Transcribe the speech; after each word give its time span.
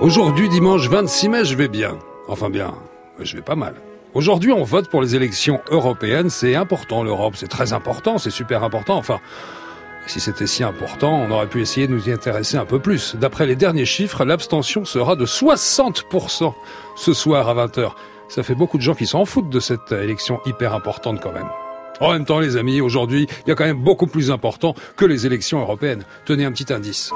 Aujourd'hui, 0.00 0.48
dimanche 0.48 0.88
26 0.88 1.28
mai, 1.28 1.44
je 1.44 1.54
vais 1.54 1.68
bien. 1.68 1.98
Enfin 2.26 2.48
bien, 2.48 2.72
je 3.20 3.36
vais 3.36 3.42
pas 3.42 3.54
mal. 3.54 3.74
Aujourd'hui, 4.14 4.50
on 4.50 4.62
vote 4.62 4.88
pour 4.88 5.02
les 5.02 5.14
élections 5.14 5.60
européennes. 5.70 6.30
C'est 6.30 6.54
important, 6.54 7.02
l'Europe. 7.02 7.34
C'est 7.36 7.48
très 7.48 7.74
important. 7.74 8.16
C'est 8.16 8.30
super 8.30 8.64
important. 8.64 8.96
Enfin, 8.96 9.20
si 10.06 10.18
c'était 10.18 10.46
si 10.46 10.64
important, 10.64 11.12
on 11.12 11.30
aurait 11.30 11.48
pu 11.48 11.60
essayer 11.60 11.86
de 11.86 11.92
nous 11.92 12.08
y 12.08 12.12
intéresser 12.12 12.56
un 12.56 12.64
peu 12.64 12.78
plus. 12.78 13.14
D'après 13.14 13.44
les 13.44 13.56
derniers 13.56 13.84
chiffres, 13.84 14.24
l'abstention 14.24 14.86
sera 14.86 15.16
de 15.16 15.26
60% 15.26 16.54
ce 16.96 17.12
soir 17.12 17.50
à 17.50 17.66
20h. 17.66 17.90
Ça 18.30 18.42
fait 18.42 18.54
beaucoup 18.54 18.78
de 18.78 18.82
gens 18.82 18.94
qui 18.94 19.06
s'en 19.06 19.26
foutent 19.26 19.50
de 19.50 19.60
cette 19.60 19.92
élection 19.92 20.40
hyper 20.46 20.72
importante 20.72 21.20
quand 21.20 21.32
même. 21.32 21.50
En 22.00 22.12
même 22.12 22.24
temps, 22.24 22.40
les 22.40 22.56
amis, 22.56 22.80
aujourd'hui, 22.80 23.26
il 23.44 23.50
y 23.50 23.52
a 23.52 23.54
quand 23.54 23.66
même 23.66 23.84
beaucoup 23.84 24.06
plus 24.06 24.30
important 24.30 24.74
que 24.96 25.04
les 25.04 25.26
élections 25.26 25.60
européennes. 25.60 26.04
Tenez 26.24 26.46
un 26.46 26.52
petit 26.52 26.72
indice. 26.72 27.12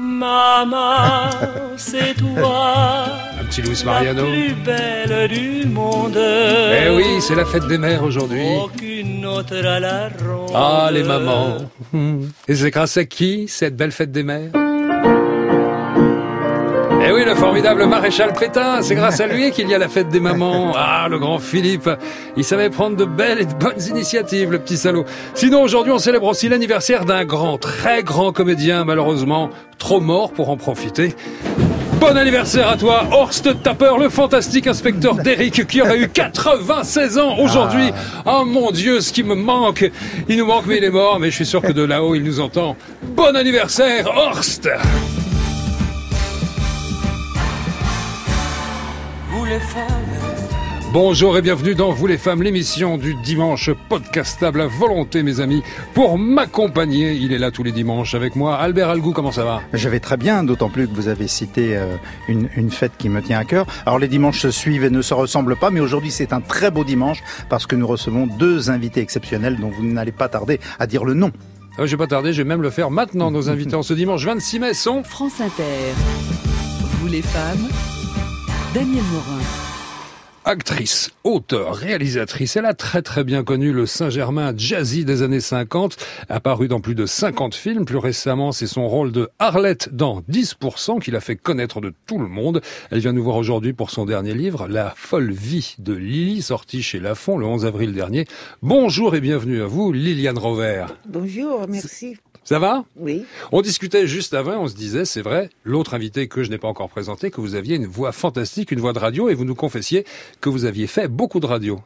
Maman, 0.00 1.28
c'est 1.76 2.14
toi. 2.14 3.06
Un 3.40 3.44
petit 3.46 3.62
Luis 3.62 3.82
Mariano. 3.84 4.26
La 4.26 4.30
plus 4.30 4.54
belle 4.54 5.28
du 5.28 5.66
monde. 5.66 6.16
Eh 6.16 6.90
oui, 6.94 7.20
c'est 7.20 7.34
la 7.34 7.44
fête 7.44 7.66
des 7.66 7.78
mères 7.78 8.04
aujourd'hui. 8.04 8.46
Aucune 8.62 9.26
autre 9.26 9.56
à 9.56 9.80
la 9.80 10.08
ronde. 10.08 10.52
Ah, 10.54 10.88
les 10.92 11.02
mamans. 11.02 11.56
Et 12.48 12.54
c'est 12.54 12.70
grâce 12.70 12.96
à 12.96 13.06
qui, 13.06 13.48
cette 13.48 13.74
belle 13.76 13.90
fête 13.90 14.12
des 14.12 14.22
mères? 14.22 14.52
Eh 17.08 17.12
oui, 17.12 17.24
le 17.24 17.34
formidable 17.34 17.86
maréchal 17.86 18.34
Pétain, 18.38 18.82
c'est 18.82 18.94
grâce 18.94 19.20
à 19.20 19.26
lui 19.26 19.50
qu'il 19.50 19.66
y 19.66 19.74
a 19.74 19.78
la 19.78 19.88
fête 19.88 20.08
des 20.08 20.20
mamans. 20.20 20.72
Ah, 20.76 21.06
le 21.08 21.18
grand 21.18 21.38
Philippe, 21.38 21.88
il 22.36 22.44
savait 22.44 22.68
prendre 22.68 22.96
de 22.96 23.04
belles 23.04 23.40
et 23.40 23.44
de 23.46 23.54
bonnes 23.54 23.80
initiatives, 23.88 24.50
le 24.50 24.58
petit 24.58 24.76
salaud. 24.76 25.04
Sinon, 25.34 25.62
aujourd'hui, 25.62 25.92
on 25.92 25.98
célèbre 25.98 26.26
aussi 26.26 26.48
l'anniversaire 26.48 27.04
d'un 27.04 27.24
grand, 27.24 27.56
très 27.56 28.02
grand 28.02 28.32
comédien, 28.32 28.84
malheureusement, 28.84 29.48
trop 29.78 30.00
mort 30.00 30.32
pour 30.32 30.50
en 30.50 30.56
profiter. 30.56 31.14
Bon 32.00 32.16
anniversaire 32.16 32.68
à 32.68 32.76
toi, 32.76 33.04
Horst 33.10 33.62
Tapper, 33.62 33.92
le 33.98 34.08
fantastique 34.08 34.66
inspecteur 34.66 35.14
d'Eric 35.24 35.66
qui 35.66 35.80
aurait 35.80 35.98
eu 35.98 36.08
96 36.08 37.18
ans 37.18 37.38
aujourd'hui. 37.38 37.90
Oh 38.26 38.44
mon 38.44 38.70
Dieu, 38.70 39.00
ce 39.00 39.12
qui 39.12 39.22
me 39.22 39.34
manque. 39.34 39.90
Il 40.28 40.36
nous 40.36 40.46
manque, 40.46 40.66
mais 40.66 40.76
il 40.76 40.84
est 40.84 40.90
mort, 40.90 41.18
mais 41.18 41.30
je 41.30 41.36
suis 41.36 41.46
sûr 41.46 41.62
que 41.62 41.72
de 41.72 41.82
là-haut, 41.82 42.14
il 42.14 42.22
nous 42.22 42.40
entend. 42.40 42.76
Bon 43.16 43.34
anniversaire, 43.34 44.06
Horst 44.14 44.68
les 49.48 49.60
femmes. 49.60 49.86
Bonjour 50.92 51.36
et 51.38 51.42
bienvenue 51.42 51.74
dans 51.74 51.90
Vous 51.90 52.06
les 52.06 52.18
femmes, 52.18 52.42
l'émission 52.42 52.98
du 52.98 53.14
dimanche 53.14 53.70
podcastable 53.88 54.60
à 54.60 54.66
volonté, 54.66 55.22
mes 55.22 55.40
amis. 55.40 55.62
Pour 55.94 56.18
m'accompagner, 56.18 57.12
il 57.12 57.32
est 57.32 57.38
là 57.38 57.50
tous 57.50 57.62
les 57.62 57.72
dimanches 57.72 58.14
avec 58.14 58.36
moi. 58.36 58.56
Albert 58.56 58.90
Algou, 58.90 59.12
comment 59.12 59.32
ça 59.32 59.44
va? 59.44 59.62
Je 59.72 59.88
vais 59.88 60.00
très 60.00 60.16
bien, 60.16 60.44
d'autant 60.44 60.68
plus 60.68 60.86
que 60.88 60.94
vous 60.94 61.08
avez 61.08 61.28
cité 61.28 61.76
euh, 61.76 61.96
une, 62.26 62.48
une 62.56 62.70
fête 62.70 62.92
qui 62.98 63.08
me 63.08 63.22
tient 63.22 63.38
à 63.38 63.44
cœur. 63.44 63.66
Alors 63.86 63.98
les 63.98 64.08
dimanches 64.08 64.40
se 64.40 64.50
suivent 64.50 64.84
et 64.84 64.90
ne 64.90 65.02
se 65.02 65.14
ressemblent 65.14 65.56
pas, 65.56 65.70
mais 65.70 65.80
aujourd'hui 65.80 66.10
c'est 66.10 66.32
un 66.32 66.40
très 66.40 66.70
beau 66.70 66.84
dimanche 66.84 67.22
parce 67.48 67.66
que 67.66 67.76
nous 67.76 67.86
recevons 67.86 68.26
deux 68.26 68.70
invités 68.70 69.00
exceptionnels 69.00 69.56
dont 69.58 69.70
vous 69.70 69.84
n'allez 69.84 70.12
pas 70.12 70.28
tarder 70.28 70.60
à 70.78 70.86
dire 70.86 71.04
le 71.04 71.14
nom. 71.14 71.32
Ah, 71.78 71.86
Je 71.86 71.92
vais 71.92 71.96
pas 71.96 72.06
tarder, 72.06 72.32
je 72.32 72.42
vais 72.42 72.48
même 72.48 72.62
le 72.62 72.70
faire 72.70 72.90
maintenant. 72.90 73.30
Nos 73.30 73.48
invités 73.50 73.76
en 73.76 73.82
ce 73.82 73.94
dimanche 73.94 74.24
26 74.24 74.58
mai 74.58 74.74
sont... 74.74 75.02
France 75.04 75.40
Inter. 75.40 75.62
Vous 77.00 77.06
les 77.08 77.22
femmes, 77.22 77.68
Daniel 78.74 79.02
Morin. 79.04 79.40
Actrice, 80.44 81.10
auteure, 81.24 81.74
réalisatrice, 81.74 82.56
elle 82.56 82.66
a 82.66 82.74
très 82.74 83.00
très 83.00 83.24
bien 83.24 83.42
connu 83.42 83.72
le 83.72 83.86
Saint-Germain 83.86 84.52
jazzy 84.54 85.06
des 85.06 85.22
années 85.22 85.40
50, 85.40 85.96
apparu 86.28 86.68
dans 86.68 86.80
plus 86.80 86.94
de 86.94 87.06
50 87.06 87.54
films. 87.54 87.86
Plus 87.86 87.96
récemment, 87.96 88.52
c'est 88.52 88.66
son 88.66 88.86
rôle 88.86 89.10
de 89.10 89.30
Arlette 89.38 89.88
dans 89.94 90.20
10% 90.30 91.00
qui 91.00 91.10
l'a 91.10 91.20
fait 91.20 91.36
connaître 91.36 91.80
de 91.80 91.94
tout 92.06 92.18
le 92.18 92.28
monde. 92.28 92.60
Elle 92.90 93.00
vient 93.00 93.12
nous 93.12 93.24
voir 93.24 93.36
aujourd'hui 93.36 93.72
pour 93.72 93.90
son 93.90 94.04
dernier 94.04 94.34
livre, 94.34 94.68
La 94.68 94.92
folle 94.96 95.32
vie 95.32 95.76
de 95.78 95.94
Lily, 95.94 96.42
sorti 96.42 96.82
chez 96.82 97.00
Lafon 97.00 97.38
le 97.38 97.46
11 97.46 97.64
avril 97.64 97.94
dernier. 97.94 98.26
Bonjour 98.60 99.14
et 99.14 99.22
bienvenue 99.22 99.62
à 99.62 99.66
vous, 99.66 99.92
Liliane 99.92 100.38
Rover. 100.38 100.86
Bonjour, 101.08 101.66
merci. 101.68 102.18
Ça 102.48 102.58
va 102.58 102.86
Oui. 102.96 103.26
On 103.52 103.60
discutait 103.60 104.06
juste 104.06 104.32
avant, 104.32 104.62
on 104.62 104.68
se 104.68 104.74
disait, 104.74 105.04
c'est 105.04 105.20
vrai, 105.20 105.50
l'autre 105.64 105.92
invité 105.92 106.28
que 106.28 106.42
je 106.42 106.48
n'ai 106.48 106.56
pas 106.56 106.66
encore 106.66 106.88
présenté, 106.88 107.30
que 107.30 107.42
vous 107.42 107.56
aviez 107.56 107.76
une 107.76 107.84
voix 107.84 108.10
fantastique, 108.10 108.72
une 108.72 108.80
voix 108.80 108.94
de 108.94 108.98
radio, 108.98 109.28
et 109.28 109.34
vous 109.34 109.44
nous 109.44 109.54
confessiez 109.54 110.06
que 110.40 110.48
vous 110.48 110.64
aviez 110.64 110.86
fait 110.86 111.08
beaucoup 111.08 111.40
de 111.40 111.46
radio. 111.46 111.78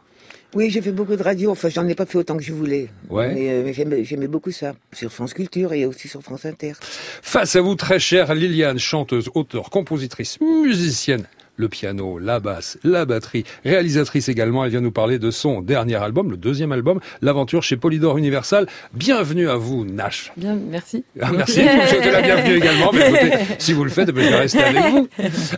Oui, 0.54 0.70
j'ai 0.70 0.80
fait 0.80 0.92
beaucoup 0.92 1.16
de 1.16 1.22
radio. 1.24 1.50
Enfin, 1.50 1.68
j'en 1.68 1.88
ai 1.88 1.96
pas 1.96 2.06
fait 2.06 2.16
autant 2.16 2.36
que 2.36 2.44
je 2.44 2.52
voulais. 2.52 2.90
Ouais. 3.10 3.34
Mais, 3.34 3.50
euh, 3.50 3.62
mais 3.64 3.72
j'aimais, 3.72 4.04
j'aimais 4.04 4.28
beaucoup 4.28 4.52
ça. 4.52 4.76
Sur 4.92 5.10
France 5.10 5.34
Culture 5.34 5.72
et 5.72 5.84
aussi 5.84 6.06
sur 6.06 6.22
France 6.22 6.44
Inter. 6.44 6.74
Face 6.80 7.56
à 7.56 7.60
vous, 7.60 7.74
très 7.74 7.98
chère 7.98 8.32
Liliane, 8.32 8.78
chanteuse, 8.78 9.30
auteure, 9.34 9.68
compositrice, 9.68 10.38
musicienne. 10.40 11.26
Le 11.56 11.68
piano, 11.68 12.18
la 12.18 12.40
basse, 12.40 12.78
la 12.82 13.04
batterie, 13.04 13.44
réalisatrice 13.62 14.30
également. 14.30 14.64
Elle 14.64 14.70
vient 14.70 14.80
nous 14.80 14.90
parler 14.90 15.18
de 15.18 15.30
son 15.30 15.60
dernier 15.60 15.96
album, 15.96 16.30
le 16.30 16.38
deuxième 16.38 16.72
album, 16.72 16.98
L'aventure 17.20 17.62
chez 17.62 17.76
Polydor 17.76 18.16
Universal. 18.16 18.66
Bienvenue 18.94 19.50
à 19.50 19.56
vous, 19.56 19.84
Nash. 19.84 20.32
Bien, 20.38 20.56
merci. 20.70 21.04
Ah, 21.20 21.30
merci, 21.30 21.60
vous 21.62 21.86
souhaitez 21.88 22.10
la 22.10 22.22
bienvenue 22.22 22.56
également. 22.56 22.90
Mais 22.94 23.10
écoutez, 23.10 23.32
si 23.58 23.74
vous 23.74 23.84
le 23.84 23.90
faites, 23.90 24.10
ben, 24.10 24.24
je 24.24 24.30
vais 24.30 24.36
rester 24.36 24.62
avec 24.62 24.82
vous. 24.92 25.08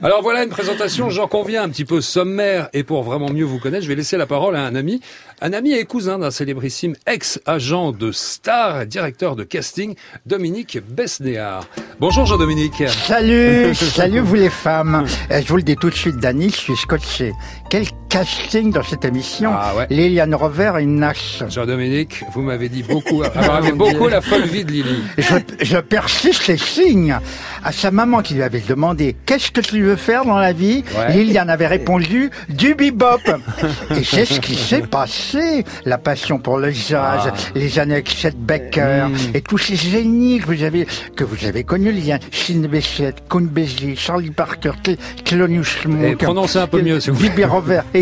Alors 0.02 0.20
voilà 0.22 0.42
une 0.42 0.50
présentation, 0.50 1.10
j'en 1.10 1.28
conviens, 1.28 1.62
un 1.62 1.68
petit 1.68 1.84
peu 1.84 2.00
sommaire. 2.00 2.68
Et 2.72 2.82
pour 2.82 3.04
vraiment 3.04 3.30
mieux 3.30 3.44
vous 3.44 3.60
connaître, 3.60 3.84
je 3.84 3.88
vais 3.88 3.94
laisser 3.94 4.16
la 4.16 4.26
parole 4.26 4.56
à 4.56 4.64
un 4.66 4.74
ami, 4.74 5.00
un 5.40 5.52
ami 5.52 5.74
et 5.74 5.84
cousin 5.84 6.18
d'un 6.18 6.32
célébrissime 6.32 6.96
ex-agent 7.06 7.92
de 7.92 8.10
Star, 8.10 8.84
directeur 8.84 9.36
de 9.36 9.44
casting, 9.44 9.94
Dominique 10.26 10.80
Besnéard. 10.88 11.68
Bonjour 12.00 12.26
Jean-Dominique. 12.26 12.82
Salut, 12.88 13.74
salut 13.76 14.18
vous 14.18 14.34
les 14.34 14.50
femmes. 14.50 15.06
Euh, 15.30 15.40
Je 15.40 15.46
vous 15.48 15.56
le 15.56 15.62
dis 15.62 15.76
tout 15.76 15.90
suite, 15.96 16.16
Dany, 16.18 16.50
je 16.50 16.56
suis 16.56 16.76
scotché. 16.76 17.32
Quel 17.70 17.86
casting 18.18 18.70
dans 18.70 18.82
cette 18.84 19.04
émission. 19.04 19.50
Ah 19.52 19.72
ouais. 19.76 19.86
Liliane 19.90 20.34
Rover 20.36 20.74
et 20.80 20.86
Nash. 20.86 21.42
Jean-Dominique, 21.48 22.22
vous 22.32 22.42
m'avez 22.42 22.68
dit 22.68 22.84
beaucoup, 22.84 23.22
vous 23.34 23.50
m'avez 23.50 23.72
beaucoup 23.72 24.08
la 24.08 24.20
folle 24.20 24.44
vie 24.44 24.64
de 24.64 24.70
Lily. 24.70 25.02
Je, 25.18 25.34
je 25.60 25.78
persiste 25.78 26.46
les 26.46 26.56
signes. 26.56 27.18
À 27.64 27.72
sa 27.72 27.90
maman 27.90 28.20
qui 28.22 28.34
lui 28.34 28.42
avait 28.42 28.60
demandé 28.60 29.16
qu'est-ce 29.26 29.50
que 29.50 29.60
tu 29.60 29.82
veux 29.82 29.96
faire 29.96 30.24
dans 30.24 30.36
la 30.38 30.52
vie, 30.52 30.84
Ouais. 30.96 31.12
Liliane 31.14 31.50
avait 31.50 31.66
répondu 31.66 32.30
du 32.48 32.74
bebop. 32.74 33.18
et 33.90 34.04
c'est 34.04 34.24
ce 34.26 34.38
qui 34.38 34.54
s'est 34.54 34.82
passé. 34.82 35.64
La 35.84 35.98
passion 35.98 36.38
pour 36.38 36.58
le 36.58 36.70
jazz, 36.70 37.22
Ah. 37.26 37.32
les 37.56 37.78
années 37.80 37.94
avec 37.94 38.10
Chet 38.10 38.36
Baker 38.36 39.06
Mm. 39.08 39.16
et 39.34 39.40
tous 39.40 39.58
ces 39.58 39.76
génies 39.76 40.38
que 40.40 40.46
vous 40.46 40.62
avez 40.62 40.86
que 41.16 41.24
vous 41.24 41.46
avez 41.46 41.64
connus, 41.64 41.90
Liliane, 41.90 42.20
Bechet, 42.68 43.14
Count 43.28 43.40
Basie, 43.50 43.96
Charlie 43.96 44.30
Parker, 44.30 44.72
Cl- 44.84 44.98
Thelonious 45.24 45.64
Et 45.84 45.88
Monk, 45.88 46.18
prononcez 46.22 46.58
un 46.58 46.66
peu 46.66 46.80
mieux, 46.82 47.00
s'il 47.00 47.12
vous. 47.12 47.20
Phoebe 47.24 47.40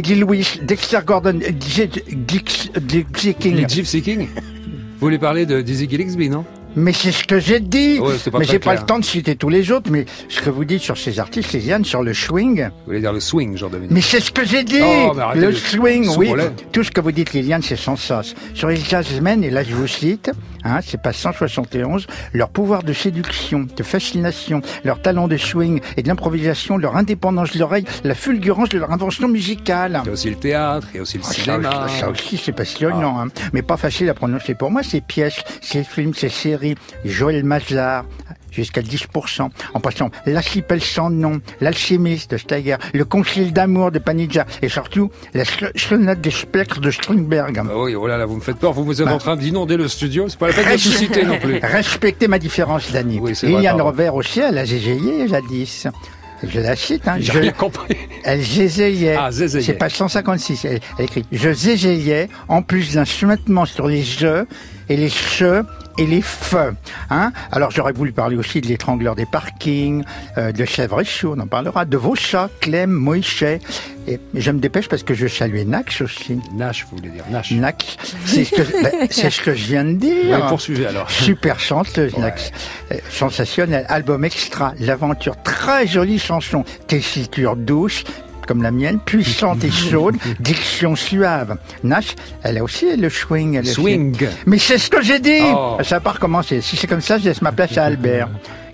Lewis, 0.08 0.60
Dexter 0.62 1.00
Gordon, 1.04 1.40
Gypsy 1.60 3.34
King. 3.34 3.56
Les 3.56 3.68
Gypsy 3.68 4.02
King 4.02 4.28
Vous 4.34 5.00
voulez 5.00 5.18
parler 5.18 5.46
de 5.46 5.60
Dizzy 5.60 5.88
Gillespie, 5.88 6.28
non? 6.28 6.44
Mais 6.74 6.92
c'est 6.92 7.12
ce 7.12 7.24
que 7.24 7.38
j'ai 7.38 7.60
dit. 7.60 7.98
Ouais, 7.98 8.14
mais 8.38 8.44
j'ai 8.44 8.58
pas 8.58 8.74
le 8.74 8.80
temps 8.80 8.98
de 8.98 9.04
citer 9.04 9.36
tous 9.36 9.50
les 9.50 9.70
autres. 9.70 9.90
Mais 9.90 10.06
ce 10.28 10.40
que 10.40 10.48
vous 10.48 10.64
dites 10.64 10.80
sur 10.80 10.96
ces 10.96 11.20
artistes, 11.20 11.52
Liliane, 11.52 11.84
sur 11.84 12.02
le 12.02 12.14
swing. 12.14 12.64
Vous 12.64 12.86
voulez 12.86 13.00
dire 13.00 13.12
le 13.12 13.20
swing, 13.20 13.56
Jean-Dominique? 13.56 13.90
Mais 13.92 14.00
c'est 14.00 14.20
ce 14.20 14.30
que 14.30 14.44
j'ai 14.44 14.64
dit. 14.64 14.80
Oh, 14.82 15.12
le 15.34 15.52
swing, 15.52 16.08
oui. 16.16 16.32
Tout 16.72 16.82
ce 16.82 16.90
que 16.90 17.00
vous 17.00 17.12
dites, 17.12 17.32
Liliane, 17.34 17.62
c'est 17.62 17.76
sans 17.76 17.96
sens. 17.96 18.34
Sur 18.54 18.68
les 18.68 18.76
jazzmen, 18.76 19.44
et 19.44 19.50
là 19.50 19.62
je 19.64 19.74
vous 19.74 19.86
cite, 19.86 20.30
hein, 20.64 20.80
c'est 20.82 21.00
pas 21.00 21.12
171, 21.12 22.06
leur 22.32 22.48
pouvoir 22.50 22.82
de 22.82 22.92
séduction, 22.92 23.66
de 23.76 23.82
fascination, 23.82 24.60
leur 24.84 25.00
talent 25.00 25.28
de 25.28 25.36
swing 25.36 25.80
et 25.96 26.02
de 26.02 26.08
l'improvisation, 26.08 26.76
leur 26.76 26.96
indépendance 26.96 27.52
de 27.52 27.58
l'oreille, 27.58 27.84
la 28.04 28.14
fulgurance 28.14 28.68
de 28.70 28.78
leur 28.78 28.90
invention 28.92 29.28
musicale. 29.28 30.00
Il 30.04 30.06
y 30.06 30.10
a 30.10 30.12
aussi 30.12 30.30
le 30.30 30.36
théâtre, 30.36 30.88
il 30.92 30.96
y 30.96 30.98
a 31.00 31.02
aussi 31.02 31.18
le 31.18 31.24
Ah, 31.26 31.32
cinéma. 31.32 31.86
ça 31.88 32.08
aussi, 32.10 32.36
c'est 32.36 32.52
passionnant, 32.52 33.20
hein. 33.20 33.28
mais 33.52 33.62
pas 33.62 33.76
facile 33.76 34.08
à 34.08 34.14
prononcer. 34.14 34.54
Pour 34.54 34.70
moi, 34.70 34.82
ces 34.82 35.00
pièces, 35.00 35.42
ces 35.60 35.84
films, 35.84 36.14
ces 36.14 36.28
séries, 36.28 36.74
Joël 37.04 37.44
Mazar, 37.44 38.04
jusqu'à 38.52 38.80
10%, 38.82 39.48
en 39.74 39.80
passant 39.80 40.10
L'archipel 40.26 40.80
sans 40.80 41.10
nom, 41.10 41.40
L'alchimiste 41.60 42.30
de 42.32 42.36
Steiger, 42.36 42.76
Le 42.94 43.04
concile 43.04 43.52
d'amour 43.52 43.90
de 43.90 43.98
Panizza, 43.98 44.46
et 44.62 44.68
surtout 44.68 45.10
La 45.34 45.44
sonate 45.76 46.20
des 46.20 46.30
spectres 46.30 46.80
de 46.80 46.90
Strindberg. 46.90 47.58
Ah 47.58 47.78
oui, 47.78 47.94
oh 47.94 48.06
là 48.06 48.16
là, 48.16 48.26
vous 48.26 48.36
me 48.36 48.40
faites 48.40 48.58
peur, 48.58 48.72
vous, 48.72 48.84
vous 48.84 49.00
êtes 49.02 49.08
Bah. 49.08 49.14
en 49.14 49.18
train 49.18 49.36
d'inonder 49.36 49.76
le 49.76 49.88
studio, 49.88 50.28
c'est 50.28 50.38
pas 50.38 50.48
la 50.48 50.52
peine 50.54 50.72
de 50.72 50.76
citer 50.78 51.24
non 51.24 51.38
plus. 51.38 51.58
Respectez 51.62 52.28
ma 52.28 52.38
différence, 52.38 52.92
Dani. 52.92 53.18
Oui, 53.20 53.32
Liliane. 53.42 53.80
Rover 53.80 54.10
aussi, 54.14 54.40
elle 54.40 54.58
a 54.58 54.66
zégayé 54.66 55.26
jadis. 55.28 55.88
Je 56.44 56.58
la 56.58 56.74
cite, 56.74 57.06
hein. 57.06 57.16
J'ai 57.20 57.32
Je- 57.32 57.38
rien 57.38 57.52
compris. 57.52 57.96
Elle 58.24 58.42
zézayait. 58.42 59.14
Ah. 59.16 59.30
C'est 59.30 59.74
page 59.74 59.92
156. 59.94 60.64
Elle, 60.64 60.80
elle 60.98 61.04
écrit 61.04 61.24
Je 61.30 61.52
zézayais 61.52 62.28
en 62.48 62.62
plus 62.62 62.94
d'un 62.94 63.04
soumettement 63.04 63.64
sur 63.64 63.86
les 63.86 64.02
jeux 64.02 64.46
et 64.92 64.96
les 64.96 65.08
che 65.08 65.64
et 65.98 66.06
les 66.06 66.22
feux. 66.22 66.74
Hein 67.10 67.32
Alors 67.50 67.70
j'aurais 67.70 67.92
voulu 67.92 68.12
parler 68.12 68.36
aussi 68.36 68.60
de 68.60 68.66
l'étrangleur 68.66 69.14
des 69.14 69.26
parkings, 69.26 70.04
euh, 70.36 70.52
de 70.52 70.64
Chèvre 70.64 71.00
et 71.00 71.04
Chou, 71.04 71.34
on 71.36 71.40
en 71.40 71.46
parlera, 71.46 71.84
de 71.84 71.96
vos 71.96 72.14
chats, 72.14 72.48
Clem, 72.60 72.90
Moïse, 72.90 73.42
Et 74.06 74.20
je 74.34 74.50
me 74.50 74.58
dépêche 74.58 74.88
parce 74.88 75.02
que 75.02 75.14
je 75.14 75.26
salue 75.26 75.64
Nax 75.66 76.00
aussi. 76.02 76.38
Nash, 76.54 76.86
vous 76.90 76.96
voulez 76.96 77.10
dire. 77.10 77.24
Nax, 77.30 77.96
c'est 78.26 78.44
ce, 78.44 78.54
que, 78.54 78.62
ben, 78.82 79.06
c'est 79.10 79.30
ce 79.30 79.40
que 79.40 79.54
je 79.54 79.64
viens 79.64 79.84
de 79.84 79.94
dire. 79.94 80.30
Ouais, 80.30 80.48
poursuivez 80.48 80.86
alors. 80.86 81.10
Super 81.10 81.58
chanteuse, 81.60 82.16
Nax. 82.16 82.50
Euh, 82.90 82.96
Sensationnel. 83.10 83.86
Album 83.88 84.24
extra. 84.24 84.72
L'aventure. 84.80 85.36
Très 85.42 85.86
jolie 85.86 86.18
chanson. 86.18 86.64
Tessiture 86.86 87.56
douce. 87.56 88.04
Comme 88.46 88.62
la 88.62 88.70
mienne, 88.70 88.98
puissante 88.98 89.62
et 89.64 89.70
chaude, 89.70 90.16
diction 90.40 90.96
suave. 90.96 91.56
Nash, 91.84 92.16
elle 92.42 92.58
a 92.58 92.62
aussi 92.64 92.96
le 92.96 93.08
swing. 93.08 93.54
elle 93.54 93.58
a 93.66 93.70
aussi- 93.70 93.72
Swing. 93.80 94.26
Mais 94.46 94.58
c'est 94.58 94.78
ce 94.78 94.90
que 94.90 95.00
j'ai 95.02 95.18
dit 95.20 95.40
Oh. 95.54 95.76
Ça 95.82 95.96
n'a 95.96 96.00
pas 96.00 96.12
recommencé. 96.12 96.60
Si 96.60 96.76
c'est 96.76 96.86
comme 96.86 97.00
ça, 97.00 97.18
je 97.18 97.24
laisse 97.24 97.40
ma 97.42 97.52
place 97.52 97.76
à 97.78 97.84
Albert. 97.84 98.28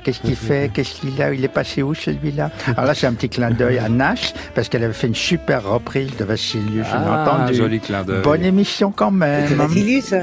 Qu'est-ce 0.08 0.20
qu'il 0.20 0.36
fait 0.36 0.70
Qu'est-ce 0.74 1.00
qu'il 1.02 1.20
a 1.20 1.34
Il 1.34 1.44
est 1.44 1.48
passé 1.48 1.82
où 1.82 1.92
celui-là? 1.94 2.50
Alors 2.68 2.86
là, 2.86 2.94
c'est 2.94 3.06
un 3.06 3.12
petit 3.12 3.28
clin 3.28 3.50
d'œil 3.50 3.76
à 3.78 3.90
Nash, 3.90 4.32
parce 4.54 4.70
qu'elle 4.70 4.82
avait 4.84 4.94
fait 4.94 5.06
une 5.08 5.14
super 5.14 5.62
reprise 5.68 6.16
de 6.16 6.24
Vassilius, 6.24 6.86
Ah, 6.90 7.26
entendu. 7.36 7.54
joli 7.54 7.78
clin 7.78 8.04
d'œil. 8.04 8.22
Bonne 8.22 8.42
émission 8.44 8.90
quand 8.90 9.10
même. 9.10 9.44
C'est 9.48 9.54
Vassilius. 9.54 10.14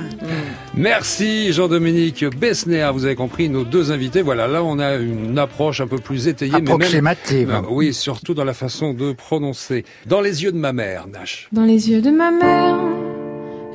Merci 0.74 1.54
Jean-Dominique 1.54 2.26
Besnéa. 2.36 2.92
Vous 2.92 3.06
avez 3.06 3.16
compris, 3.16 3.48
nos 3.50 3.64
deux 3.64 3.92
invités. 3.92 4.22
Voilà, 4.24 4.48
là 4.48 4.64
on 4.64 4.80
a 4.80 4.96
une 4.96 5.38
approche 5.38 5.82
un 5.82 5.88
peu 5.88 5.98
plus 5.98 6.28
étayée. 6.28 6.52
mais 6.54 6.62
même- 6.62 6.72
Approximative. 6.74 7.62
Oui, 7.70 7.94
surtout 7.94 8.34
dans 8.34 8.44
la 8.44 8.54
façon 8.54 8.94
de 8.94 9.14
prononcer. 9.14 9.86
Dans 10.08 10.22
les 10.22 10.44
yeux 10.44 10.52
de 10.52 10.58
ma 10.58 10.74
mère, 10.74 11.06
Nash. 11.08 11.48
Dans 11.52 11.64
les 11.64 11.90
yeux 11.92 12.02
de 12.02 12.10
ma 12.10 12.32
mère, 12.32 12.76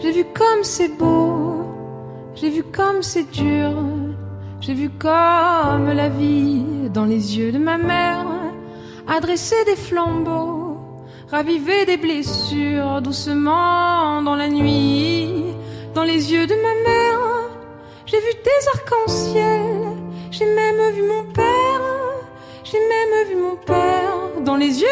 j'ai 0.03 0.13
vu 0.13 0.25
comme 0.35 0.65
c'est 0.65 0.97
beau, 0.99 1.65
j'ai 2.35 2.51
vu 2.51 2.63
comme 2.73 3.03
c'est 3.03 3.31
dur, 3.31 3.73
j'ai 4.61 4.75
vu 4.75 4.91
comme 4.91 5.91
la 5.91 6.09
vie 6.09 6.91
dans 6.93 7.07
les 7.07 7.39
yeux 7.39 7.51
de 7.51 7.59
ma 7.59 7.79
mère, 7.79 8.27
adresser 9.09 9.65
des 9.65 9.77
flambeaux, 9.77 10.77
raviver 11.31 11.87
des 11.87 11.97
blessures 11.97 13.01
doucement 13.01 14.23
dans 14.23 14.37
la 14.37 14.49
nuit. 14.49 15.55
Dans 15.95 16.05
les 16.05 16.33
yeux 16.33 16.47
de 16.47 16.55
ma 16.55 16.75
mère, 16.89 17.21
j'ai 18.07 18.19
vu 18.19 18.33
des 18.45 18.69
arcs-en-ciel, 18.75 19.63
j'ai 20.31 20.47
même 20.47 20.95
vu 20.95 21.03
mon 21.03 21.25
père, 21.33 21.83
j'ai 22.63 22.79
même 22.79 23.29
vu 23.29 23.37
mon 23.37 23.57
père 23.57 24.43
dans 24.45 24.57
les 24.57 24.81
yeux 24.81 24.87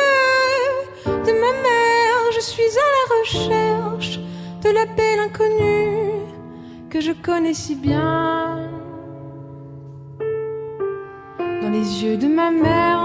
de 1.06 1.32
ma 1.32 1.53
mère, 1.62 2.32
je 2.35 2.41
suis 2.41 2.62
à 2.62 2.88
la 2.97 3.05
recherche 3.20 4.19
de 4.62 4.70
la 4.70 4.87
belle 4.87 5.20
inconnue 5.20 6.26
que 6.91 7.00
je 7.00 7.12
connais 7.12 7.55
si 7.55 7.76
bien. 7.76 8.77
Dans 11.69 11.75
les 11.75 12.03
yeux 12.03 12.17
de 12.17 12.29
ma 12.29 12.50
mère, 12.50 13.03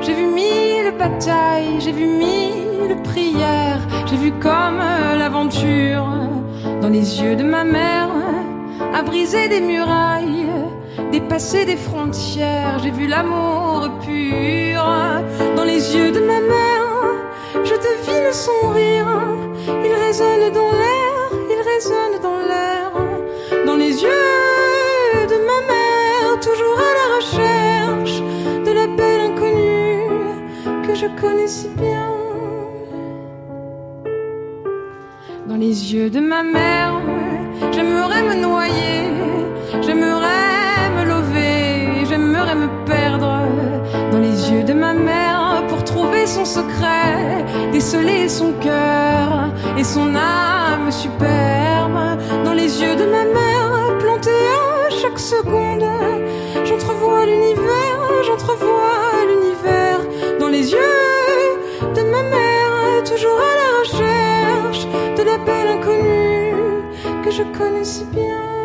j'ai 0.00 0.12
vu 0.12 0.26
mille 0.26 0.92
batailles, 0.98 1.78
j'ai 1.78 1.92
vu 1.92 2.06
mille 2.06 3.00
prières, 3.04 3.78
j'ai 4.06 4.16
vu 4.16 4.32
comme 4.32 4.80
l'aventure. 5.16 6.08
Dans 6.82 6.88
les 6.88 7.22
yeux 7.22 7.36
de 7.36 7.44
ma 7.44 7.62
mère, 7.62 8.10
à 8.92 9.02
briser 9.02 9.46
des 9.46 9.60
murailles, 9.60 10.48
dépasser 11.12 11.66
des 11.66 11.76
frontières, 11.76 12.80
j'ai 12.82 12.90
vu 12.90 13.06
l'amour 13.06 13.88
pur. 14.00 14.82
Dans 15.54 15.64
les 15.64 15.94
yeux 15.94 16.10
de 16.10 16.18
ma 16.18 16.40
mère, 16.40 17.62
je 17.62 17.74
devine 17.74 18.32
son 18.32 18.70
rire. 18.70 19.06
Je 31.00 31.06
connais 31.20 31.46
si 31.46 31.68
bien. 31.76 32.10
Dans 35.46 35.56
les 35.56 35.94
yeux 35.94 36.10
de 36.10 36.18
ma 36.18 36.42
mère, 36.42 36.94
j'aimerais 37.72 38.22
me 38.22 38.34
noyer, 38.34 39.00
j'aimerais 39.80 40.90
me 40.96 41.02
lever, 41.12 42.04
j'aimerais 42.08 42.56
me 42.56 42.68
perdre 42.84 43.32
dans 44.10 44.18
les 44.18 44.50
yeux 44.50 44.64
de 44.64 44.72
ma 44.72 44.92
mère 44.92 45.62
pour 45.68 45.84
trouver 45.84 46.26
son 46.26 46.44
secret, 46.44 47.44
déceler 47.70 48.28
son 48.28 48.52
cœur 48.54 49.52
et 49.76 49.84
son 49.84 50.16
âme 50.16 50.90
superbe. 50.90 52.18
Dans 52.44 52.54
les 52.54 52.82
yeux 52.82 52.96
de 52.96 53.04
ma 53.04 53.24
mère, 53.38 53.98
planté 54.00 54.36
à 54.86 54.90
chaque 54.90 55.20
seconde, 55.20 55.86
j'entrevois 56.64 57.24
l'univers, 57.24 58.00
j'entrevois 58.26 58.87
de 61.98 62.04
ma 62.04 62.22
mère, 62.22 63.02
toujours 63.04 63.40
à 63.40 63.54
la 63.62 63.68
recherche 63.80 64.86
de 65.16 65.22
la 65.22 65.38
belle 65.38 65.68
inconnue 65.68 67.24
que 67.24 67.30
je 67.30 67.42
connais 67.56 67.84
si 67.84 68.04
bien. 68.04 68.57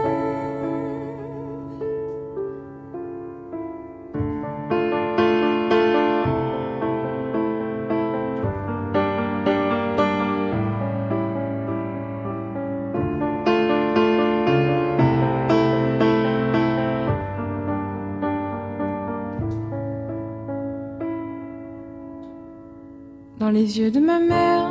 Les 23.53 23.77
yeux 23.79 23.91
de 23.91 23.99
ma 23.99 24.19
mère, 24.19 24.69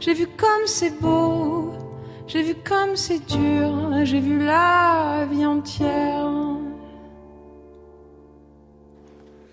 j'ai 0.00 0.14
vu 0.14 0.26
comme 0.36 0.66
c'est 0.66 0.98
beau, 1.00 1.72
j'ai 2.26 2.42
vu 2.42 2.54
comme 2.64 2.96
c'est 2.96 3.24
dur, 3.26 3.70
j'ai 4.04 4.20
vu 4.20 4.38
la 4.44 5.26
vie 5.30 5.44
entière. 5.44 6.30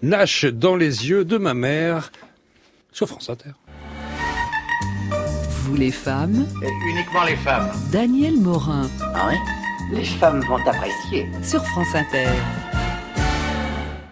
Nash 0.01 0.45
dans 0.45 0.75
les 0.75 1.09
yeux 1.09 1.25
de 1.25 1.37
ma 1.37 1.53
mère. 1.53 2.11
Sur 2.91 3.07
France 3.07 3.29
Inter. 3.29 3.51
Vous 5.61 5.75
les 5.75 5.91
femmes, 5.91 6.47
uniquement 6.89 7.23
les 7.25 7.35
femmes. 7.35 7.69
Daniel 7.91 8.37
Morin 8.39 8.89
Ah 9.13 9.29
oui? 9.29 9.35
Les 9.91 10.03
femmes 10.03 10.41
vont 10.41 10.57
apprécier. 10.65 11.27
sur 11.43 11.63
France 11.65 11.93
Inter. 11.93 12.27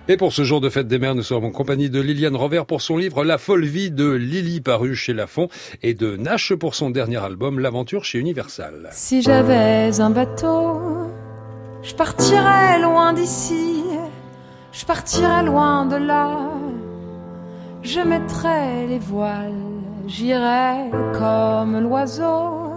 Et 0.07 0.17
pour 0.17 0.33
ce 0.33 0.43
jour 0.43 0.61
de 0.61 0.69
fête 0.69 0.87
des 0.87 0.99
mères, 0.99 1.15
nous 1.15 1.23
sommes 1.23 1.45
en 1.45 1.49
compagnie 1.49 1.89
de 1.89 1.99
Liliane 1.99 2.35
Rovert 2.35 2.67
pour 2.67 2.83
son 2.83 2.95
livre 2.95 3.23
La 3.23 3.39
folle 3.39 3.65
vie 3.65 3.89
de 3.89 4.11
Lily 4.11 4.61
paru 4.61 4.93
chez 4.93 5.13
Lafon 5.13 5.47
et 5.81 5.95
de 5.95 6.15
Nash 6.15 6.53
pour 6.53 6.75
son 6.75 6.91
dernier 6.91 7.17
album 7.17 7.59
L'aventure 7.59 8.05
chez 8.05 8.19
Universal. 8.19 8.89
Si 8.91 9.23
j'avais 9.23 9.99
un 9.99 10.11
bateau, 10.11 11.09
je 11.81 11.95
partirais 11.95 12.79
loin 12.79 13.13
d'ici, 13.13 13.81
je 14.71 14.85
partirais 14.85 15.41
loin 15.41 15.87
de 15.87 15.95
là. 15.95 16.51
Je 17.81 17.99
mettrais 17.99 18.85
les 18.85 18.99
voiles, 18.99 19.53
j'irais 20.05 20.91
comme 21.17 21.79
l'oiseau, 21.79 22.73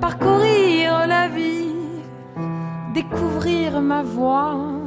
parcourir 0.00 1.04
la 1.08 1.26
vie, 1.26 1.74
découvrir 2.94 3.80
ma 3.80 4.04
voie. 4.04 4.77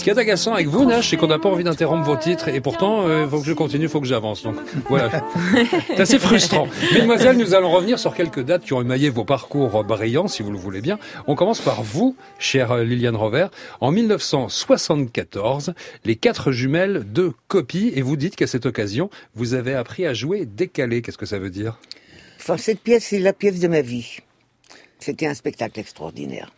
Ce 0.00 0.04
qui 0.04 0.08
est 0.08 0.16
agaçant 0.16 0.54
avec 0.54 0.66
vous, 0.66 0.86
Nash, 0.86 1.10
c'est 1.10 1.18
qu'on 1.18 1.26
n'a 1.26 1.38
pas 1.38 1.50
envie 1.50 1.62
d'interrompre 1.62 2.06
vos 2.06 2.16
titres 2.16 2.48
et 2.48 2.62
pourtant, 2.62 3.06
il 3.06 3.28
faut 3.28 3.38
que 3.38 3.46
je 3.46 3.52
continue, 3.52 3.84
il 3.84 3.90
faut 3.90 4.00
que 4.00 4.06
j'avance. 4.06 4.42
Donc 4.42 4.56
voilà, 4.88 5.10
c'est 5.88 6.00
assez 6.00 6.18
frustrant. 6.18 6.68
Mesdemoiselles, 6.94 7.36
nous 7.36 7.52
allons 7.52 7.70
revenir 7.70 7.98
sur 7.98 8.14
quelques 8.14 8.40
dates 8.40 8.64
qui 8.64 8.72
ont 8.72 8.80
émaillé 8.80 9.10
vos 9.10 9.26
parcours 9.26 9.84
brillants, 9.84 10.26
si 10.26 10.42
vous 10.42 10.52
le 10.52 10.56
voulez 10.56 10.80
bien. 10.80 10.98
On 11.26 11.34
commence 11.34 11.60
par 11.60 11.82
vous, 11.82 12.16
chère 12.38 12.78
Liliane 12.78 13.14
Rover. 13.14 13.48
En 13.82 13.90
1974, 13.90 15.74
les 16.06 16.16
quatre 16.16 16.50
jumelles 16.50 17.04
de 17.12 17.32
copie 17.48 17.92
et 17.94 18.00
vous 18.00 18.16
dites 18.16 18.36
qu'à 18.36 18.46
cette 18.46 18.64
occasion, 18.64 19.10
vous 19.34 19.52
avez 19.52 19.74
appris 19.74 20.06
à 20.06 20.14
jouer 20.14 20.46
décalé. 20.46 21.02
Qu'est-ce 21.02 21.18
que 21.18 21.26
ça 21.26 21.38
veut 21.38 21.50
dire? 21.50 21.78
Enfin, 22.38 22.56
cette 22.56 22.80
pièce, 22.80 23.04
c'est 23.10 23.18
la 23.18 23.34
pièce 23.34 23.60
de 23.60 23.68
ma 23.68 23.82
vie. 23.82 24.16
C'était 24.98 25.26
un 25.26 25.34
spectacle 25.34 25.78
extraordinaire. 25.78 26.54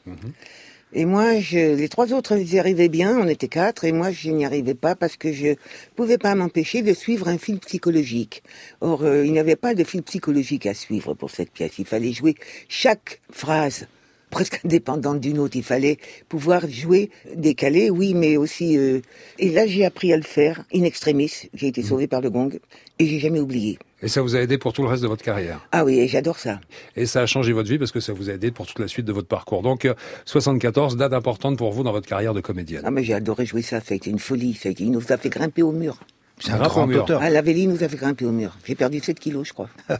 Et 0.95 1.07
moi, 1.07 1.41
je, 1.41 1.75
les 1.75 1.89
trois 1.89 2.13
autres, 2.13 2.37
ils 2.37 2.55
y 2.55 2.59
arrivaient 2.59 2.89
bien, 2.91 3.19
on 3.19 3.27
était 3.29 3.49
quatre, 3.49 3.85
et 3.85 3.93
moi, 3.93 4.11
je 4.11 4.31
n'y 4.31 4.45
arrivais 4.45 4.75
pas 4.75 4.95
parce 4.95 5.17
que 5.17 5.33
je 5.33 5.55
pouvais 5.97 6.19
pas 6.19 6.35
m'empêcher 6.35 6.83
de 6.83 6.93
suivre 6.93 7.29
un 7.29 7.39
film 7.39 7.59
psychologique. 7.61 8.43
Or, 8.83 9.03
euh, 9.03 9.25
il 9.25 9.33
n'y 9.33 9.39
avait 9.39 9.57
pas 9.57 9.75
de 9.75 9.85
film 9.85 10.03
psychologique 10.03 10.67
à 10.67 10.75
suivre 10.75 11.15
pour 11.15 11.31
cette 11.31 11.51
pièce. 11.51 11.79
Il 11.79 11.87
fallait 11.87 12.13
jouer 12.13 12.35
chaque 12.69 13.21
phrase 13.31 13.87
presque 14.31 14.61
indépendante 14.65 15.21
d'une 15.21 15.39
autre. 15.39 15.57
Il 15.57 15.63
fallait 15.63 15.99
pouvoir 16.29 16.69
jouer 16.69 17.11
décalé, 17.37 17.89
oui, 17.89 18.13
mais 18.15 18.37
aussi... 18.37 18.77
euh, 18.77 19.01
Et 19.39 19.51
là, 19.51 19.67
j'ai 19.67 19.85
appris 19.87 20.13
à 20.13 20.17
le 20.19 20.23
faire, 20.23 20.65
in 20.75 20.83
extremis. 20.83 21.33
J'ai 21.55 21.69
été 21.69 21.83
sauvé 21.83 22.07
par 22.07 22.21
le 22.21 22.29
gong, 22.31 22.59
et 23.03 23.07
j'ai 23.07 23.19
jamais 23.19 23.41
oublié. 23.41 23.79
Et 24.01 24.09
ça 24.09 24.23
vous 24.23 24.37
a 24.37 24.41
aidé 24.41 24.59
pour 24.59 24.73
tout 24.73 24.83
le 24.83 24.89
reste 24.89 25.03
de 25.03 25.09
votre 25.09 25.25
carrière? 25.25 25.67
Ah 25.73 25.85
oui, 25.85 26.07
j'adore 26.07 26.39
ça. 26.39 26.61
Et 26.97 27.07
ça 27.07 27.23
a 27.23 27.27
changé 27.27 27.53
votre 27.53 27.69
vie 27.69 27.79
parce 27.79 27.91
que 27.91 28.01
ça 28.01 28.13
vous 28.13 28.31
a 28.31 28.35
aidé 28.35 28.53
pour 28.53 28.67
toute 28.67 28.79
la 28.79 28.87
suite 28.87 29.07
de 29.07 29.13
votre 29.13 29.29
parcours. 29.29 29.63
Donc, 29.63 29.85
euh, 29.85 29.95
74, 30.25 30.97
date 30.97 31.13
importante 31.13 31.59
pour 31.59 31.73
vous 31.73 31.83
dans 31.83 31.93
votre 31.93 32.09
carrière 32.09 32.33
de 32.33 32.41
comédienne. 32.41 32.83
Ah 32.85 32.91
mais 32.91 33.03
j'ai 33.03 33.15
adoré 33.15 33.45
jouer 33.45 33.63
ça, 33.63 33.81
ça 33.81 33.93
a 33.93 33.97
été 33.97 34.11
une 34.11 34.21
folie, 34.21 34.55
ça 34.55 34.69
a, 34.69 34.73
été, 34.73 34.85
il 34.85 34.93
nous 34.93 35.03
a 35.11 35.17
fait 35.17 35.29
grimper 35.31 35.63
au 35.63 35.73
mur. 35.73 35.99
C'est 36.39 36.53
un 36.53 36.59
grand 36.59 36.87
mur. 36.87 37.03
auteur. 37.03 37.21
Ah, 37.23 37.31
la 37.31 37.43
Vélie 37.43 37.67
nous 37.67 37.85
a 37.85 37.89
fait 37.89 37.97
grimper 37.97 38.25
au 38.25 38.33
mur. 38.33 38.57
J'ai 38.65 38.75
perdu 38.75 39.01
7 39.01 39.19
kilos, 39.19 39.49
je 39.49 39.53
crois. 39.53 39.69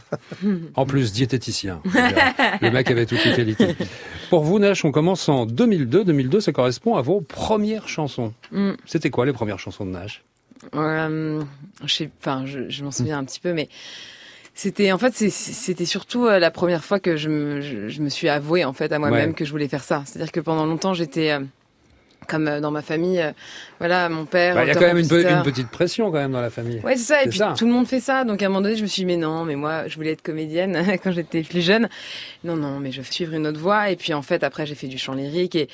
En 0.75 0.85
plus, 0.85 1.13
diététicien. 1.13 1.81
Le 2.61 2.69
mec 2.69 2.89
avait 2.91 3.05
toutes 3.05 3.23
les 3.23 3.33
qualités. 3.33 3.75
Pour 4.29 4.43
vous, 4.43 4.59
Nash, 4.59 4.83
on 4.83 4.91
commence 4.91 5.29
en 5.29 5.45
2002. 5.45 6.03
2002, 6.03 6.41
ça 6.41 6.51
correspond 6.51 6.95
à 6.95 7.01
vos 7.01 7.21
premières 7.21 7.87
chansons. 7.87 8.33
Mm. 8.51 8.71
C'était 8.85 9.09
quoi 9.09 9.25
les 9.25 9.33
premières 9.33 9.59
chansons 9.59 9.85
de 9.85 9.91
Nash? 9.91 10.23
Euh, 10.75 11.43
je 11.83 11.93
sais, 11.93 12.09
enfin, 12.19 12.45
je, 12.45 12.69
je 12.69 12.83
m'en 12.83 12.91
souviens 12.91 13.17
un 13.19 13.23
petit 13.23 13.39
peu, 13.39 13.53
mais 13.53 13.69
c'était 14.55 14.91
en 14.91 14.97
fait 14.97 15.13
c'était 15.15 15.85
surtout 15.85 16.25
euh, 16.27 16.37
la 16.39 16.51
première 16.51 16.83
fois 16.83 16.99
que 16.99 17.15
je 17.17 17.29
me, 17.29 17.61
je, 17.61 17.87
je 17.89 18.01
me 18.01 18.09
suis 18.09 18.29
avouée 18.29 18.65
en 18.65 18.73
fait 18.73 18.91
à 18.91 18.99
moi-même 18.99 19.29
Ouais. 19.29 19.35
que 19.35 19.45
je 19.45 19.51
voulais 19.51 19.67
faire 19.67 19.83
ça. 19.83 20.03
C'est-à-dire 20.05 20.31
que 20.31 20.39
pendant 20.39 20.65
longtemps 20.65 20.93
j'étais 20.93 21.31
euh, 21.31 21.39
comme 22.27 22.47
euh, 22.47 22.59
dans 22.59 22.71
ma 22.71 22.81
famille, 22.81 23.19
euh, 23.19 23.31
voilà, 23.79 24.09
mon 24.09 24.25
père. 24.25 24.55
Bah, 24.55 24.63
Il 24.63 24.67
y 24.67 24.71
a 24.71 24.73
quand 24.73 24.81
même 24.81 24.97
une, 24.97 25.07
petite 25.07 25.69
pression 25.69 26.11
quand 26.11 26.17
même 26.17 26.31
dans 26.31 26.41
la 26.41 26.49
famille. 26.49 26.79
Ouais, 26.83 26.95
c'est 26.95 27.03
ça. 27.03 27.23
Et 27.23 27.29
puis 27.29 27.37
ça. 27.37 27.53
tout 27.57 27.65
le 27.65 27.71
monde 27.71 27.87
fait 27.87 27.99
ça. 27.99 28.23
Donc 28.23 28.41
à 28.41 28.45
un 28.45 28.49
moment 28.49 28.61
donné, 28.61 28.75
je 28.75 28.81
me 28.81 28.87
suis 28.87 29.01
dit, 29.01 29.05
mais 29.05 29.17
non, 29.17 29.45
mais 29.45 29.55
moi, 29.55 29.87
je 29.87 29.95
voulais 29.95 30.11
être 30.11 30.21
comédienne 30.21 30.81
quand 31.03 31.11
j'étais 31.11 31.41
plus 31.41 31.61
jeune. 31.61 31.89
Non, 32.43 32.55
non, 32.55 32.79
mais 32.79 32.91
je 32.91 33.01
vais 33.01 33.11
suivre 33.11 33.33
une 33.33 33.47
autre 33.47 33.59
voie. 33.59 33.89
Et 33.89 33.95
puis 33.95 34.13
en 34.13 34.21
fait, 34.21 34.43
après, 34.43 34.65
j'ai 34.65 34.75
fait 34.75 34.87
du 34.87 34.97
chant 34.97 35.13
lyrique 35.13 35.55
et, 35.55 35.69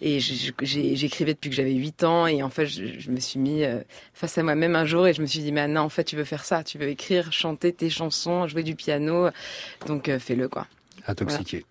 et 0.00 0.20
j'écrivais 0.20 1.34
depuis 1.34 1.50
que 1.50 1.56
j'avais 1.56 1.72
8 1.72 2.04
ans. 2.04 2.26
Et 2.26 2.42
en 2.42 2.50
fait, 2.50 2.66
je, 2.66 2.84
je 2.98 3.10
me 3.10 3.20
suis 3.20 3.38
mis 3.38 3.64
euh, 3.64 3.80
face 4.14 4.36
à 4.38 4.42
moi-même 4.42 4.76
un 4.76 4.86
jour 4.86 5.06
et 5.06 5.14
je 5.14 5.22
me 5.22 5.26
suis 5.26 5.40
dit, 5.40 5.52
mais 5.52 5.66
non, 5.68 5.82
en 5.82 5.88
fait, 5.88 6.04
tu 6.04 6.16
veux 6.16 6.24
faire 6.24 6.44
ça. 6.44 6.62
Tu 6.62 6.78
veux 6.78 6.88
écrire, 6.88 7.32
chanter 7.32 7.72
tes 7.72 7.90
chansons, 7.90 8.48
jouer 8.48 8.62
du 8.62 8.74
piano. 8.74 9.28
Donc 9.86 10.08
euh, 10.08 10.18
fais-le, 10.18 10.48
quoi. 10.48 10.66
Intoxiqué. 11.06 11.64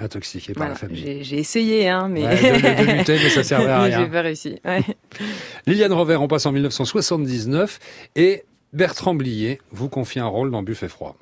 Intoxiqué 0.00 0.54
par 0.54 0.62
Voilà. 0.68 0.72
la 0.74 0.78
famille. 0.78 1.22
J'ai 1.22 1.38
essayé, 1.38 1.88
hein, 1.88 2.08
mais. 2.10 2.24
Ouais, 2.24 2.36
de- 2.36 2.86
de 2.92 2.98
lutter, 2.98 3.18
mais 3.22 3.28
ça 3.28 3.44
servait 3.44 3.66
à 3.68 3.82
rien. 3.82 4.04
J'ai 4.04 4.10
pas 4.10 4.22
réussi. 4.22 4.58
Ouais. 4.64 4.80
Liliane 5.66 5.92
Rovert, 5.92 6.22
on 6.22 6.28
passe 6.28 6.46
en 6.46 6.52
1979 6.52 7.78
et 8.16 8.44
Bertrand 8.72 9.14
Blier 9.14 9.60
vous 9.72 9.88
confie 9.88 10.18
un 10.20 10.26
rôle 10.26 10.50
dans 10.50 10.62
Buffet 10.62 10.88
froid. 10.88 11.16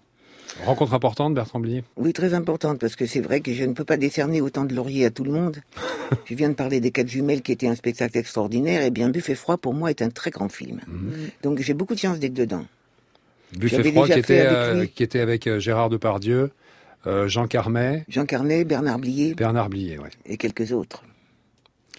Rencontre 0.65 0.95
importante, 0.95 1.35
Bertrand 1.35 1.61
Blier? 1.61 1.85
Oui, 1.97 2.13
très 2.13 2.35
importante, 2.35 2.79
parce 2.81 2.97
que 2.97 3.07
c'est 3.07 3.21
vrai 3.21 3.41
que 3.41 3.53
je 3.53 3.65
ne 3.65 3.75
peux 3.75 3.85
pas 3.85 3.97
décerner 3.97 4.41
autant 4.41 4.65
de 4.65 4.75
lauriers 4.75 5.05
à 5.07 5.11
tout 5.11 5.23
le 5.25 5.31
monde. 5.31 5.59
je 6.25 6.35
viens 6.35 6.49
de 6.49 6.55
parler 6.55 6.81
des 6.81 6.91
Quatre 6.91 7.09
Jumelles, 7.09 7.43
qui 7.43 7.53
était 7.53 7.69
un 7.69 7.75
spectacle 7.77 8.17
extraordinaire, 8.19 8.83
et 8.83 8.91
bien 8.91 9.09
Buffet 9.09 9.35
froid, 9.37 9.57
pour 9.57 9.75
moi, 9.75 9.91
est 9.91 10.03
un 10.03 10.11
très 10.11 10.31
grand 10.31 10.49
film. 10.49 10.81
Donc 11.43 11.61
j'ai 11.61 11.75
beaucoup 11.75 11.95
de 11.95 12.01
chance 12.01 12.19
d'être 12.19 12.35
dedans. 12.35 12.65
Buffet 13.57 13.83
froid 13.93 14.07
qui 14.07 14.15
déjà 14.15 14.23
fait 14.27 14.35
était, 14.39 14.47
avec 14.47 14.77
euh, 14.91 14.93
qui 14.95 15.03
était 15.03 15.21
avec 15.21 15.47
euh, 15.47 15.59
Gérard 15.61 15.91
Depardieu, 15.91 16.51
Jean 17.27 17.47
Carmet, 17.47 18.05
Jean 18.09 18.27
Carnet, 18.27 18.65
Bernard 18.65 18.99
Blier 18.99 19.35
Bernard 19.35 19.69
Blier. 19.71 19.99
ouais. 19.99 20.11
et 20.27 20.37
quelques 20.37 20.73
autres. 20.73 21.03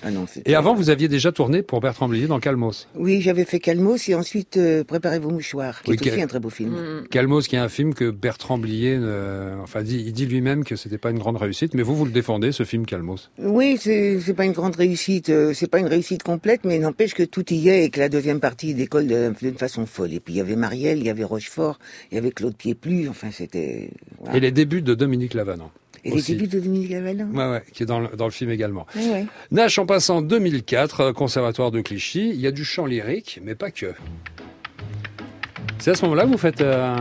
Ah 0.03 0.11
non, 0.11 0.25
Et 0.45 0.55
avant, 0.55 0.73
vous 0.73 0.89
aviez 0.89 1.07
déjà 1.07 1.31
tourné 1.31 1.61
pour 1.61 1.81
Bertrand 1.81 2.07
Blier 2.07 2.27
dans 2.27 2.39
Calmos. 2.39 2.87
Oui, 2.95 3.21
j'avais 3.21 3.43
fait 3.43 3.59
Calmos 3.59 4.07
et 4.07 4.15
ensuite 4.15 4.57
euh, 4.57 4.83
Préparez 4.83 5.19
vos 5.19 5.29
mouchoirs, 5.29 5.81
qui 5.81 5.91
Oui, 5.91 5.97
est 5.97 6.11
aussi 6.11 6.21
un 6.21 6.27
très 6.27 6.39
beau 6.39 6.49
film. 6.49 6.71
Mm. 6.71 7.07
Calmos, 7.09 7.41
qui 7.41 7.55
est 7.55 7.59
un 7.59 7.69
film 7.69 7.93
que 7.93 8.09
Bertrand 8.09 8.57
Blier, 8.57 8.97
euh, 8.99 9.55
enfin, 9.61 9.83
dit, 9.83 10.03
il 10.05 10.13
dit 10.13 10.25
lui-même 10.25 10.63
que 10.63 10.75
c'était 10.75 10.97
pas 10.97 11.11
une 11.11 11.19
grande 11.19 11.37
réussite, 11.37 11.73
mais 11.73 11.83
vous, 11.83 11.95
vous 11.95 12.05
le 12.05 12.11
défendez, 12.11 12.51
ce 12.51 12.63
film 12.63 12.85
Calmos. 12.85 13.29
Oui, 13.39 13.77
c'est 13.77 14.33
pas 14.33 14.45
une 14.45 14.53
grande 14.53 14.75
réussite, 14.75 15.29
euh, 15.29 15.53
c'est 15.53 15.69
pas 15.69 15.79
une 15.79 15.87
réussite 15.87 16.23
complète, 16.23 16.61
mais 16.63 16.79
n'empêche 16.79 17.13
que 17.13 17.23
tout 17.23 17.51
y 17.53 17.69
est 17.69 17.85
et 17.85 17.89
que 17.89 17.99
la 17.99 18.09
deuxième 18.09 18.39
partie 18.39 18.73
décolle 18.73 19.07
d'une 19.07 19.57
façon 19.57 19.85
folle. 19.85 20.13
Et 20.13 20.19
puis 20.19 20.35
il 20.35 20.37
y 20.37 20.41
avait 20.41 20.55
Marielle, 20.55 20.99
il 20.99 21.05
y 21.05 21.09
avait 21.09 21.23
Rochefort, 21.23 21.79
il 22.11 22.15
y 22.15 22.17
avait 22.17 22.31
Claude 22.31 22.55
Pieplu, 22.55 23.09
enfin 23.09 23.29
c'était... 23.31 23.91
voilà. 24.19 24.37
Et 24.37 24.39
les 24.39 24.51
débuts 24.51 24.81
de 24.81 24.93
Dominique 24.93 25.33
Lavanant. 25.33 25.71
Et 26.03 26.11
les 26.11 26.21
débuts 26.21 26.47
de 26.47 26.59
Dominique 26.59 26.91
Lavalin. 26.91 27.27
Ouais, 27.33 27.49
ouais, 27.51 27.63
qui 27.73 27.83
est 27.83 27.85
dans 27.85 27.99
le, 27.99 28.07
dans 28.15 28.25
le 28.25 28.31
film 28.31 28.51
également. 28.51 28.85
Ouais, 28.95 29.09
ouais. 29.11 29.25
Nash, 29.51 29.77
en 29.79 29.85
passe 29.85 30.09
en 30.09 30.21
2004, 30.21 31.01
euh, 31.01 31.13
conservatoire 31.13 31.71
de 31.71 31.81
Clichy. 31.81 32.29
Il 32.29 32.39
y 32.39 32.47
a 32.47 32.51
du 32.51 32.63
chant 32.65 32.85
lyrique, 32.85 33.39
mais 33.43 33.55
pas 33.55 33.71
que. 33.71 33.93
C'est 35.79 35.91
à 35.91 35.95
ce 35.95 36.03
moment-là 36.03 36.23
que 36.25 36.29
vous 36.29 36.37
faites, 36.37 36.61
euh, 36.61 36.95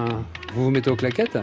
vous 0.55 0.65
vous 0.65 0.71
mettez 0.71 0.91
aux 0.91 0.97
claquettes? 0.97 1.39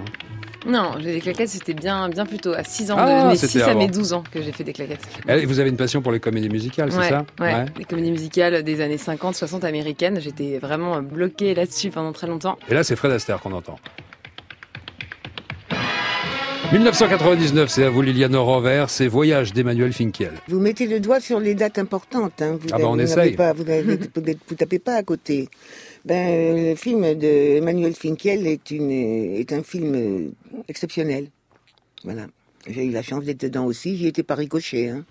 Non, 0.67 0.93
j'ai 0.99 1.13
des 1.13 1.19
claquettes, 1.19 1.49
c'était 1.49 1.75
bien, 1.75 2.09
bien 2.09 2.25
plus 2.25 2.39
tôt, 2.39 2.53
à 2.53 2.63
6 2.63 2.89
ans, 2.91 2.95
Ah, 2.97 3.25
de 3.25 3.29
mes 3.29 3.35
c'était 3.35 3.59
6 3.59 3.61
à 3.63 3.75
mes 3.75 3.87
12 3.87 4.13
ans 4.13 4.23
que 4.31 4.41
j'ai 4.41 4.51
fait 4.51 4.63
des 4.63 4.73
claquettes. 4.73 5.05
Et 5.27 5.45
Vous 5.45 5.59
avez 5.59 5.69
une 5.69 5.77
passion 5.77 6.01
pour 6.01 6.11
les 6.11 6.19
comédies 6.19 6.49
musicales, 6.49 6.91
c'est 6.91 6.97
ouais, 6.97 7.09
ça? 7.09 7.25
ouais. 7.39 7.65
Les 7.77 7.85
comédies 7.85 8.09
musicales 8.09 8.63
des 8.63 8.81
années 8.81 8.97
50, 8.97 9.35
60 9.35 9.63
américaines, 9.63 10.19
j'étais 10.19 10.57
vraiment 10.57 11.03
bloquée 11.03 11.53
là-dessus 11.53 11.91
pendant 11.91 12.13
très 12.13 12.25
longtemps. 12.25 12.57
Et 12.67 12.73
là, 12.73 12.83
c'est 12.83 12.95
Fred 12.95 13.11
Astaire 13.11 13.39
qu'on 13.41 13.51
entend. 13.51 13.77
1999, 16.71 17.69
c'est 17.69 17.83
à 17.83 17.89
vous 17.89 18.01
Liliane 18.01 18.35
Rover, 18.35 18.85
c'est 18.89 19.07
Voyage 19.07 19.53
d'Emmanuel 19.53 19.93
Finkiel. 19.93 20.31
Vous 20.47 20.59
mettez 20.59 20.87
le 20.87 20.99
doigt 20.99 21.19
sur 21.19 21.39
les 21.39 21.53
dates 21.55 21.77
importantes. 21.77 22.41
Hein. 22.41 22.57
Vous 22.59 22.67
Ah 22.71 22.77
bah, 22.79 22.85
on 22.87 22.93
vous 22.95 22.99
essaye. 23.01 23.35
Pas, 23.35 23.53
vous, 23.53 23.63
vous 24.47 24.55
tapez 24.55 24.79
pas 24.79 24.95
à 24.95 25.03
côté. 25.03 25.47
Ben, 26.05 26.69
le 26.69 26.75
film 26.75 27.01
de 27.15 27.57
Emmanuel 27.57 27.93
Finkiel 27.93 28.45
est, 28.47 28.71
une, 28.71 28.91
est 28.91 29.53
un 29.53 29.63
film 29.63 29.93
euh, 29.95 30.29
exceptionnel. 30.67 31.27
Voilà. 32.03 32.25
J'ai 32.67 32.85
eu 32.85 32.91
la 32.91 33.01
chance 33.03 33.23
d'être 33.23 33.41
dedans 33.41 33.65
aussi. 33.65 33.95
J'y 33.97 34.07
étais 34.07 34.23
pas 34.23 34.35
ricochet. 34.35 34.89
Hein. 34.89 35.05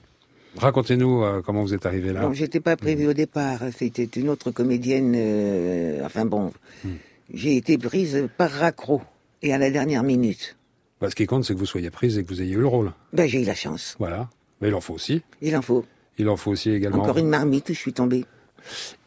Racontez-nous 0.57 1.23
euh, 1.25 1.41
comment 1.45 1.63
vous 1.63 1.73
êtes 1.75 1.87
arrivé 1.87 2.13
là. 2.13 2.21
Non, 2.23 2.33
j'étais 2.33 2.61
pas 2.61 2.77
prévue 2.77 3.07
au 3.09 3.13
départ. 3.15 3.61
C'était 3.77 4.05
une 4.21 4.29
autre 4.29 4.51
comédienne. 4.51 5.15
euh, 5.17 6.05
enfin 6.05 6.25
bon, 6.27 6.53
Hmm. 6.85 6.91
j'ai 7.33 7.57
été 7.57 7.79
prise 7.79 8.29
par 8.37 8.51
raccro 8.51 9.01
et 9.43 9.55
à 9.55 9.59
la 9.59 9.71
dernière 9.71 10.03
minute. 10.03 10.57
Bah, 11.01 11.11
ce 11.11 11.15
qui 11.15 11.27
compte, 11.27 11.45
c'est 11.45 11.55
que 11.55 11.59
vous 11.59 11.67
soyez 11.67 11.91
prise 11.91 12.19
et 12.19 12.25
que 12.25 12.29
vous 12.29 12.41
ayez 12.41 12.55
eu 12.55 12.61
le 12.61 12.67
rôle. 12.67 12.93
Ben, 13.13 13.29
j'ai 13.29 13.43
eu 13.43 13.45
la 13.45 13.55
chance. 13.55 13.97
Voilà. 13.99 14.29
Mais 14.61 14.69
il 14.69 14.75
en 14.75 14.81
faut 14.81 14.95
aussi. 14.95 15.23
Il 15.43 15.57
en 15.57 15.63
faut. 15.63 15.85
Il 16.19 16.29
en 16.29 16.37
faut 16.37 16.53
aussi 16.53 16.71
également. 16.71 17.03
Encore 17.03 17.19
une 17.19 17.29
marmite 17.29 17.69
je 17.69 17.79
suis 17.79 17.93
tombée. 17.93 18.25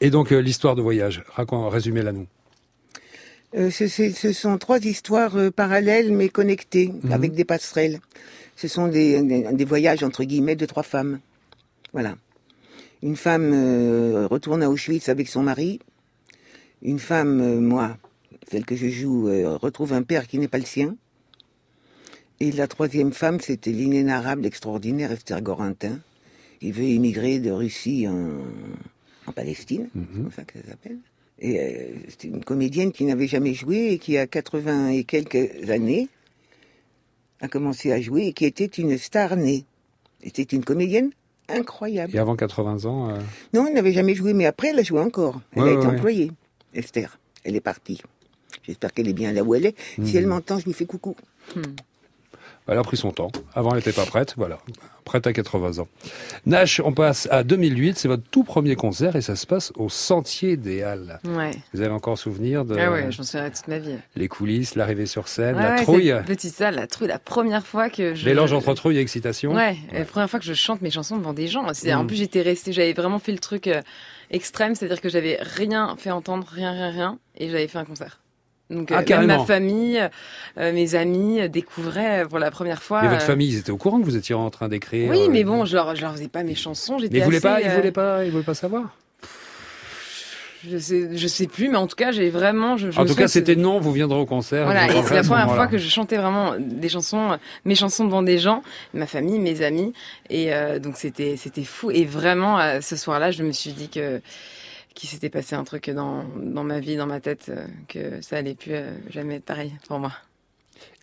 Et 0.02 0.10
donc, 0.10 0.32
euh, 0.32 0.40
l'histoire 0.40 0.76
de 0.76 0.82
voyage. 0.82 1.24
Résumez-la 1.38 2.12
nous. 2.12 2.28
Euh, 3.56 3.72
ce, 3.72 4.34
sont 4.34 4.58
trois 4.58 4.80
histoires 4.80 5.38
euh, 5.38 5.50
parallèles 5.52 6.12
mais 6.12 6.28
connectées 6.30 6.90
Mhm. 7.04 7.12
avec 7.12 7.32
des 7.34 7.46
passerelles. 7.46 8.00
Ce 8.58 8.68
sont 8.68 8.88
des, 8.88 9.22
des, 9.24 9.54
des 9.54 9.66
voyages 9.66 10.04
entre 10.04 10.24
guillemets 10.26 10.56
de 10.58 10.66
trois 10.66 10.84
femmes. 10.84 11.20
Voilà. 11.94 12.16
Une 13.02 13.16
femme 13.16 13.52
retourne 14.30 14.64
à 14.64 14.70
Auschwitz 14.70 15.08
avec 15.10 15.30
son 15.30 15.44
mari. 15.44 15.80
Une 16.82 16.98
femme, 17.00 17.60
moi, 17.60 17.96
celle 18.52 18.66
que 18.66 18.76
je 18.76 18.88
joue, 18.90 19.26
retrouve 19.60 19.94
un 19.94 20.02
père 20.02 20.28
qui 20.28 20.40
n'est 20.40 20.48
pas 20.48 20.58
le 20.58 20.66
sien. 20.66 20.96
Et 22.40 22.52
la 22.52 22.68
troisième 22.68 23.12
femme, 23.14 23.40
c'était 23.40 23.72
l'inénarrable, 23.72 24.46
extraordinaire 24.46 25.12
Esther 25.12 25.42
Gorintin. 25.42 26.00
Il 26.62 26.74
veut 26.74 26.84
émigrer 26.84 27.40
de 27.40 27.52
Russie 27.52 28.08
en, 28.08 28.30
en 29.28 29.32
Palestine, 29.32 29.90
c'est 29.94 30.22
comme 30.22 30.32
ça 30.32 30.44
que 30.44 30.60
ça 30.60 30.70
s'appelle. 30.70 30.98
Et 31.40 31.60
euh, 31.60 31.94
c'était 32.10 32.28
une 32.30 32.44
comédienne 32.44 32.92
qui 32.92 33.04
n'avait 33.06 33.28
jamais 33.28 33.54
joué 33.54 33.92
et 33.94 34.00
qui, 34.00 34.18
à 34.18 34.26
80 34.26 34.90
et 34.90 35.04
quelques 35.04 35.70
années, 35.70 36.10
a 37.42 37.48
commencé 37.48 37.92
à 37.92 38.02
jouer 38.02 38.28
et 38.28 38.34
qui 38.34 38.46
était 38.46 38.66
une 38.66 38.98
star 38.98 39.36
née. 39.36 39.66
C'était 40.24 40.42
une 40.56 40.64
comédienne 40.64 41.12
incroyable. 41.48 42.16
Et 42.16 42.20
avant 42.20 42.36
80 42.36 42.86
ans, 42.86 43.10
euh, 43.12 43.20
Non, 43.54 43.68
elle 43.68 43.76
n'avait 43.76 43.94
jamais 43.94 44.16
joué, 44.16 44.34
mais 44.34 44.46
après, 44.48 44.70
elle 44.70 44.80
a 44.80 44.84
joué 44.84 45.00
encore. 45.00 45.42
Elle 45.56 45.62
Ouais, 45.64 45.70
a 45.70 45.74
été 45.74 45.86
ouais. 45.88 45.94
employée, 45.96 46.32
Esther. 46.74 47.20
Elle 47.44 47.56
est 47.56 47.62
partie. 47.62 48.02
J'espère 48.64 48.92
qu'elle 48.94 49.08
est 49.08 49.14
bien 49.14 49.32
là 49.32 49.44
où 49.44 49.54
elle 49.54 49.68
est. 49.68 49.76
Mhm. 50.00 50.06
Si 50.08 50.18
elle 50.18 50.26
m'entend, 50.28 50.58
je 50.58 50.66
lui 50.66 50.74
fais 50.74 50.86
coucou. 50.86 51.16
Elle 52.68 52.78
a 52.78 52.84
pris 52.84 52.98
son 52.98 53.12
temps. 53.12 53.32
Avant, 53.54 53.70
elle 53.72 53.78
n'était 53.78 53.92
pas 53.94 54.06
prête. 54.06 54.34
Voilà. 54.38 54.60
Prête 55.06 55.26
à 55.26 55.32
80 55.34 55.80
ans. 55.80 55.88
Nash, 56.46 56.82
on 56.84 56.92
passe 56.92 57.28
à 57.32 57.44
2008. 57.44 57.98
C'est 57.98 58.08
votre 58.10 58.24
tout 58.30 58.44
premier 58.44 58.76
concert 58.76 59.16
et 59.16 59.22
ça 59.22 59.36
se 59.38 59.46
passe 59.48 59.72
au 59.78 59.88
Sentier 59.90 60.58
des 60.58 60.84
Halles. 60.84 61.20
Ouais. 61.26 61.52
Vous 61.74 61.82
avez 61.82 61.92
encore 61.94 62.18
souvenir 62.18 62.66
de 62.66 62.76
Ah 62.78 62.92
ouais, 62.92 63.10
j'en 63.12 63.24
souviendrai 63.24 63.52
toute 63.52 63.68
ma 63.70 63.80
vie. 63.80 63.96
les 64.18 64.28
coulisses, 64.28 64.76
l'arrivée 64.76 65.06
sur 65.06 65.28
scène, 65.30 65.56
la 65.56 65.76
ouais, 65.76 65.82
trouille, 65.84 66.14
petite 66.26 66.54
salle, 66.54 66.76
la 66.76 66.88
trouille, 66.88 67.08
la 67.08 67.20
première 67.20 67.66
fois 67.66 67.90
que 67.90 68.16
je. 68.16 68.26
mélange 68.26 68.52
entre 68.52 68.74
trouille 68.74 68.98
et 68.98 69.02
excitation. 69.02 69.54
Ouais, 69.56 69.78
la 69.94 70.04
première 70.06 70.30
fois 70.30 70.40
que 70.40 70.46
je 70.46 70.54
chante 70.54 70.82
mes 70.82 70.92
chansons 70.92 71.18
devant 71.18 71.34
des 71.34 71.48
gens. 71.48 71.66
C'est- 71.74 71.94
En 71.94 72.04
Mm. 72.04 72.08
plus, 72.08 72.18
j'étais 72.18 72.42
restée, 72.42 72.74
j'avais 72.74 72.94
vraiment 72.94 73.20
fait 73.20 73.32
le 73.32 73.40
truc 73.40 73.68
euh, 73.68 73.82
extrême, 74.30 74.76
c'est-à-dire 74.76 75.00
que 75.00 75.08
j'avais 75.10 75.38
rien 75.42 75.96
fait 75.98 76.12
entendre, 76.12 76.46
rien, 76.52 76.72
rien, 76.74 76.90
rien, 76.92 77.20
et 77.38 77.50
j'avais 77.50 77.68
fait 77.70 77.78
un 77.78 77.86
concert. 77.86 78.20
Donc, 78.70 78.92
Ah, 78.92 79.00
euh, 79.00 79.18
même 79.18 79.28
ma 79.28 79.40
famille, 79.46 80.02
euh, 80.58 80.74
mes 80.74 80.96
amis 80.96 81.40
euh, 81.40 81.48
découvraient 81.48 82.26
pour 82.28 82.38
la 82.38 82.52
première 82.52 82.84
fois. 82.84 83.02
Mais 83.02 83.08
votre 83.08 83.22
famille, 83.22 83.48
ils 83.48 83.58
étaient 83.60 83.72
au 83.72 83.78
courant 83.78 84.00
que 84.00 84.06
vous 84.06 84.18
étiez 84.18 84.36
en 84.36 84.50
train 84.50 84.68
d'écrire. 84.68 85.10
Oui, 85.10 85.30
mais 85.30 85.46
bon, 85.46 85.64
je 85.64 85.76
leur, 85.76 85.96
je 85.96 86.02
leur 86.02 86.14
faisais 86.14 86.28
pas 86.28 86.44
mes 86.44 86.56
chansons. 86.56 87.00
J'étais 87.00 87.14
Mais 87.14 87.20
ils 87.20 87.26
voulaient 87.26 87.40
pas, 87.40 87.62
ils 87.62 87.70
voulaient 87.70 87.92
pas, 87.92 88.26
ils 88.26 88.32
voulaient 88.32 88.44
pas 88.44 88.54
savoir. 88.54 88.94
Je 90.70 90.78
sais, 90.78 91.10
je 91.14 91.28
sais 91.28 91.48
plus, 91.48 91.70
mais 91.70 91.78
en 91.78 91.88
tout 91.88 91.96
cas, 91.96 92.12
j'ai 92.12 92.30
vraiment. 92.30 92.78
Je, 92.78 92.90
je 92.90 93.00
En 93.00 93.06
tout 93.06 93.16
cas, 93.16 93.28
c'était 93.28 93.56
non, 93.56 93.80
vous 93.80 93.92
viendrez 93.92 94.20
au 94.20 94.26
concert. 94.26 94.66
Voilà, 94.66 94.88
et 94.88 95.04
c'est 95.04 95.14
la 95.16 95.24
première 95.24 95.54
fois 95.54 95.68
que 95.68 95.78
je 95.78 95.88
chantais 95.88 96.18
vraiment 96.18 96.56
des 96.60 96.90
chansons, 96.90 97.38
mes 97.64 97.76
chansons 97.76 98.06
devant 98.06 98.24
des 98.24 98.40
gens, 98.40 98.64
ma 98.94 99.06
famille, 99.06 99.40
mes 99.40 99.62
amis, 99.62 99.94
et 100.30 100.54
euh, 100.54 100.80
donc 100.80 100.98
c'était 100.98 101.38
c'était 101.38 101.64
fou. 101.64 101.92
Et 101.92 102.06
vraiment, 102.06 102.60
euh, 102.60 102.82
ce 102.82 102.96
soir-là, 102.96 103.32
je 103.32 103.44
me 103.44 103.52
suis 103.52 103.72
dit 103.72 103.88
que 103.88 104.20
qu'il 104.98 105.10
s'était 105.10 105.30
passé 105.30 105.56
un 105.56 105.64
truc 105.64 105.90
dans 105.92 106.24
dans 106.36 106.64
ma 106.64 106.80
vie, 106.80 106.98
dans 106.98 107.06
ma 107.06 107.22
tête, 107.22 107.50
euh, 107.50 107.68
que 107.88 108.20
ça 108.22 108.38
allait 108.38 108.56
plus 108.56 108.74
euh, 108.74 108.98
jamais 109.10 109.36
être 109.36 109.46
pareil 109.46 109.74
pour 109.88 110.00
moi. 110.00 110.12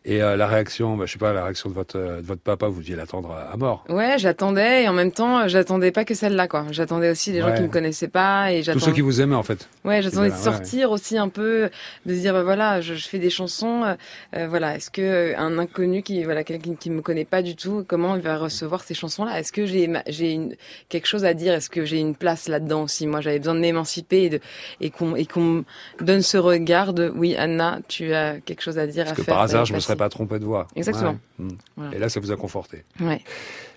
Et 0.06 0.22
euh, 0.22 0.36
la 0.36 0.46
réaction, 0.46 0.96
bah, 0.96 1.06
je 1.06 1.12
sais 1.12 1.18
pas, 1.18 1.32
la 1.32 1.44
réaction 1.44 1.70
de 1.70 1.74
votre, 1.74 1.98
euh, 1.98 2.20
de 2.20 2.26
votre 2.26 2.42
papa, 2.42 2.68
vous 2.68 2.80
deviez 2.80 2.94
l'attendre 2.94 3.32
à, 3.32 3.56
mort. 3.56 3.84
Ouais, 3.88 4.16
j'attendais 4.18 4.82
et 4.84 4.88
en 4.88 4.92
même 4.92 5.12
temps, 5.12 5.48
j'attendais 5.48 5.92
pas 5.92 6.04
que 6.04 6.14
celle-là, 6.14 6.46
quoi. 6.46 6.66
J'attendais 6.72 7.10
aussi 7.10 7.32
les 7.32 7.40
gens 7.40 7.54
qui 7.54 7.62
me 7.62 7.68
connaissaient 7.68 8.08
pas 8.08 8.52
et 8.52 8.58
Tous 8.58 8.64
j'attendais. 8.66 8.84
ceux 8.84 8.92
qui 8.92 9.00
vous 9.00 9.22
aimaient, 9.22 9.34
en 9.34 9.42
fait. 9.42 9.66
Ouais, 9.84 10.02
j'attendais 10.02 10.28
de 10.28 10.34
ouais. 10.34 10.38
sortir 10.38 10.90
aussi 10.90 11.16
un 11.16 11.28
peu, 11.30 11.70
de 12.04 12.14
se 12.14 12.20
dire 12.20 12.34
bah 12.34 12.42
voilà, 12.42 12.82
je, 12.82 12.94
je 12.94 13.08
fais 13.08 13.18
des 13.18 13.30
chansons, 13.30 13.82
euh, 13.84 13.94
euh, 14.36 14.46
voilà, 14.48 14.76
est-ce 14.76 14.90
que 14.90 15.00
euh, 15.00 15.38
un 15.38 15.58
inconnu 15.58 16.02
qui 16.02 16.22
voilà 16.24 16.44
quelqu'un 16.44 16.74
qui 16.74 16.90
me 16.90 17.00
connaît 17.00 17.24
pas 17.24 17.40
du 17.42 17.56
tout, 17.56 17.84
comment 17.88 18.16
il 18.16 18.22
va 18.22 18.36
recevoir 18.36 18.82
ces 18.82 18.94
chansons-là? 18.94 19.38
Est-ce 19.38 19.52
que 19.52 19.64
j'ai 19.64 19.90
j'ai 20.08 20.32
une 20.32 20.54
quelque 20.90 21.06
chose 21.06 21.24
à 21.24 21.32
dire? 21.32 21.54
Est-ce 21.54 21.70
que 21.70 21.84
j'ai 21.86 21.98
une 21.98 22.14
place 22.14 22.48
là-dedans 22.48 22.82
aussi? 22.82 23.06
Moi, 23.06 23.20
j'avais 23.22 23.38
besoin 23.38 23.54
de 23.54 23.60
m'émanciper 23.60 24.24
et 24.24 24.30
de 24.30 24.40
et 24.82 24.90
qu'on 24.90 25.16
et 25.16 25.24
qu'on 25.26 25.40
me 25.40 25.64
donne 26.00 26.22
ce 26.22 26.36
regard 26.36 26.92
de 26.92 27.10
oui, 27.14 27.36
Anna, 27.36 27.80
tu 27.88 28.12
as 28.12 28.40
quelque 28.40 28.62
chose 28.62 28.78
à 28.78 28.86
dire 28.86 29.04
Parce 29.04 29.12
à 29.12 29.16
que 29.16 29.22
faire. 29.22 29.34
par 29.34 29.42
hasard, 29.44 29.64
je 29.64 29.72
me 29.72 29.78
passer. 29.78 29.93
Serais 29.94 30.04
pas 30.04 30.08
trompé 30.08 30.38
de 30.38 30.44
voix. 30.44 30.66
Exactement. 30.76 31.16
Ouais. 31.38 31.44
Mm. 31.46 31.48
Voilà. 31.76 31.96
Et 31.96 31.98
là, 31.98 32.08
ça 32.08 32.20
vous 32.20 32.30
a 32.30 32.36
conforté. 32.36 32.84
Ouais. 33.00 33.22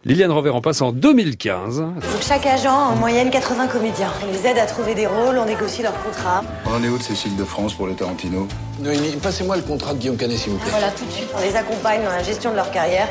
Liliane 0.06 0.32
Rover 0.32 0.52
en 0.52 0.62
passe 0.62 0.82
en 0.82 0.92
2015. 0.92 1.84
Pour 2.12 2.22
chaque 2.22 2.46
agent, 2.46 2.72
en 2.72 2.96
moyenne 2.96 3.30
80 3.30 3.68
comédiens. 3.68 4.12
On 4.24 4.32
les 4.32 4.48
aide 4.48 4.58
à 4.58 4.66
trouver 4.66 4.96
des 4.96 5.08
rôles, 5.08 5.38
on 5.38 5.46
négocie 5.46 5.82
leurs 5.82 6.02
contrats. 6.04 6.44
On 6.66 6.76
en 6.76 6.84
est 6.84 6.90
où 6.90 6.98
de 6.98 7.04
Cécile 7.04 7.36
de 7.36 7.44
France 7.44 7.74
pour 7.74 7.88
le 7.88 7.94
Tarantino? 7.94 8.48
Noémie, 8.80 9.16
passez-moi 9.22 9.58
le 9.58 9.64
contrat 9.64 9.94
de 9.94 10.00
Guillaume 10.00 10.18
Canet, 10.18 10.38
s'il 10.38 10.52
vous 10.54 10.60
plaît. 10.60 10.72
Voilà, 10.72 10.92
tout 10.92 11.06
de 11.06 11.12
suite, 11.12 11.30
on 11.36 11.42
les 11.42 11.56
accompagne 11.56 12.04
dans 12.04 12.12
la 12.12 12.24
gestion 12.24 12.52
de 12.52 12.56
leur 12.56 12.72
carrière. 12.72 13.08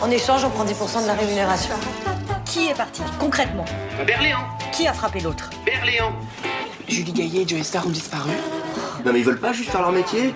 En 0.00 0.10
échange, 0.10 0.44
on 0.44 0.50
prend 0.50 0.64
10% 0.64 1.02
de 1.02 1.06
la 1.06 1.14
rémunération. 1.14 1.74
Qui 2.44 2.68
est 2.68 2.74
parti, 2.74 3.02
concrètement? 3.18 3.64
Berléand 4.06 4.38
Qui 4.72 4.86
a 4.86 4.92
frappé 4.92 5.20
l'autre? 5.20 5.50
Berléand 5.66 6.12
Julie 6.88 7.12
Gaillet 7.12 7.42
et 7.42 7.48
Joey 7.48 7.62
Star 7.62 7.86
ont 7.86 7.90
disparu. 7.90 8.30
Non 9.04 9.12
mais 9.12 9.18
ils 9.20 9.24
veulent 9.24 9.38
pas 9.38 9.52
juste 9.52 9.70
faire 9.70 9.82
leur 9.82 9.92
métier? 9.92 10.34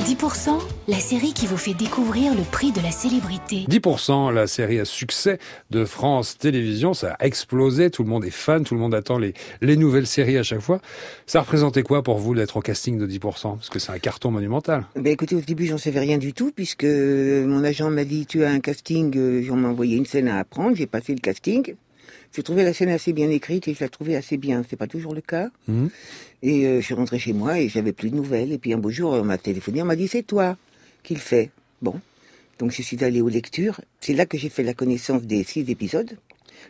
10%, 0.00 0.58
la 0.88 0.98
série 0.98 1.34
qui 1.34 1.46
vous 1.46 1.58
fait 1.58 1.74
découvrir 1.74 2.34
le 2.34 2.42
prix 2.42 2.72
de 2.72 2.80
la 2.80 2.90
célébrité. 2.90 3.66
10%, 3.68 4.32
la 4.32 4.46
série 4.46 4.80
à 4.80 4.86
succès 4.86 5.38
de 5.70 5.84
France 5.84 6.38
Télévisions, 6.38 6.94
ça 6.94 7.16
a 7.18 7.26
explosé, 7.26 7.90
tout 7.90 8.02
le 8.02 8.08
monde 8.08 8.24
est 8.24 8.30
fan, 8.30 8.64
tout 8.64 8.74
le 8.74 8.80
monde 8.80 8.94
attend 8.94 9.18
les, 9.18 9.34
les 9.60 9.76
nouvelles 9.76 10.06
séries 10.06 10.38
à 10.38 10.42
chaque 10.42 10.60
fois. 10.60 10.80
Ça 11.26 11.42
représentait 11.42 11.82
quoi 11.82 12.02
pour 12.02 12.18
vous 12.18 12.34
d'être 12.34 12.56
au 12.56 12.60
casting 12.62 12.96
de 12.98 13.06
10% 13.06 13.56
Parce 13.56 13.68
que 13.68 13.78
c'est 13.78 13.92
un 13.92 13.98
carton 13.98 14.30
monumental. 14.30 14.86
Ben 14.96 15.12
écoutez, 15.12 15.36
au 15.36 15.42
début, 15.42 15.66
j'en 15.66 15.78
savais 15.78 16.00
rien 16.00 16.16
du 16.16 16.32
tout, 16.32 16.50
puisque 16.50 16.84
euh, 16.84 17.46
mon 17.46 17.62
agent 17.62 17.90
m'a 17.90 18.04
dit, 18.04 18.24
tu 18.24 18.42
as 18.42 18.50
un 18.50 18.60
casting, 18.60 19.12
euh, 19.18 19.46
on 19.50 19.56
m'a 19.56 19.68
envoyé 19.68 19.98
une 19.98 20.06
scène 20.06 20.28
à 20.28 20.38
apprendre, 20.38 20.76
j'ai 20.76 20.86
passé 20.86 21.12
le 21.14 21.20
casting. 21.20 21.74
J'ai 22.34 22.42
trouvé 22.44 22.62
la 22.62 22.72
scène 22.72 22.90
assez 22.90 23.12
bien 23.12 23.28
écrite 23.28 23.66
et 23.66 23.74
je 23.74 23.82
la 23.82 23.88
trouvais 23.88 24.14
assez 24.14 24.36
bien. 24.36 24.62
C'est 24.68 24.76
pas 24.76 24.86
toujours 24.86 25.14
le 25.14 25.20
cas. 25.20 25.48
Mhm. 25.66 25.90
Et 26.42 26.66
euh, 26.66 26.80
je 26.80 26.84
suis 26.86 26.94
rentrée 26.94 27.18
chez 27.18 27.32
moi 27.32 27.58
et 27.60 27.68
j'avais 27.68 27.92
plus 27.92 28.10
de 28.10 28.16
nouvelles. 28.16 28.52
Et 28.52 28.58
puis 28.58 28.72
un 28.72 28.78
beau 28.78 28.90
jour, 28.90 29.12
on 29.12 29.24
m'a 29.24 29.38
téléphoné, 29.38 29.82
on 29.82 29.86
m'a 29.86 29.96
dit, 29.96 30.08
c'est 30.08 30.22
toi 30.22 30.56
qui 31.02 31.14
le 31.14 31.20
fais. 31.20 31.50
Bon. 31.82 32.00
Donc 32.58 32.72
je 32.72 32.82
suis 32.82 33.02
allée 33.04 33.20
aux 33.20 33.28
lectures. 33.28 33.80
C'est 34.00 34.14
là 34.14 34.26
que 34.26 34.36
j'ai 34.38 34.48
fait 34.48 34.62
la 34.62 34.74
connaissance 34.74 35.22
des 35.22 35.44
six 35.44 35.68
épisodes 35.70 36.16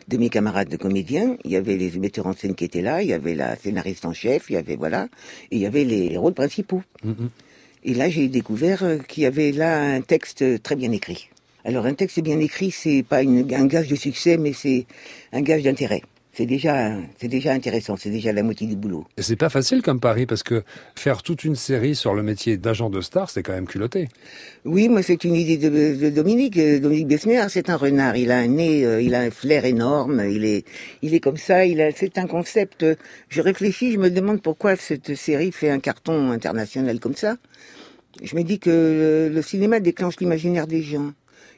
de 0.07 0.17
mes 0.17 0.29
camarades 0.29 0.69
de 0.69 0.77
comédiens. 0.77 1.37
Il 1.43 1.51
y 1.51 1.55
avait 1.57 1.75
les 1.77 1.91
metteurs 1.91 2.27
en 2.27 2.33
scène 2.33 2.55
qui 2.55 2.63
étaient 2.65 2.81
là, 2.81 3.01
il 3.01 3.09
y 3.09 3.13
avait 3.13 3.35
la 3.35 3.55
scénariste 3.55 4.05
en 4.05 4.13
chef, 4.13 4.49
il 4.49 4.53
y 4.53 4.57
avait, 4.57 4.75
voilà, 4.77 5.09
et 5.51 5.57
il 5.57 5.61
y 5.61 5.65
avait 5.65 5.83
les 5.83 6.15
rôles 6.17 6.33
principaux. 6.33 6.81
Mhm. 7.03 7.29
Et 7.83 7.93
là, 7.93 8.09
j'ai 8.09 8.27
découvert 8.27 8.83
euh, 8.83 8.97
qu'il 8.99 9.23
y 9.23 9.25
avait 9.25 9.51
là 9.51 9.81
un 9.81 10.01
texte 10.01 10.61
très 10.63 10.75
bien 10.75 10.91
écrit. 10.91 11.29
Alors, 11.65 11.85
un 11.85 11.93
texte 11.93 12.19
bien 12.21 12.39
écrit, 12.39 12.71
c'est 12.71 13.03
pas 13.07 13.21
une- 13.21 13.51
un 13.53 13.65
gage 13.65 13.87
de 13.87 13.95
succès, 13.95 14.37
mais 14.37 14.53
c'est 14.53 14.85
un 15.33 15.41
gage 15.41 15.63
d'intérêt. 15.63 16.01
C'est 16.33 16.45
déjà, 16.45 16.93
c'est 17.19 17.27
déjà 17.27 17.51
intéressant, 17.51 17.97
c'est 17.97 18.09
déjà 18.09 18.31
la 18.31 18.41
moitié 18.41 18.65
du 18.65 18.77
boulot. 18.77 19.05
Et 19.17 19.21
c'est 19.21 19.35
pas 19.35 19.49
facile 19.49 19.81
comme 19.81 19.99
pari, 19.99 20.25
parce 20.25 20.43
que 20.43 20.63
faire 20.95 21.23
toute 21.23 21.43
une 21.43 21.57
série 21.57 21.93
sur 21.93 22.13
le 22.13 22.23
métier 22.23 22.55
d'agent 22.55 22.89
de 22.89 23.01
star, 23.01 23.29
c'est 23.29 23.43
quand 23.43 23.51
même 23.51 23.67
culotté. 23.67 24.07
Oui, 24.63 24.87
moi, 24.87 25.03
c'est 25.03 25.25
une 25.25 25.35
idée 25.35 25.57
de, 25.57 25.69
de 25.69 26.09
Dominique. 26.09 26.57
Euh, 26.57 26.79
Dominique 26.79 27.07
Besnéard, 27.09 27.49
c'est 27.49 27.69
un 27.69 27.75
renard. 27.75 28.15
Il 28.15 28.31
a 28.31 28.37
un 28.37 28.47
nez, 28.47 28.85
euh, 28.85 29.01
il 29.01 29.13
a 29.13 29.19
un 29.19 29.29
flair 29.29 29.65
énorme. 29.65 30.23
Il 30.29 30.45
est, 30.45 30.63
il 31.01 31.13
est 31.13 31.19
comme 31.19 31.35
ça. 31.35 31.65
Il 31.65 31.81
a, 31.81 31.91
c'est 31.91 32.17
un 32.17 32.27
concept. 32.27 32.83
euh, 32.83 32.95
Je 33.27 33.41
réfléchis, 33.41 33.91
je 33.91 33.97
me 33.97 34.09
demande 34.09 34.41
pourquoi 34.41 34.77
cette 34.77 35.15
série 35.15 35.51
fait 35.51 35.69
un 35.69 35.79
carton 35.79 36.31
international 36.31 37.01
comme 37.01 37.15
ça. 37.15 37.35
Je 38.23 38.35
me 38.37 38.43
dis 38.43 38.59
que 38.59 38.69
le, 38.69 39.35
le 39.35 39.41
cinéma 39.41 39.79
déclenche 39.81 40.15
l'imaginaire 40.21 40.67
des 40.67 40.81
gens. 40.81 41.11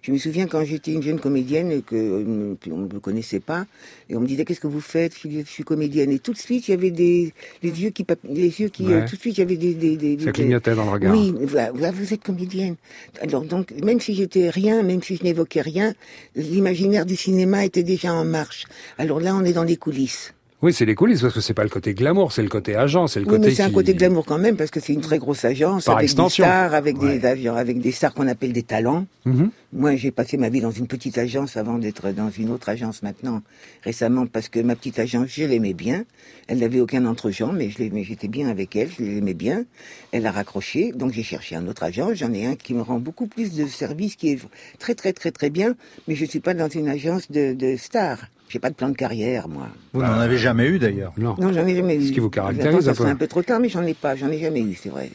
Je 0.04 0.12
me 0.12 0.18
souviens 0.18 0.48
quand 0.48 0.64
j'étais 0.66 0.92
une 0.92 1.02
jeune 1.02 1.20
comédienne 1.20 1.72
et 1.72 1.82
que 1.82 1.96
euh, 1.96 2.56
on 2.70 2.78
ne 2.78 2.94
me 2.94 3.00
connaissait 3.00 3.40
pas 3.40 3.66
et 4.10 4.18
on 4.18 4.20
me 4.20 4.28
disait 4.28 4.44
qu'est-ce 4.44 4.60
que 4.60 4.68
vous 4.68 4.82
faites? 4.82 5.14
Je 5.24 5.44
suis 5.46 5.64
comédienne 5.64 6.12
et 6.12 6.20
tout 6.20 6.34
de 6.34 6.38
suite 6.38 6.68
il 6.68 6.72
y 6.72 6.74
avait 6.74 6.92
des 6.92 7.34
les 7.62 7.82
yeux 7.82 7.90
qui 7.90 8.06
les 8.28 8.60
yeux 8.60 8.68
qui 8.68 8.86
euh, 8.94 9.08
tout 9.08 9.16
de 9.16 9.22
suite 9.22 9.38
il 9.38 9.40
y 9.40 9.44
avait 9.44 9.56
des 9.56 9.74
des, 9.74 9.96
des 9.96 10.20
Ça 10.22 10.34
clignotait 10.34 10.76
dans 10.76 10.84
le 10.84 10.92
regard. 10.92 11.14
oui, 11.16 11.34
voilà, 11.44 11.92
vous 11.92 12.14
êtes 12.14 12.22
comédienne. 12.22 12.76
Alors 13.22 13.44
donc, 13.44 13.72
même 13.82 14.02
si 14.02 14.14
j'étais 14.14 14.50
rien, 14.50 14.84
même 14.84 15.02
si 15.02 15.16
je 15.16 15.24
n'évoquais 15.24 15.62
rien, 15.62 15.94
l'imaginaire 16.36 17.06
du 17.06 17.16
cinéma 17.16 17.64
était 17.64 17.84
déjà 17.84 18.14
en 18.14 18.26
marche. 18.26 18.66
Alors 18.98 19.22
là, 19.22 19.34
on 19.36 19.46
est 19.46 19.54
dans 19.54 19.64
les 19.64 19.78
coulisses. 19.78 20.34
Oui, 20.64 20.72
c'est 20.72 20.86
les 20.86 20.96
coulisses, 20.96 21.20
parce 21.22 21.34
que 21.34 21.42
c'est 21.42 21.54
pas 21.54 21.64
le 21.66 21.70
côté 21.70 21.94
glamour, 21.94 22.32
c'est 22.32 22.42
le 22.42 22.48
côté 22.48 22.74
agent, 22.78 23.08
c'est 23.08 23.20
le 23.20 23.26
Oui, 23.26 23.32
côté 23.32 23.50
mais 23.50 23.54
c'est 23.54 23.64
un 23.64 23.70
côté 23.70 23.94
glamour 23.94 24.26
quand 24.26 24.38
même, 24.38 24.56
parce 24.56 24.72
que 24.72 24.80
c'est 24.80 24.94
une 24.94 25.02
très 25.02 25.18
grosse 25.18 25.44
agence, 25.44 25.84
Par 25.84 25.96
avec 25.98 26.06
extension. 26.06 26.46
des 26.46 26.50
stars, 26.50 26.74
avec 26.74 27.02
Ouais. 27.02 27.20
des 27.20 27.26
avions, 27.26 27.56
avec 27.58 27.82
des 27.82 27.92
stars 27.92 28.14
qu'on 28.14 28.30
appelle 28.30 28.54
des 28.54 28.64
talents. 28.64 29.06
Mhm. 29.26 29.50
Moi, 29.74 29.98
j'ai 29.98 30.12
passé 30.12 30.38
ma 30.38 30.48
vie 30.48 30.62
dans 30.62 30.72
une 30.72 30.88
petite 30.88 31.18
agence 31.18 31.58
avant 31.58 31.78
d'être 31.80 32.12
dans 32.12 32.30
une 32.30 32.50
autre 32.50 32.70
agence 32.70 33.04
maintenant, 33.04 33.42
récemment, 33.84 34.26
parce 34.26 34.48
que 34.48 34.62
ma 34.62 34.78
petite 34.78 35.00
agence, 35.00 35.28
je 35.28 35.44
l'aimais 35.44 35.74
bien. 35.74 36.06
Elle 36.48 36.60
n'avait 36.60 36.80
aucun 36.80 37.06
entre-gens, 37.08 37.52
mais 37.52 37.70
j'étais 37.70 38.30
bien 38.30 38.48
avec 38.48 38.74
elle, 38.78 38.90
je 38.98 39.04
l'aimais 39.04 39.34
bien. 39.34 39.66
Elle 40.14 40.26
a 40.26 40.32
raccroché, 40.32 40.94
donc 40.94 41.12
j'ai 41.12 41.24
cherché 41.24 41.58
un 41.58 41.68
autre 41.68 41.84
agent. 41.84 42.14
J'en 42.14 42.32
ai 42.32 42.46
un 42.46 42.56
qui 42.56 42.74
me 42.74 42.84
rend 42.84 43.00
beaucoup 43.00 43.28
plus 43.28 43.52
de 43.54 43.66
services, 43.68 44.16
qui 44.16 44.30
est 44.32 44.40
très 44.80 44.96
très 44.96 45.12
très 45.12 45.32
très 45.32 45.50
bien, 45.50 45.76
mais 46.08 46.16
je 46.16 46.24
suis 46.24 46.40
pas 46.40 46.54
dans 46.54 46.70
une 46.70 46.88
agence 46.88 47.30
de, 47.30 47.52
de 47.54 47.76
stars. 47.76 48.28
J'ai 48.54 48.60
pas 48.60 48.70
de 48.70 48.76
plan 48.76 48.90
de 48.90 48.96
carrière, 48.96 49.48
moi. 49.50 49.68
Vous 49.94 50.02
n'en 50.04 50.12
avez 50.20 50.38
jamais 50.38 50.68
eu 50.68 50.78
d'ailleurs. 50.78 51.12
Non. 51.18 51.36
Non, 51.40 51.52
j'en 51.52 51.66
ai 51.66 51.76
jamais 51.76 51.96
eu. 51.96 52.06
Ce 52.06 52.12
qui 52.12 52.20
vous 52.20 52.30
caractérise 52.30 52.88
un 52.88 52.94
peu. 52.94 53.04
un 53.08 53.16
peu 53.16 53.26
trop 53.26 53.42
tard, 53.42 53.60
mais 53.60 53.68
j'en 53.68 53.82
ai 53.84 53.96
pas, 53.96 54.16
j'en 54.16 54.30
ai 54.30 54.38
jamais 54.38 54.62
eu, 54.62 54.76
c'est 54.76 54.90
vrai. 54.90 55.10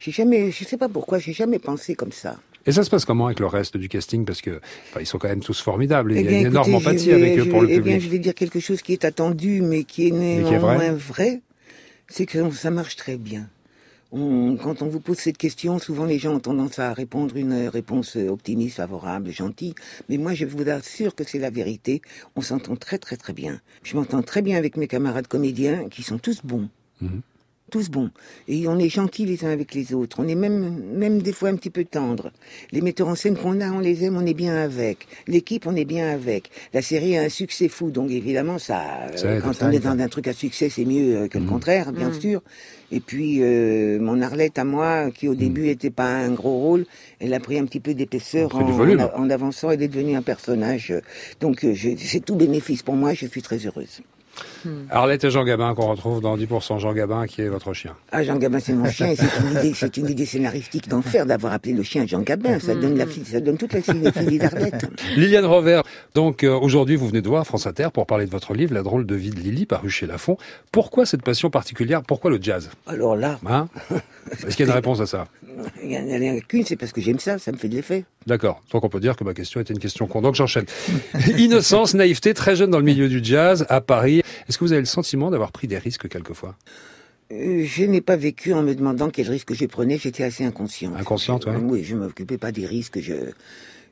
J'ai 0.00 0.12
jamais, 0.12 0.50
je 0.50 0.64
sais 0.64 0.76
pas 0.76 0.90
pourquoi, 0.90 1.18
j'ai 1.18 1.32
jamais 1.32 1.58
pensé 1.58 1.94
comme 1.94 2.12
ça. 2.12 2.36
Et 2.66 2.72
ça 2.72 2.82
se 2.82 2.90
passe 2.90 3.06
comment 3.06 3.24
avec 3.24 3.40
le 3.40 3.46
reste 3.46 3.78
du 3.78 3.88
casting 3.88 4.26
Parce 4.26 4.42
que 4.42 4.60
enfin, 4.90 5.00
ils 5.00 5.06
sont 5.06 5.16
quand 5.16 5.28
même 5.28 5.40
tous 5.40 5.62
formidables. 5.62 6.12
Il 6.12 6.16
y 6.16 6.26
a 6.26 6.28
bien, 6.28 6.40
une 6.40 6.46
énorme 6.48 6.72
écoutez, 6.72 6.86
empathie 6.88 7.06
vais- 7.08 7.14
avec 7.14 7.38
eux 7.38 7.44
je 7.44 7.50
pour 7.50 7.60
vais- 7.62 7.66
le 7.68 7.72
eh 7.72 7.76
bien, 7.80 7.92
public. 7.94 8.02
je 8.02 8.08
vais 8.10 8.18
dire 8.18 8.34
quelque 8.34 8.60
chose 8.60 8.82
qui 8.82 8.92
est 8.92 9.06
attendu, 9.06 9.62
mais 9.62 9.84
qui 9.84 10.06
est 10.08 10.10
qui 10.10 10.16
est 10.16 10.42
néanmoins 10.42 10.74
vrai. 10.76 10.90
vrai. 10.92 11.40
C'est 12.08 12.26
que 12.26 12.50
ça 12.50 12.70
marche 12.70 12.96
très 12.96 13.16
bien. 13.16 13.48
Quand 14.14 14.80
on 14.80 14.86
vous 14.86 15.00
pose 15.00 15.18
cette 15.18 15.38
question, 15.38 15.80
souvent 15.80 16.04
les 16.04 16.20
gens 16.20 16.34
ont 16.34 16.40
tendance 16.40 16.78
à 16.78 16.92
répondre 16.92 17.36
une 17.36 17.66
réponse 17.66 18.14
optimiste, 18.14 18.76
favorable, 18.76 19.32
gentille. 19.32 19.74
Mais 20.08 20.18
moi, 20.18 20.34
je 20.34 20.44
vous 20.44 20.68
assure 20.68 21.16
que 21.16 21.24
c'est 21.24 21.40
la 21.40 21.50
vérité. 21.50 22.00
On 22.36 22.40
s'entend 22.40 22.76
très 22.76 22.98
très 22.98 23.16
très 23.16 23.32
bien. 23.32 23.60
Je 23.82 23.96
m'entends 23.96 24.22
très 24.22 24.40
bien 24.40 24.56
avec 24.56 24.76
mes 24.76 24.86
camarades 24.86 25.26
comédiens, 25.26 25.88
qui 25.88 26.04
sont 26.04 26.18
tous 26.18 26.42
bons. 26.44 26.68
Mhm. 27.00 27.22
Tous 27.70 27.88
bons. 27.90 28.10
Et 28.46 28.68
on 28.68 28.78
est 28.78 28.90
gentils 28.90 29.24
les 29.24 29.44
uns 29.44 29.48
avec 29.50 29.74
les 29.74 29.94
autres. 29.94 30.18
On 30.20 30.28
est 30.28 30.34
même, 30.34 30.80
même 30.92 31.22
des 31.22 31.32
fois 31.32 31.48
un 31.48 31.56
petit 31.56 31.70
peu 31.70 31.84
tendres. 31.84 32.30
Les 32.72 32.82
metteurs 32.82 33.08
en 33.08 33.14
scène 33.14 33.36
qu'on 33.36 33.60
a, 33.60 33.70
on 33.72 33.80
les 33.80 34.04
aime, 34.04 34.16
on 34.16 34.24
est 34.26 34.34
bien 34.34 34.54
avec. 34.54 35.08
L'équipe, 35.26 35.66
on 35.66 35.74
est 35.74 35.86
bien 35.86 36.12
avec. 36.12 36.50
La 36.74 36.82
série 36.82 37.16
a 37.16 37.22
un 37.22 37.28
succès 37.30 37.68
fou, 37.68 37.90
donc 37.90 38.10
évidemment, 38.10 38.58
ça, 38.58 39.08
euh, 39.12 39.16
Ça 39.16 39.40
quand 39.40 39.62
on 39.62 39.70
est 39.72 39.80
dans 39.80 39.98
un 39.98 40.08
truc 40.08 40.28
à 40.28 40.34
succès, 40.34 40.68
c'est 40.68 40.84
mieux 40.84 41.16
euh, 41.16 41.26
que 41.28 41.38
le 41.38 41.44
Mhm. 41.44 41.50
contraire, 41.50 41.92
bien 41.92 42.10
Mhm. 42.10 42.20
sûr. 42.20 42.42
Et 42.92 43.00
puis, 43.00 43.38
euh, 43.42 43.98
mon 43.98 44.20
Arlette 44.20 44.58
à 44.58 44.64
moi, 44.64 45.10
qui 45.10 45.26
au 45.26 45.34
début 45.34 45.68
était 45.68 45.90
pas 45.90 46.06
un 46.06 46.30
gros 46.32 46.58
rôle, 46.60 46.84
elle 47.18 47.32
a 47.34 47.40
pris 47.40 47.58
un 47.58 47.64
petit 47.64 47.80
peu 47.80 47.94
d'épaisseur 47.94 48.54
en, 48.54 48.62
volume. 48.70 49.08
en 49.16 49.30
avançant. 49.30 49.70
Elle 49.70 49.82
est 49.82 49.88
devenue 49.88 50.14
un 50.16 50.22
personnage. 50.22 50.90
euh, 50.92 51.00
Donc, 51.40 51.66
c'est 51.98 52.24
tout 52.24 52.36
bénéfice 52.36 52.82
pour 52.82 52.94
moi. 52.94 53.14
Je 53.14 53.26
suis 53.26 53.42
très 53.42 53.56
heureuse. 53.66 54.00
Arlette 54.90 55.24
et 55.24 55.30
Jean 55.30 55.44
Gabin 55.44 55.74
qu'on 55.74 55.88
retrouve 55.88 56.20
dans 56.20 56.36
10% 56.36 56.78
Jean 56.78 56.92
Gabin 56.92 57.26
qui 57.26 57.42
est 57.42 57.48
votre 57.48 57.72
chien. 57.72 57.94
Ah, 58.12 58.22
Jean 58.22 58.36
Gabin, 58.36 58.60
c'est 58.60 58.72
mon 58.72 58.90
chien, 58.90 59.08
et 59.08 59.16
c'est 59.16 59.38
une 59.40 59.58
idée, 59.58 59.74
c'est 59.74 59.96
une 59.96 60.08
idée 60.08 60.26
scénaristique 60.26 60.88
d'enfer 60.88 61.26
d'avoir 61.26 61.52
appelé 61.52 61.74
le 61.74 61.82
chien 61.82 62.06
Jean 62.06 62.20
Gabin. 62.20 62.58
Ça 62.58 62.74
donne 62.74 62.96
la 62.96 63.06
fille, 63.06 63.24
ça 63.24 63.40
donne 63.40 63.56
toute 63.56 63.72
la 63.72 63.82
cinéphilie 63.82 64.38
d'Arlette. 64.38 64.86
Liliane 65.16 65.44
Rover, 65.44 65.82
donc 66.14 66.44
euh, 66.44 66.54
aujourd'hui 66.54 66.96
vous 66.96 67.08
venez 67.08 67.22
de 67.22 67.28
voir 67.28 67.46
France 67.46 67.66
Inter 67.66 67.88
pour 67.92 68.06
parler 68.06 68.26
de 68.26 68.30
votre 68.30 68.54
livre 68.54 68.74
La 68.74 68.82
drôle 68.82 69.06
de 69.06 69.14
vie 69.14 69.30
de 69.30 69.40
Lily 69.40 69.66
paru 69.66 69.90
chez 69.90 70.06
Lafon. 70.06 70.36
Pourquoi 70.72 71.06
cette 71.06 71.22
passion 71.22 71.50
particulière? 71.50 72.02
Pourquoi 72.02 72.30
le 72.30 72.38
jazz? 72.40 72.70
Alors 72.86 73.16
là, 73.16 73.38
hein? 73.46 73.68
Est-ce 74.46 74.56
qu'il 74.56 74.66
y 74.66 74.68
a 74.68 74.72
une 74.72 74.76
réponse 74.76 75.00
à 75.00 75.06
ça? 75.06 75.26
Il 75.82 75.92
y 75.92 75.98
en 75.98 76.36
a 76.36 76.40
qu'une, 76.40 76.64
c'est 76.64 76.76
parce 76.76 76.92
que 76.92 77.00
j'aime 77.00 77.18
ça, 77.18 77.38
ça 77.38 77.52
me 77.52 77.56
fait 77.56 77.68
de 77.68 77.76
l'effet. 77.76 78.04
D'accord. 78.26 78.62
Donc 78.72 78.84
on 78.84 78.88
peut 78.88 79.00
dire 79.00 79.16
que 79.16 79.24
ma 79.24 79.34
question 79.34 79.60
était 79.60 79.74
une 79.74 79.80
question 79.80 80.06
con. 80.06 80.22
Donc 80.22 80.34
j'enchaîne. 80.34 80.66
Innocence, 81.38 81.94
naïveté, 81.94 82.34
très 82.34 82.56
jeune 82.56 82.70
dans 82.70 82.78
le 82.78 82.84
milieu 82.84 83.08
du 83.08 83.22
jazz 83.22 83.66
à 83.68 83.80
Paris. 83.80 84.22
Est-ce 84.48 84.58
que 84.58 84.64
vous 84.64 84.72
avez 84.72 84.80
le 84.82 84.86
sentiment 84.86 85.30
d'avoir 85.30 85.52
pris 85.52 85.66
des 85.66 85.78
risques 85.78 86.08
quelquefois? 86.08 86.56
Euh, 87.32 87.64
je 87.64 87.84
n'ai 87.84 88.00
pas 88.00 88.16
vécu 88.16 88.52
en 88.52 88.62
me 88.62 88.74
demandant 88.74 89.10
quel 89.10 89.28
risque 89.28 89.54
je 89.54 89.66
prenais, 89.66 89.98
j'étais 89.98 90.24
assez 90.24 90.44
inconsciente. 90.44 90.94
Inconsciente, 90.98 91.46
ouais. 91.46 91.56
Oui, 91.56 91.82
je 91.82 91.94
ne 91.94 92.00
m'occupais 92.00 92.36
pas 92.36 92.52
des 92.52 92.66
risques, 92.66 93.00
je, 93.00 93.14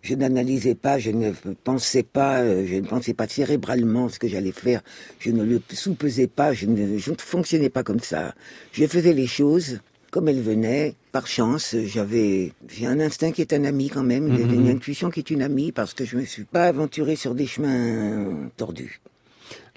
je 0.03 0.15
n'analysais 0.15 0.75
pas, 0.75 0.99
je 0.99 1.11
ne 1.11 1.33
pensais 1.65 2.03
pas, 2.03 2.41
euh, 2.41 2.67
je 2.67 2.75
ne 2.77 2.87
pensais 2.87 3.15
pas 3.15 3.27
cérébralement 3.27 4.11
ce 4.11 4.19
que 4.19 4.29
j'allais 4.29 4.53
faire, 4.53 4.83
je 5.19 5.31
ne 5.31 5.43
le 5.45 5.63
sous-pesais 5.71 6.27
pas, 6.27 6.53
je 6.53 6.67
ne, 6.67 6.99
je 6.99 7.11
ne 7.11 7.17
fonctionnais 7.17 7.71
pas 7.71 7.83
comme 7.83 8.01
ça. 8.01 8.35
Je 8.73 8.87
faisais 8.87 9.15
les 9.15 9.27
choses 9.27 9.81
comme 10.13 10.29
elle 10.29 10.41
venait. 10.43 10.95
Par 11.11 11.27
chance, 11.27 11.75
j'avais 11.87 12.53
j'ai 12.69 12.87
un 12.87 13.01
instinct 13.01 13.33
qui 13.33 13.41
est 13.41 13.53
un 13.53 13.65
ami 13.65 13.89
quand 13.89 14.05
même, 14.05 14.29
Mhm. 14.29 14.53
une 14.55 14.69
intuition 14.69 15.11
qui 15.11 15.19
est 15.21 15.31
une 15.31 15.43
amie 15.43 15.73
parce 15.73 15.95
que 15.95 16.05
je 16.05 16.17
me 16.17 16.25
suis 16.25 16.45
pas 16.45 16.65
aventurée 16.67 17.17
sur 17.17 17.35
des 17.35 17.47
chemins 17.47 18.49
tordus. 18.57 19.01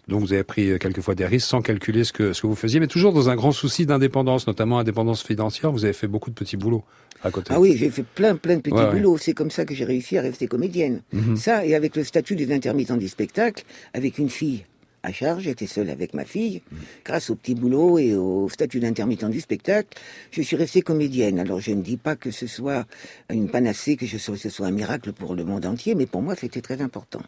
Donc 0.08 0.22
vous 0.22 0.34
avez 0.34 0.44
pris 0.44 0.70
euh, 0.70 0.78
quelquefois 0.78 1.16
des 1.16 1.26
risques 1.26 1.48
sans 1.48 1.62
calculer 1.64 2.04
ce 2.04 2.14
que, 2.14 2.34
ce 2.34 2.42
que 2.44 2.48
vous 2.48 2.56
faisiez, 2.56 2.80
mais 2.80 2.86
toujours 2.88 3.12
dans 3.12 3.30
un 3.30 3.36
grand 3.36 3.52
souci 3.52 3.88
d'indépendance, 3.88 4.46
notamment 4.46 4.78
indépendance 4.78 5.24
financière. 5.24 5.72
Vous 5.72 5.84
avez 5.84 5.94
fait 5.94 6.08
beaucoup 6.08 6.30
de 6.30 6.36
petits 6.36 6.58
boulots 6.58 6.84
à 7.24 7.32
côté. 7.32 7.52
Ah 7.52 7.60
oui, 7.60 7.76
j'ai 7.76 7.90
fait 7.90 8.04
plein, 8.04 8.36
plein 8.36 8.58
de 8.58 8.62
petits 8.62 8.76
Ouais, 8.76 8.84
ouais. 8.86 8.92
boulots. 8.92 9.18
C'est 9.18 9.34
comme 9.34 9.50
ça 9.50 9.66
que 9.66 9.74
j'ai 9.74 9.86
réussi 9.86 10.18
à 10.20 10.22
rester 10.22 10.46
comédienne. 10.48 11.02
Mhm. 11.12 11.38
Ça, 11.38 11.66
et 11.66 11.74
avec 11.74 11.96
le 11.96 12.04
statut 12.04 12.36
des 12.36 12.54
intermittents 12.54 12.98
du 12.98 13.08
spectacle, 13.08 13.64
avec 13.96 14.20
une 14.20 14.30
fille 14.30 14.66
à 15.06 15.12
charge, 15.12 15.44
j'étais 15.44 15.68
seule 15.68 15.90
avec 15.90 16.14
ma 16.14 16.26
fille. 16.26 16.62
Grâce 17.06 17.30
au 17.30 17.36
petit 17.36 17.56
boulot 17.56 18.00
et 18.00 18.16
au 18.16 18.50
statut 18.50 18.80
d'intermittent 18.80 19.30
du 19.30 19.40
spectacle, 19.40 19.90
je 20.32 20.42
suis 20.42 20.56
restée 20.56 20.82
comédienne. 20.82 21.40
Alors 21.40 21.60
je 21.60 21.72
ne 21.72 21.82
dis 21.82 21.98
pas 21.98 22.16
que 22.16 22.32
ce 22.32 22.48
soit 22.48 22.86
une 23.30 23.50
panacée, 23.50 23.96
que 23.96 24.08
ce 24.08 24.18
soit 24.50 24.68
un 24.68 24.72
miracle 24.72 25.14
pour 25.14 25.36
le 25.36 25.46
monde 25.46 25.66
entier, 25.66 25.96
mais 25.96 26.06
pour 26.06 26.22
moi, 26.22 26.36
c'était 26.36 26.62
très 26.62 26.82
important. 26.82 27.22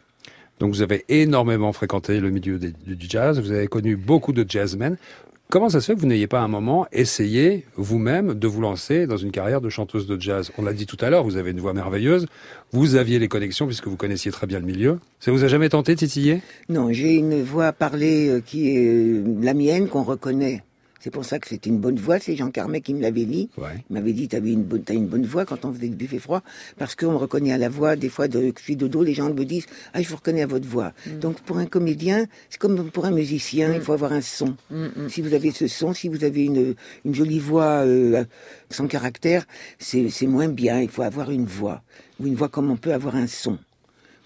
Donc 0.58 0.74
vous 0.74 0.82
avez 0.82 1.04
énormément 1.08 1.72
fréquenté 1.72 2.18
le 2.20 2.30
milieu 2.30 2.58
du 2.58 3.06
jazz, 3.08 3.40
vous 3.40 3.52
avez 3.52 3.68
connu 3.68 3.96
beaucoup 3.96 4.32
de 4.32 4.44
jazzmen. 4.48 4.96
Comment 5.50 5.70
ça 5.70 5.80
se 5.80 5.86
fait 5.86 5.94
que 5.94 6.00
vous 6.00 6.06
n'ayez 6.06 6.26
pas 6.26 6.40
à 6.40 6.42
un 6.42 6.48
moment 6.48 6.86
essayé 6.92 7.64
vous-même 7.74 8.34
de 8.34 8.46
vous 8.46 8.60
lancer 8.60 9.06
dans 9.06 9.16
une 9.16 9.30
carrière 9.30 9.62
de 9.62 9.70
chanteuse 9.70 10.06
de 10.06 10.20
jazz? 10.20 10.52
On 10.58 10.62
l'a 10.62 10.74
dit 10.74 10.84
tout 10.84 10.98
à 11.00 11.08
l'heure, 11.08 11.24
vous 11.24 11.38
avez 11.38 11.52
une 11.52 11.60
voix 11.60 11.72
merveilleuse, 11.72 12.26
vous 12.70 12.96
aviez 12.96 13.18
les 13.18 13.28
connexions 13.28 13.64
puisque 13.66 13.86
vous 13.86 13.96
connaissiez 13.96 14.30
très 14.30 14.46
bien 14.46 14.60
le 14.60 14.66
milieu. 14.66 14.98
Ça 15.20 15.32
vous 15.32 15.44
a 15.44 15.48
jamais 15.48 15.70
tenté, 15.70 15.96
titiller? 15.96 16.42
Non, 16.68 16.92
j'ai 16.92 17.14
une 17.14 17.42
voix 17.42 17.72
parlée 17.72 18.28
euh, 18.28 18.40
qui 18.42 18.76
est 18.76 18.88
euh, 18.88 19.24
la 19.40 19.54
mienne, 19.54 19.88
qu'on 19.88 20.02
reconnaît. 20.02 20.64
C'est 21.00 21.10
pour 21.10 21.24
ça 21.24 21.38
que 21.38 21.48
c'était 21.48 21.70
une 21.70 21.78
bonne 21.78 21.96
voix. 21.96 22.18
C'est 22.18 22.34
Jean 22.36 22.50
Carmet 22.50 22.80
qui 22.80 22.94
me 22.94 23.00
l'avait 23.00 23.24
dit. 23.24 23.48
Il 23.58 23.94
m'avait 23.94 24.12
dit, 24.12 24.28
t'avais 24.28 24.52
une 24.52 24.64
bonne, 24.64 24.82
t'as 24.82 24.94
une 24.94 25.06
bonne 25.06 25.24
voix 25.24 25.44
quand 25.44 25.64
on 25.64 25.72
faisait 25.72 25.88
du 25.88 25.96
buffet 25.96 26.18
froid. 26.18 26.42
Parce 26.76 26.94
qu'on 26.94 27.12
me 27.12 27.16
reconnaît 27.16 27.52
à 27.52 27.58
la 27.58 27.68
voix. 27.68 27.96
Des 27.96 28.08
fois, 28.08 28.26
de, 28.28 28.50
que 28.50 28.58
je 28.58 28.64
suis 28.64 28.76
de 28.76 28.86
dos, 28.88 29.02
les 29.02 29.14
gens 29.14 29.32
me 29.32 29.44
disent, 29.44 29.66
ah, 29.94 30.02
je 30.02 30.08
vous 30.08 30.16
reconnais 30.16 30.42
à 30.42 30.46
votre 30.46 30.66
voix. 30.66 30.92
Donc, 31.20 31.40
pour 31.40 31.58
un 31.58 31.66
comédien, 31.66 32.26
c'est 32.50 32.58
comme 32.58 32.90
pour 32.90 33.04
un 33.04 33.12
musicien, 33.12 33.74
il 33.74 33.80
faut 33.80 33.92
avoir 33.92 34.12
un 34.12 34.20
son. 34.20 34.56
Si 35.08 35.22
vous 35.22 35.34
avez 35.34 35.50
ce 35.52 35.68
son, 35.68 35.92
si 35.94 36.08
vous 36.08 36.24
avez 36.24 36.44
une, 36.44 36.74
une 37.04 37.14
jolie 37.14 37.38
voix 37.38 37.84
euh, 37.84 38.24
sans 38.70 38.86
caractère, 38.86 39.46
c'est 39.78 40.08
c'est 40.10 40.26
moins 40.26 40.48
bien. 40.48 40.80
Il 40.80 40.88
faut 40.88 41.02
avoir 41.02 41.30
une 41.30 41.46
voix. 41.46 41.82
Ou 42.20 42.26
une 42.26 42.34
voix 42.34 42.48
comme 42.48 42.70
on 42.70 42.76
peut 42.76 42.92
avoir 42.92 43.14
un 43.14 43.26
son. 43.26 43.58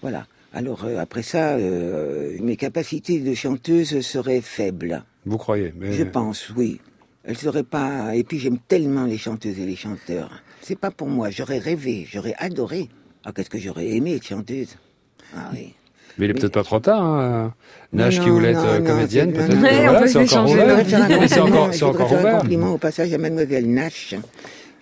Voilà. 0.01 0.25
Alors, 0.53 0.85
euh, 0.85 0.97
après 0.97 1.23
ça, 1.23 1.53
euh, 1.53 2.37
mes 2.41 2.57
capacités 2.57 3.19
de 3.19 3.33
chanteuse 3.33 4.01
seraient 4.01 4.41
faibles. 4.41 5.03
Vous 5.25 5.37
croyez 5.37 5.73
mais... 5.77 5.93
Je 5.93 6.03
pense, 6.03 6.51
oui. 6.55 6.79
Elle 7.23 7.37
serait 7.37 7.63
pas. 7.63 8.15
Et 8.15 8.23
puis 8.23 8.39
j'aime 8.39 8.57
tellement 8.59 9.05
les 9.05 9.17
chanteuses 9.17 9.57
et 9.59 9.65
les 9.65 9.75
chanteurs. 9.75 10.43
C'est 10.61 10.77
pas 10.77 10.91
pour 10.91 11.07
moi. 11.07 11.29
J'aurais 11.29 11.59
rêvé, 11.59 12.05
j'aurais 12.09 12.35
adoré. 12.37 12.89
Ah, 13.23 13.31
qu'est-ce 13.31 13.49
que 13.49 13.59
j'aurais 13.59 13.87
aimé 13.87 14.15
être 14.15 14.27
chanteuse. 14.27 14.75
Ah 15.35 15.49
oui. 15.53 15.73
Mais 16.17 16.25
il 16.25 16.31
est 16.31 16.33
peut-être 16.33 16.53
pas 16.53 16.63
trop 16.63 16.79
tard. 16.79 17.01
Hein. 17.01 17.53
Nash 17.91 18.17
Non, 18.17 18.23
qui 18.23 18.29
voulait 18.29 18.51
être 18.51 18.61
non, 18.61 18.67
euh, 18.67 18.79
non, 18.79 18.85
comédienne, 18.85 19.33
peut-être. 19.33 19.55
voilà, 19.55 20.07
c'est 20.07 20.17
encore 20.17 20.49
ouvert. 20.49 20.67
Je 20.85 20.95
voudrais 20.95 21.27
faire 21.27 21.45
un 21.45 21.71
C'est 21.71 21.83
encore, 21.83 22.39
compliment 22.39 22.73
au 22.73 22.77
passage 22.77 23.13
à 23.13 23.17
Mademoiselle 23.17 23.69
Nash, 23.71 24.15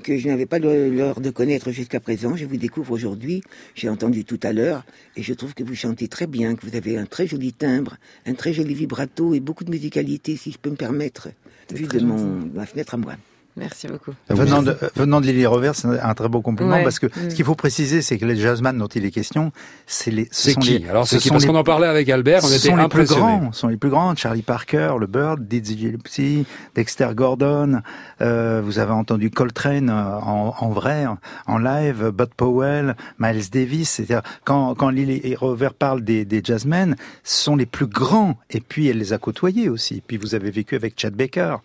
que 0.01 0.17
je 0.17 0.27
n'avais 0.27 0.45
pas 0.45 0.59
l'heure 0.59 1.21
de 1.21 1.29
connaître 1.29 1.71
jusqu'à 1.71 1.99
présent. 1.99 2.35
Je 2.35 2.45
vous 2.45 2.57
découvre 2.57 2.91
aujourd'hui. 2.91 3.41
J'ai 3.75 3.89
entendu 3.89 4.25
tout 4.25 4.39
à 4.43 4.51
l'heure, 4.51 4.85
et 5.15 5.23
je 5.23 5.33
trouve 5.33 5.53
que 5.53 5.63
vous 5.63 5.75
chantez 5.75 6.07
très 6.07 6.27
bien, 6.27 6.55
que 6.55 6.65
vous 6.65 6.75
avez 6.75 6.97
un 6.97 7.05
très 7.05 7.27
joli 7.27 7.53
timbre, 7.53 7.97
un 8.25 8.33
très 8.33 8.53
joli 8.53 8.73
vibrato 8.73 9.33
et 9.33 9.39
beaucoup 9.39 9.63
de 9.63 9.71
musicalité, 9.71 10.35
si 10.35 10.51
je 10.51 10.57
peux 10.57 10.69
me 10.69 10.75
permettre, 10.75 11.29
vu 11.73 11.87
de 11.87 11.99
mon, 11.99 12.49
ma 12.53 12.65
fenêtre 12.65 12.95
à 12.95 12.97
moi. 12.97 13.15
Merci 13.57 13.87
beaucoup. 13.87 14.11
Venant 14.29 14.61
de, 14.63 14.77
venant 14.95 15.19
de 15.19 15.25
Lily 15.25 15.45
Rover, 15.45 15.71
c'est 15.73 15.87
un 15.87 16.13
très 16.13 16.29
beau 16.29 16.41
compliment 16.41 16.75
Ouais. 16.75 16.83
parce 16.83 16.99
que 16.99 17.07
Mm. 17.07 17.29
ce 17.31 17.35
qu'il 17.35 17.43
faut 17.45 17.55
préciser, 17.55 18.01
c'est 18.01 18.17
que 18.17 18.25
les 18.25 18.37
jazzman 18.37 18.77
dont 18.77 18.87
il 18.87 19.03
est 19.05 19.11
question, 19.11 19.51
c'est 19.85 20.09
les. 20.11 20.25
ce 20.31 20.43
C'est 20.43 20.51
sont 20.53 20.59
qui 20.61 20.79
les- 20.79 20.87
Alors 20.89 21.05
ce 21.05 21.15
c'est 21.15 21.21
qui 21.21 21.27
sont 21.27 21.33
Parce 21.33 21.43
les- 21.43 21.49
qu'on 21.51 21.57
en 21.57 21.63
parlait 21.63 21.87
avec 21.87 22.07
Albert, 22.09 22.41
on 22.43 22.47
ce 22.47 22.55
était 22.55 22.69
sont 22.69 22.77
les 22.77 22.87
plus 22.87 23.05
grands, 23.05 23.51
sont 23.51 23.67
les 23.67 23.75
plus 23.77 23.89
grands. 23.89 24.15
Charlie 24.15 24.41
Parker, 24.41 24.93
le 24.99 25.07
Bird, 25.07 25.45
Dizzy 25.47 25.77
Gillespie, 25.77 26.45
Dexter 26.75 27.09
Gordon. 27.13 27.81
euh, 28.21 28.61
vous 28.63 28.79
avez 28.79 28.93
entendu 28.93 29.29
Coltrane 29.31 29.89
euh, 29.89 29.93
en, 30.21 30.55
en 30.57 30.69
vrai, 30.69 31.05
en- 31.47 31.57
live, 31.57 32.09
Bud 32.11 32.33
Powell, 32.37 32.95
Miles 33.19 33.49
Davis. 33.51 33.89
C'est-à-dire 33.89 34.21
quand 34.45 34.75
quand 34.75 34.89
Lily 34.89 35.35
Rover 35.35 35.69
parle 35.77 36.01
des, 36.01 36.23
des 36.25 36.41
jazzmen, 36.43 36.95
ce 37.23 37.43
sont 37.43 37.55
les 37.57 37.65
plus 37.65 37.87
grands. 37.87 38.37
Et 38.49 38.61
puis 38.61 38.87
elle 38.87 38.97
les 38.99 39.11
a 39.13 39.17
côtoyés 39.17 39.67
aussi. 39.69 40.01
Puis 40.07 40.17
vous 40.17 40.35
avez 40.35 40.51
vécu 40.51 40.75
avec 40.75 40.99
Chad 40.99 41.13
Baker. 41.13 41.57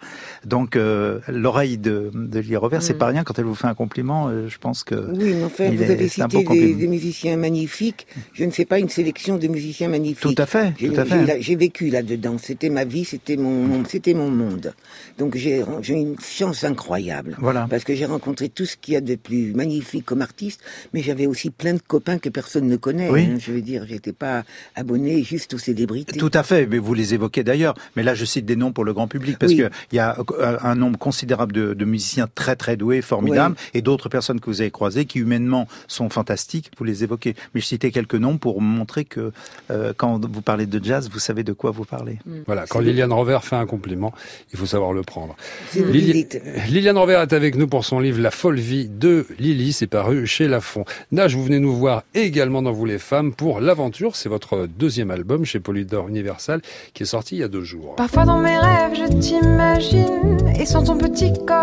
Donc 0.45 0.75
euh, 0.77 1.21
l'oreille 1.29 1.76
de, 1.79 2.11
de 2.15 2.39
Lily 2.41 2.57
Rover, 2.57 2.79
c'est 2.81 2.95
Mm. 2.95 2.99
pas 2.99 3.07
rien. 3.07 3.25
Quand 3.25 3.39
elle 3.39 3.45
vous 3.45 3.55
fait 3.55 3.67
un 3.67 3.75
compliment, 3.75 4.29
euh, 4.29 4.49
je 4.49 4.59
pense 4.59 4.85
que 4.85 4.95
Oui, 4.95 5.35
mais 5.35 5.45
enfin, 5.45 5.71
vous 5.71 5.83
est- 5.83 5.91
avez 5.91 6.09
cité 6.09 6.45
des, 6.45 6.87
musiciens 6.87 7.37
magnifiques. 7.37 8.07
Je 8.33 8.45
ne 8.45 8.51
fais 8.51 8.65
pas 8.65 8.79
une 8.79 8.89
sélection 8.89 9.37
de 9.39 9.49
musiciens 9.49 9.89
magnifiques. 9.89 10.21
Tout 10.23 10.35
à 10.43 10.47
fait, 10.47 10.73
J'ai 10.79 10.89
tout 10.91 11.01
à 11.01 11.05
j'ai 11.05 11.11
fait. 11.11 11.27
la- 11.27 11.41
j'ai 11.41 11.57
vécu 11.57 11.89
là-dedans. 11.91 12.37
C'était 12.39 12.71
ma 12.71 12.85
vie, 12.85 13.05
c'était 13.05 13.37
mon, 13.37 13.85
c'était 13.85 14.15
mon 14.15 14.31
monde. 14.31 14.75
Donc 15.19 15.37
j'ai 15.37 15.63
une 15.89 16.17
chance 16.21 16.65
incroyable. 16.65 17.37
Voilà. 17.41 17.67
Parce 17.69 17.85
que 17.85 17.95
j'ai 17.95 18.07
rencontré 18.07 18.49
tout 18.49 18.67
ce 18.67 18.77
qu'il 18.77 18.95
y 18.95 18.97
a 18.97 19.01
de 19.01 19.15
plus 19.17 19.53
magnifique 19.55 20.05
comme 20.05 20.23
artiste, 20.23 20.61
mais 20.93 21.03
j'avais 21.03 21.27
aussi 21.27 21.51
plein 21.51 21.75
de 21.75 21.81
copains 21.87 22.19
que 22.19 22.29
personne 22.29 22.67
ne 22.67 22.77
connaît. 22.77 23.09
Oui. 23.11 23.23
hein. 23.31 23.37
je 23.39 23.53
veux 23.53 23.63
dire, 23.63 23.85
j'étais 23.89 24.13
pas 24.13 24.45
abonné 24.75 25.23
juste 25.23 25.55
aux 25.55 25.59
célébrités. 25.59 26.19
Tout 26.19 26.31
à 26.35 26.43
fait, 26.43 26.67
mais 26.67 26.79
vous 26.79 26.95
les 26.95 27.15
évoquez 27.15 27.45
d'ailleurs. 27.45 27.75
Mais 27.97 28.03
là, 28.03 28.15
je 28.15 28.25
cite 28.25 28.47
des 28.47 28.57
noms 28.57 28.73
pour 28.73 28.85
le 28.85 28.93
grand 28.95 29.09
public 29.09 29.39
parce 29.39 29.53
Oui. 29.53 29.59
que 29.59 29.71
il 29.93 29.97
y 29.97 29.99
a 29.99 30.17
un 30.63 30.75
nombre 30.75 30.99
considérable 30.99 31.53
de, 31.53 31.66
de 31.75 31.85
musiciens 31.85 32.29
très 32.35 32.57
très 32.57 32.77
doués, 32.77 33.03
formidables, 33.03 33.57
et 33.75 33.83
d'autres 33.83 34.09
personnes 34.09 34.41
que 34.41 34.47
vous 34.47 34.61
avez 34.61 34.71
croisées 34.71 35.05
qui 35.05 35.19
humainement 35.19 35.69
sont 35.89 36.09
fantastiques. 36.09 36.71
Vous 36.79 36.85
les 36.85 37.05
évoquez. 37.05 37.35
Mais 37.55 37.61
je 37.61 37.67
citais 37.67 37.91
quelques 37.91 38.15
noms 38.15 38.39
pour 38.39 38.61
montrer 38.61 39.05
que 39.05 39.33
euh, 39.71 39.93
quand 39.97 40.25
vous 40.25 40.43
parlez 40.43 40.67
de 40.67 40.83
jazz, 40.83 41.09
vous 41.11 41.19
savez 41.19 41.45
de 41.45 41.53
quoi 41.53 41.71
vous 41.71 41.85
parlez. 41.85 42.19
Voilà, 42.47 42.67
quand 42.67 42.81
Liliane 42.81 43.13
Rover 43.13 43.39
fait 43.43 43.57
un 43.57 43.67
compliment, 43.67 44.13
il 44.53 44.59
faut 44.59 44.67
savoir 44.67 44.93
le 44.93 45.03
prendre. 45.03 45.37
Lili-. 45.75 46.27
Liliane 46.69 46.99
Rover 46.99 47.23
est 47.23 47.33
avec 47.33 47.57
nous 47.57 47.67
pour 47.67 47.85
son 47.85 48.01
livre 48.01 48.21
La 48.21 48.31
folle 48.31 48.59
vie 48.59 48.89
de 48.89 49.27
Lily, 49.39 49.73
c'est 49.73 49.87
paru 49.87 50.27
chez 50.27 50.49
Lafon. 50.49 50.85
Nage, 51.13 51.37
vous 51.37 51.45
venez 51.45 51.61
nous 51.61 51.75
voir 51.75 52.03
également 52.15 52.63
dans 52.63 52.73
Vous 52.73 52.85
les 52.85 52.99
femmes 52.99 53.33
pour 53.33 53.61
L'Aventure, 53.61 54.17
c'est 54.17 54.29
votre 54.29 54.67
deuxième 54.67 55.11
album 55.11 55.45
chez 55.45 55.61
Polydor 55.61 56.09
Universal 56.09 56.61
qui 56.95 57.03
est 57.03 57.07
sorti 57.07 57.37
il 57.37 57.39
y 57.41 57.43
a 57.43 57.49
deux 57.49 57.65
jours. 57.65 57.97
Parfois 57.97 58.25
dans 58.25 58.39
mes 58.39 58.59
rêves, 58.59 58.95
je 58.95 59.19
t'imagine 59.19 60.49
et 60.59 60.67
sans 60.67 60.85
ton 60.85 60.99
petit 60.99 61.33
corps 61.47 61.56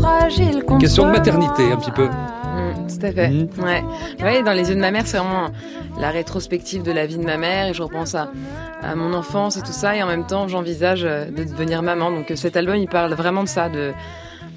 fragile. 0.00 0.64
Question 0.80 1.06
de 1.06 1.12
maternité 1.12 1.72
un 1.72 1.76
petit 1.76 1.90
peu. 1.90 2.06
Mm, 2.06 2.86
tout 2.88 3.06
à 3.06 3.12
fait. 3.12 3.28
Mhm. 3.28 3.48
Ouais. 3.62 3.84
ouais, 4.22 4.42
dans 4.42 4.52
les 4.52 4.68
yeux 4.68 4.74
de 4.74 4.80
ma 4.80 4.90
mère, 4.90 5.06
c'est 5.06 5.18
vraiment 5.18 5.48
la 5.98 6.10
rétrospective 6.10 6.82
de 6.82 6.92
la 6.92 7.06
vie 7.06 7.18
de 7.18 7.24
ma 7.24 7.36
mère 7.36 7.68
et 7.68 7.74
je 7.74 7.82
repense 7.82 8.14
à, 8.14 8.30
à 8.82 8.94
mon 8.94 9.12
enfance 9.14 9.56
et 9.56 9.60
tout 9.62 9.72
ça 9.72 9.96
et 9.96 10.02
en 10.02 10.06
même 10.06 10.26
temps, 10.26 10.48
j'envisage 10.48 11.04
euh, 11.04 11.26
de 11.26 11.44
devenir 11.44 11.82
maman. 11.82 12.10
Donc 12.10 12.30
euh, 12.30 12.36
cet 12.36 12.56
album, 12.56 12.76
il 12.76 12.88
parle 12.88 13.12
vraiment 13.14 13.42
de 13.42 13.48
ça, 13.48 13.68
de, 13.68 13.92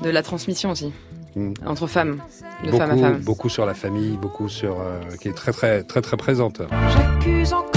de 0.04 0.10
la 0.10 0.24
transmission 0.24 0.72
aussi 0.72 0.94
Mm. 1.36 1.54
entre 1.68 1.86
femmes, 1.86 2.18
de 2.64 2.72
beaucoup, 2.72 2.78
femme 2.80 2.92
à 2.92 2.98
femme. 2.98 3.18
beaucoup 3.20 3.50
sur 3.50 3.64
la 3.68 3.76
famille, 3.76 4.18
beaucoup 4.18 4.50
sur 4.50 4.82
euh, 4.82 5.00
qui 5.22 5.28
est 5.28 5.34
très 5.34 5.52
très 5.52 5.84
très 5.84 6.02
très 6.02 6.18
présente. 6.18 6.64
J'accuse 6.92 7.54
encore 7.54 7.69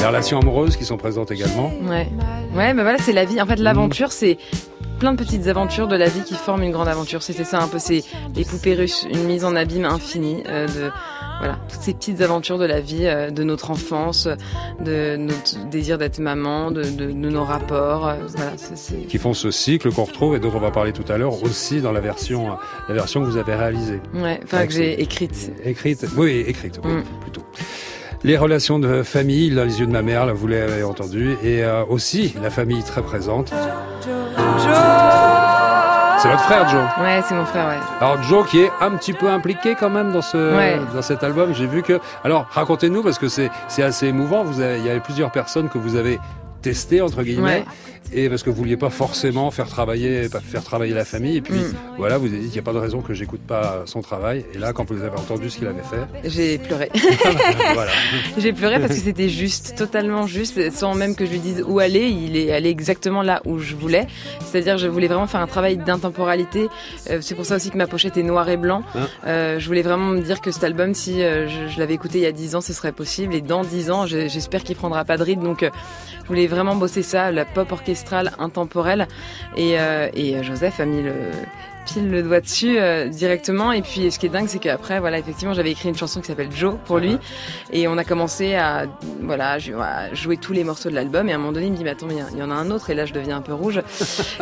Les 0.00 0.06
relations 0.06 0.38
amoureuses 0.40 0.76
qui 0.76 0.84
sont 0.84 0.96
présentes 0.96 1.30
également. 1.30 1.70
Ouais, 1.82 2.08
ouais, 2.56 2.72
mais 2.74 2.82
voilà, 2.82 2.98
c'est 2.98 3.12
la 3.12 3.24
vie. 3.26 3.40
En 3.40 3.46
fait, 3.46 3.56
l'aventure, 3.56 4.12
c'est 4.12 4.38
plein 4.98 5.12
de 5.12 5.18
petites 5.18 5.46
aventures 5.46 5.88
de 5.88 5.96
la 5.96 6.08
vie 6.08 6.22
qui 6.24 6.34
forment 6.34 6.62
une 6.62 6.72
grande 6.72 6.88
aventure. 6.88 7.22
C'était 7.22 7.44
ça 7.44 7.60
un 7.62 7.68
peu, 7.68 7.78
c'est 7.78 8.02
les 8.34 8.44
poupées 8.44 8.74
russes, 8.74 9.06
une 9.12 9.24
mise 9.24 9.44
en 9.44 9.54
abîme 9.56 9.84
infinie 9.84 10.42
euh, 10.48 10.66
de 10.66 10.90
voilà 11.38 11.58
toutes 11.70 11.80
ces 11.80 11.94
petites 11.94 12.20
aventures 12.20 12.58
de 12.58 12.66
la 12.66 12.80
vie, 12.80 13.06
euh, 13.06 13.30
de 13.30 13.42
notre 13.44 13.70
enfance, 13.70 14.28
de 14.84 15.16
notre 15.16 15.68
désir 15.70 15.96
d'être 15.96 16.18
maman, 16.18 16.70
de, 16.70 16.82
de, 16.82 17.06
de 17.06 17.12
nos 17.12 17.44
rapports. 17.44 18.08
euh, 18.08 18.14
voilà, 18.36 18.52
c'est 18.56 19.06
qui 19.06 19.16
font 19.18 19.32
ce 19.34 19.50
cycle 19.50 19.90
qu'on 19.92 20.04
retrouve 20.04 20.34
et 20.34 20.38
dont 20.38 20.52
on 20.54 20.60
va 20.60 20.70
parler 20.70 20.92
tout 20.92 21.10
à 21.10 21.16
l'heure 21.18 21.42
aussi 21.42 21.80
dans 21.80 21.92
la 21.92 22.00
version 22.00 22.56
la 22.88 22.94
version 22.94 23.20
que 23.20 23.26
vous 23.26 23.36
avez 23.38 23.54
réalisée. 23.54 24.00
ouais, 24.14 24.40
enfin 24.44 24.66
que 24.66 24.72
j'ai 24.72 25.00
écrite. 25.00 25.50
Écrite, 25.64 26.06
oui, 26.16 26.42
écrite, 26.46 26.78
oui, 26.84 26.92
Mm. 26.92 27.02
plutôt. 27.22 27.42
Les 28.22 28.36
relations 28.36 28.78
de 28.78 29.02
famille, 29.02 29.50
dans 29.50 29.64
les 29.64 29.80
yeux 29.80 29.86
de 29.86 29.92
ma 29.92 30.02
mère, 30.02 30.26
là, 30.26 30.32
vous 30.34 30.46
l'avez 30.46 30.82
entendu, 30.82 31.36
et 31.42 31.64
euh, 31.64 31.84
aussi 31.88 32.34
la 32.42 32.50
famille 32.50 32.82
très 32.82 33.00
présente. 33.02 33.50
C'est 36.18 36.28
votre 36.28 36.42
frère 36.42 36.68
Joe. 36.68 36.82
Ouais, 37.02 37.22
c'est 37.26 37.34
mon 37.34 37.46
frère, 37.46 37.68
ouais. 37.68 37.78
Alors 37.98 38.22
Joe 38.24 38.46
qui 38.46 38.60
est 38.60 38.70
un 38.82 38.90
petit 38.90 39.14
peu 39.14 39.30
impliqué 39.30 39.74
quand 39.74 39.88
même 39.88 40.12
dans 40.12 40.20
ce 40.20 40.54
Ouais. 40.54 40.78
dans 40.94 41.00
cet 41.00 41.24
album. 41.24 41.54
J'ai 41.54 41.66
vu 41.66 41.82
que 41.82 41.98
alors 42.22 42.46
racontez-nous 42.50 43.02
parce 43.02 43.18
que 43.18 43.28
c'est 43.28 43.50
c'est 43.68 43.82
assez 43.82 44.08
émouvant. 44.08 44.44
Vous 44.44 44.60
avez, 44.60 44.78
il 44.80 44.84
y 44.84 44.90
avait 44.90 45.00
plusieurs 45.00 45.30
personnes 45.32 45.70
que 45.70 45.78
vous 45.78 45.96
avez 45.96 46.18
testées 46.60 47.00
entre 47.00 47.22
guillemets 47.22 47.42
Ouais. 47.42 47.64
Et 48.12 48.28
parce 48.28 48.42
que 48.42 48.50
vous 48.50 48.56
vouliez 48.56 48.76
pas 48.76 48.90
forcément 48.90 49.50
faire 49.50 49.68
travailler, 49.68 50.28
faire 50.28 50.62
travailler 50.64 50.94
la 50.94 51.04
famille. 51.04 51.36
Et 51.36 51.40
puis 51.40 51.54
Mm. 51.60 51.74
voilà, 51.98 52.18
vous 52.18 52.26
avez 52.26 52.38
dit 52.38 52.44
qu'il 52.44 52.52
n'y 52.54 52.58
a 52.58 52.62
pas 52.62 52.72
de 52.72 52.78
raison 52.78 53.00
que 53.00 53.14
j'écoute 53.14 53.40
pas 53.46 53.82
son 53.86 54.00
travail. 54.02 54.44
Et 54.54 54.58
là, 54.58 54.72
quand 54.72 54.90
vous 54.90 55.00
avez 55.02 55.16
entendu 55.16 55.50
ce 55.50 55.58
qu'il 55.58 55.66
avait 55.66 55.82
fait, 55.82 56.28
J'ai 56.28 56.58
pleuré. 56.58 56.90
voilà. 57.74 57.90
J'ai 58.38 58.52
pleuré 58.52 58.78
parce 58.80 58.94
que 58.94 59.00
c'était 59.00 59.28
juste, 59.28 59.74
totalement 59.76 60.26
juste, 60.26 60.70
sans 60.72 60.94
même 60.94 61.14
que 61.14 61.24
je 61.26 61.30
lui 61.30 61.38
dise 61.38 61.64
où 61.66 61.78
aller. 61.78 62.08
Il 62.08 62.36
est 62.36 62.52
allé 62.52 62.68
exactement 62.70 63.22
là 63.22 63.40
où 63.44 63.58
je 63.58 63.74
voulais. 63.74 64.06
C'est-à-dire, 64.44 64.78
je 64.78 64.88
voulais 64.88 65.06
vraiment 65.08 65.26
faire 65.26 65.40
un 65.40 65.46
travail 65.46 65.76
d'intemporalité. 65.76 66.68
Euh, 67.10 67.18
c'est 67.20 67.34
pour 67.34 67.44
ça 67.46 67.56
aussi 67.56 67.70
que 67.70 67.76
ma 67.78 67.86
pochette 67.86 68.16
est 68.16 68.22
noir 68.22 68.48
et 68.48 68.56
blanc. 68.56 68.82
Hein 68.94 69.06
Euh, 69.26 69.58
je 69.58 69.66
voulais 69.66 69.82
vraiment 69.82 70.06
me 70.06 70.20
dire 70.20 70.40
que 70.40 70.50
cet 70.50 70.64
album, 70.64 70.94
si 70.94 71.22
euh, 71.22 71.48
je, 71.48 71.72
je 71.72 71.78
l'avais 71.78 71.94
écouté 71.94 72.18
il 72.18 72.22
y 72.22 72.26
a 72.26 72.32
10 72.32 72.56
ans, 72.56 72.60
ce 72.60 72.72
serait 72.72 72.92
possible. 72.92 73.34
Et 73.34 73.40
dans 73.40 73.62
10 73.64 73.90
ans, 73.90 74.06
je- 74.06 74.28
j'espère 74.28 74.62
qu'il 74.64 74.76
prendra 74.76 75.04
pas 75.04 75.16
de 75.16 75.22
ride. 75.22 75.40
Donc, 75.40 75.60
je 76.22 76.28
voulais 76.28 76.46
vraiment 76.46 76.76
bosser 76.76 77.02
ça, 77.02 77.30
la 77.30 77.44
pop 77.44 77.70
orchestrale 78.00 78.32
intemporelle. 78.38 79.08
Et, 79.56 79.78
euh, 79.78 80.08
et 80.14 80.36
euh, 80.36 80.42
Joseph 80.42 80.80
a 80.80 80.84
mis 80.84 81.02
le 81.02 81.12
pile 81.86 82.10
le 82.10 82.22
doigt 82.22 82.40
dessus 82.40 82.78
euh, 82.78 83.08
directement. 83.08 83.72
Et 83.72 83.82
puis 83.82 84.10
ce 84.10 84.18
qui 84.18 84.26
est 84.26 84.30
dingue 84.30 84.48
c'est 84.48 84.58
qu'après 84.58 85.00
voilà 85.00 85.18
effectivement 85.18 85.54
j'avais 85.54 85.70
écrit 85.70 85.88
une 85.88 85.96
chanson 85.96 86.20
qui 86.20 86.26
s'appelle 86.26 86.52
Joe 86.52 86.76
pour 86.84 86.98
lui. 86.98 87.18
Et 87.72 87.88
on 87.88 87.98
a 87.98 88.04
commencé 88.04 88.54
à 88.54 88.86
voilà 89.22 89.52
à 89.52 90.14
jouer 90.14 90.36
tous 90.36 90.52
les 90.52 90.64
morceaux 90.64 90.90
de 90.90 90.94
l'album. 90.94 91.28
Et 91.28 91.32
à 91.32 91.36
un 91.36 91.38
moment 91.38 91.52
donné 91.52 91.66
il 91.66 91.72
me 91.72 91.76
dit 91.76 91.84
mais 91.84 91.90
attends 91.90 92.08
il 92.10 92.38
y 92.38 92.42
en 92.42 92.50
a 92.50 92.54
un 92.54 92.70
autre. 92.70 92.90
Et 92.90 92.94
là 92.94 93.06
je 93.06 93.12
deviens 93.12 93.36
un 93.36 93.42
peu 93.42 93.54
rouge. 93.54 93.82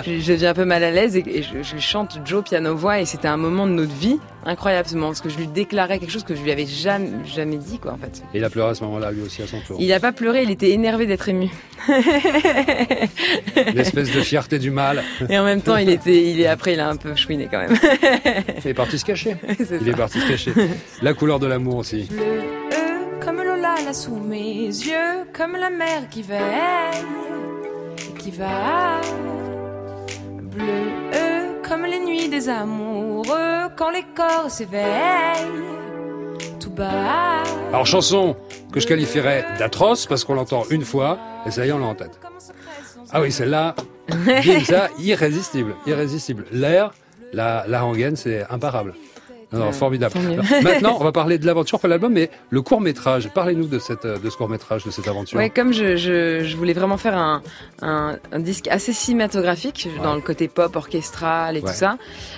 Je, 0.04 0.20
je 0.20 0.32
deviens 0.32 0.50
un 0.50 0.54
peu 0.54 0.64
mal 0.64 0.84
à 0.84 0.90
l'aise. 0.90 1.16
Et, 1.16 1.24
et 1.26 1.42
je, 1.42 1.62
je 1.62 1.78
chante 1.78 2.18
Joe 2.24 2.44
piano 2.44 2.74
voix 2.76 3.00
et 3.00 3.04
c'était 3.04 3.28
un 3.28 3.36
moment 3.36 3.66
de 3.66 3.72
notre 3.72 3.94
vie 3.94 4.18
incroyable 4.44 4.88
ce 4.88 4.94
moment 4.94 5.08
parce 5.08 5.20
que 5.20 5.28
je 5.28 5.36
lui 5.36 5.46
déclarais 5.48 5.98
quelque 5.98 6.10
chose 6.12 6.24
que 6.24 6.34
je 6.34 6.42
lui 6.42 6.50
avais 6.52 6.64
jamais 6.66 7.10
jamais 7.26 7.56
dit 7.56 7.78
quoi 7.78 7.92
en 7.92 7.98
fait 7.98 8.22
Et 8.32 8.38
il 8.38 8.44
a 8.44 8.50
pleuré 8.50 8.70
à 8.70 8.74
ce 8.74 8.84
moment-là, 8.84 9.10
lui 9.10 9.22
aussi, 9.22 9.42
à 9.42 9.46
son 9.46 9.60
tour. 9.60 9.76
il 9.80 9.92
a 9.92 10.00
pas 10.00 10.12
pleuré 10.12 10.42
il 10.44 10.50
était 10.50 10.70
énervé 10.70 11.06
d'être 11.06 11.28
ému 11.28 11.48
Une 11.88 13.78
espèce 13.78 14.12
de 14.12 14.20
fierté 14.20 14.58
du 14.58 14.70
mal. 14.70 15.02
et 15.28 15.38
en 15.38 15.44
même 15.44 15.60
temps 15.62 15.76
il 15.76 15.88
était 15.90 16.22
il 16.30 16.40
est 16.40 16.46
après 16.46 16.74
il 16.74 16.80
a 16.80 16.88
un 16.88 16.96
peu 16.96 17.14
chouiné 17.14 17.48
quand 17.50 17.58
même 17.60 17.76
Il 18.64 18.70
est 18.70 18.74
parti 18.74 18.98
se 18.98 19.04
cacher. 19.04 19.36
Il 19.58 19.66
ça. 19.66 19.74
est 19.76 19.96
parti 19.96 20.20
se 20.20 20.28
cacher. 20.28 20.52
La 21.02 21.14
couleur 21.14 21.38
de 21.38 21.46
l'amour 21.46 21.76
aussi. 21.76 22.04
Bleu, 22.10 22.20
euh, 22.22 23.20
comme 23.24 23.36
Lola 23.38 23.74
là 23.84 23.92
sous 23.92 24.16
mes 24.16 24.66
yeux, 24.66 25.24
comme 25.32 25.52
la 25.52 25.70
mer 25.70 26.08
qui 26.10 26.22
veille 26.22 26.38
et 28.10 28.18
qui 28.18 28.30
va. 28.30 29.00
Bleu, 30.42 30.64
euh, 31.14 31.47
comme 31.68 31.84
les 31.84 32.00
nuits 32.00 32.28
des 32.28 32.48
amoureux, 32.48 33.68
quand 33.76 33.90
les 33.90 34.04
corps 34.14 34.50
s'éveillent, 34.50 34.84
tout 36.58 36.70
bas. 36.70 37.42
Alors, 37.68 37.86
chanson 37.86 38.36
que 38.72 38.80
je 38.80 38.86
qualifierais 38.86 39.44
d'atroce 39.58 40.06
parce 40.06 40.24
qu'on 40.24 40.34
l'entend 40.34 40.64
une 40.70 40.84
fois 40.84 41.18
et 41.46 41.50
ça 41.50 41.66
y 41.66 41.68
est, 41.68 41.72
on 41.72 41.78
l'a 41.78 41.86
en 41.86 41.94
tête. 41.94 42.18
Ah 43.12 43.20
oui, 43.20 43.30
celle-là, 43.32 43.74
ça, 44.64 44.88
irrésistible, 44.98 45.74
irrésistible. 45.86 46.44
L'air, 46.52 46.92
la, 47.32 47.64
la 47.68 47.80
rengaine, 47.82 48.16
c'est 48.16 48.44
imparable. 48.50 48.94
Non, 49.52 49.60
non, 49.60 49.66
Ouais, 49.66 49.72
formidable. 49.72 50.14
Alors, 50.18 50.44
Maintenant, 50.62 50.96
on 51.00 51.04
va 51.04 51.12
parler 51.12 51.38
de 51.38 51.46
l'aventure, 51.46 51.80
pas 51.80 51.88
l'album, 51.88 52.12
mais 52.12 52.30
le 52.50 52.60
court 52.60 52.80
métrage. 52.82 53.30
Parlez-nous 53.34 53.66
de 53.66 53.78
cette, 53.78 54.04
euh, 54.04 54.18
de 54.18 54.28
ce 54.28 54.36
court 54.36 54.48
métrage, 54.48 54.84
de 54.84 54.90
cette 54.90 55.08
aventure. 55.08 55.38
Ouais, 55.38 55.48
comme 55.48 55.72
je, 55.72 55.96
je, 55.96 56.44
je 56.44 56.56
voulais 56.56 56.74
vraiment 56.74 56.96
faire 56.98 57.16
un, 57.16 57.42
un, 57.80 58.18
un 58.30 58.38
disque 58.40 58.68
assez 58.68 58.92
cinématographique 58.92 59.88
dans 60.02 60.14
le 60.14 60.20
côté 60.20 60.48
pop, 60.48 60.74
orchestral 60.76 61.56
et 61.56 61.60
Ouais. 61.60 61.70
tout 61.70 61.76
ça, 61.76 61.96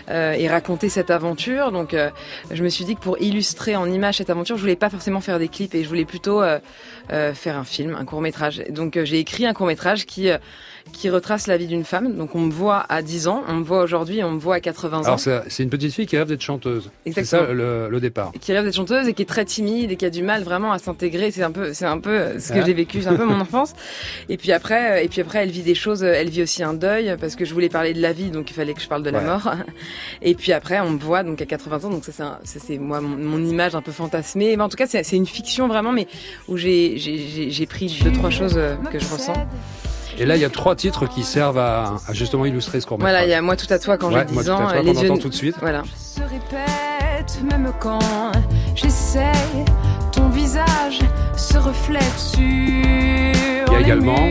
euh, 0.09 0.33
et 0.33 0.49
raconter 0.49 0.89
cette 0.89 1.11
aventure. 1.11 1.73
Donc, 1.73 1.95
euh, 1.95 2.11
je 2.51 2.63
me 2.63 2.69
suis 2.69 2.85
dit 2.85 2.95
que 2.95 3.01
pour 3.01 3.21
illustrer 3.21 3.77
en 3.77 3.91
images 3.91 4.17
cette 4.19 4.31
aventure, 4.31 4.57
je 4.57 4.61
voulais 4.63 4.77
pas 4.77 4.91
forcément 4.91 5.21
faire 5.21 5.39
des 5.39 5.49
clips 5.49 5.75
et 5.75 5.83
je 5.83 5.89
voulais 5.89 6.05
plutôt 6.05 6.43
euh, 6.43 6.59
euh, 7.13 7.35
faire 7.35 7.57
un 7.59 7.65
film, 7.65 7.97
un 7.99 8.05
court 8.05 8.21
métrage. 8.21 8.63
Donc, 8.71 8.97
euh, 8.97 9.05
j'ai 9.05 9.19
écrit 9.19 9.47
un 9.47 9.53
court 9.53 9.67
métrage 9.67 10.07
qui 10.07 10.31
euh, 10.31 10.39
qui 10.93 11.11
retrace 11.11 11.47
la 11.47 11.57
vie 11.57 11.67
d'une 11.67 11.85
femme. 11.85 12.17
Donc, 12.17 12.35
on 12.35 12.41
me 12.41 12.53
voit 12.53 12.85
à 12.89 13.03
10 13.03 13.29
ans, 13.29 13.43
on 13.49 13.55
me 13.55 13.65
voit 13.65 13.83
aujourd'hui, 13.83 14.23
on 14.23 14.33
me 14.33 14.39
voit 14.39 14.57
à 14.57 14.61
80 14.61 14.99
ans. 15.01 15.03
Alors, 15.05 15.21
c'est 15.21 15.41
c'est 15.49 15.63
une 15.63 15.71
petite 15.71 15.93
fille 15.95 16.07
qui 16.07 16.17
rêve 16.17 16.29
d'être 16.29 16.41
chanteuse. 16.43 16.91
C'est 17.05 17.11
Exactement. 17.19 17.43
ça 17.49 17.53
le, 17.53 17.89
le 17.89 18.01
départ. 18.01 18.33
qui 18.41 18.53
rêve 18.53 18.65
d'être 18.65 18.75
chanteuse 18.77 19.09
et 19.09 19.15
qui 19.15 19.23
est 19.23 19.27
très 19.27 19.45
timide 19.45 19.91
et 19.91 19.97
qui 19.97 20.05
a 20.05 20.11
du 20.11 20.23
mal 20.23 20.43
vraiment 20.43 20.73
à 20.73 20.79
s'intégrer. 20.79 21.31
C'est 21.31 21.43
un 21.43 21.51
peu, 21.53 21.73
c'est 21.73 21.85
un 21.87 21.99
peu 21.99 22.39
ce 22.39 22.53
que 22.53 22.59
Ouais. 22.59 22.67
j'ai 22.67 22.75
vécu, 22.75 23.03
c'est 23.03 23.09
un 23.09 23.17
peu 23.17 23.25
mon 23.25 23.41
enfance. 23.41 23.73
Et 24.29 24.37
puis 24.37 24.53
après, 24.53 24.99
euh, 25.01 25.05
et 25.05 25.09
puis 25.09 25.21
après, 25.21 25.39
elle 25.43 25.51
vit 25.51 25.63
des 25.63 25.75
choses. 25.75 26.03
euh, 26.03 26.13
Elle 26.15 26.29
vit 26.31 26.43
aussi 26.43 26.63
un 26.63 26.75
deuil 26.75 27.17
parce 27.21 27.37
que 27.37 27.45
je 27.45 27.53
voulais 27.55 27.69
parler 27.69 27.95
de 27.95 28.01
la 28.03 28.13
vie, 28.13 28.31
donc 28.31 28.51
il 28.51 28.55
fallait 28.55 28.75
que 28.75 28.81
je 28.81 28.89
parle 28.89 29.03
de 29.03 29.11
la 29.11 29.19
Ouais. 29.21 29.25
mort. 29.27 29.53
Et 30.23 30.35
puis 30.35 30.53
après, 30.53 30.81
on 30.81 30.91
me 30.91 30.99
voit 30.99 31.23
donc 31.23 31.41
à 31.41 31.47
80 31.47 31.85
ans, 31.85 31.91
donc 31.91 32.05
ça 32.05 32.41
c'est, 32.45 32.59
c'est 32.61 32.79
moi 32.79 33.01
mon, 33.01 33.17
mon 33.17 33.45
image 33.45 33.75
un 33.75 33.83
peu 33.83 33.93
fantasmée. 33.93 34.57
Mais 34.57 34.63
en 34.63 34.69
tout 34.69 34.77
cas, 34.77 34.87
c'est, 34.87 35.03
c'est 35.03 35.17
une 35.17 35.27
fiction 35.27 35.69
vraiment, 35.69 35.93
mais 35.93 36.07
où 36.49 36.57
j'ai, 36.57 36.97
j'ai, 36.99 37.17
j'ai, 37.19 37.51
j'ai 37.51 37.67
pris 37.67 37.99
deux 38.05 38.13
trois 38.13 38.31
choses 38.31 38.55
euh, 38.57 38.77
que 38.93 38.99
je 38.99 39.07
ressens. 39.13 39.35
Et 40.23 40.27
là, 40.27 40.37
il 40.37 40.43
y 40.43 40.45
a 40.45 40.51
trois 40.51 40.77
titres 40.77 41.07
qui 41.09 41.23
servent 41.25 41.57
à, 41.59 41.95
à 42.07 42.13
justement 42.13 42.45
illustrer 42.45 42.79
ce 42.81 42.87
métrage. 42.87 43.01
Voilà, 43.01 43.25
il 43.25 43.31
y 43.31 43.35
a 43.35 43.41
moi 43.41 43.57
tout 43.57 43.67
à 43.73 43.79
toi 43.79 43.97
quand 43.97 44.13
Ouais, 44.13 44.27
j'ai 44.29 44.35
Moi 44.35 44.43
10 44.43 44.49
tout 44.49 44.53
à 44.53 44.55
ans, 44.55 44.59
toi, 44.69 44.83
les 44.83 44.93
qu'on 44.95 45.01
yeux. 45.01 45.11
entend 45.13 45.21
tout 45.23 45.29
de 45.31 45.35
suite. 45.35 45.57
Voilà. 45.61 45.83
se 45.97 46.21
répète, 46.21 47.41
même 47.51 47.73
quand 47.81 47.99
j'essaye, 48.75 49.65
ton 50.13 50.29
visage 50.29 51.01
se 51.39 51.57
reflète 51.57 52.19
sur. 52.19 52.39
Il 52.39 53.73
y 53.73 53.77
a 53.77 53.81
également- 53.81 54.29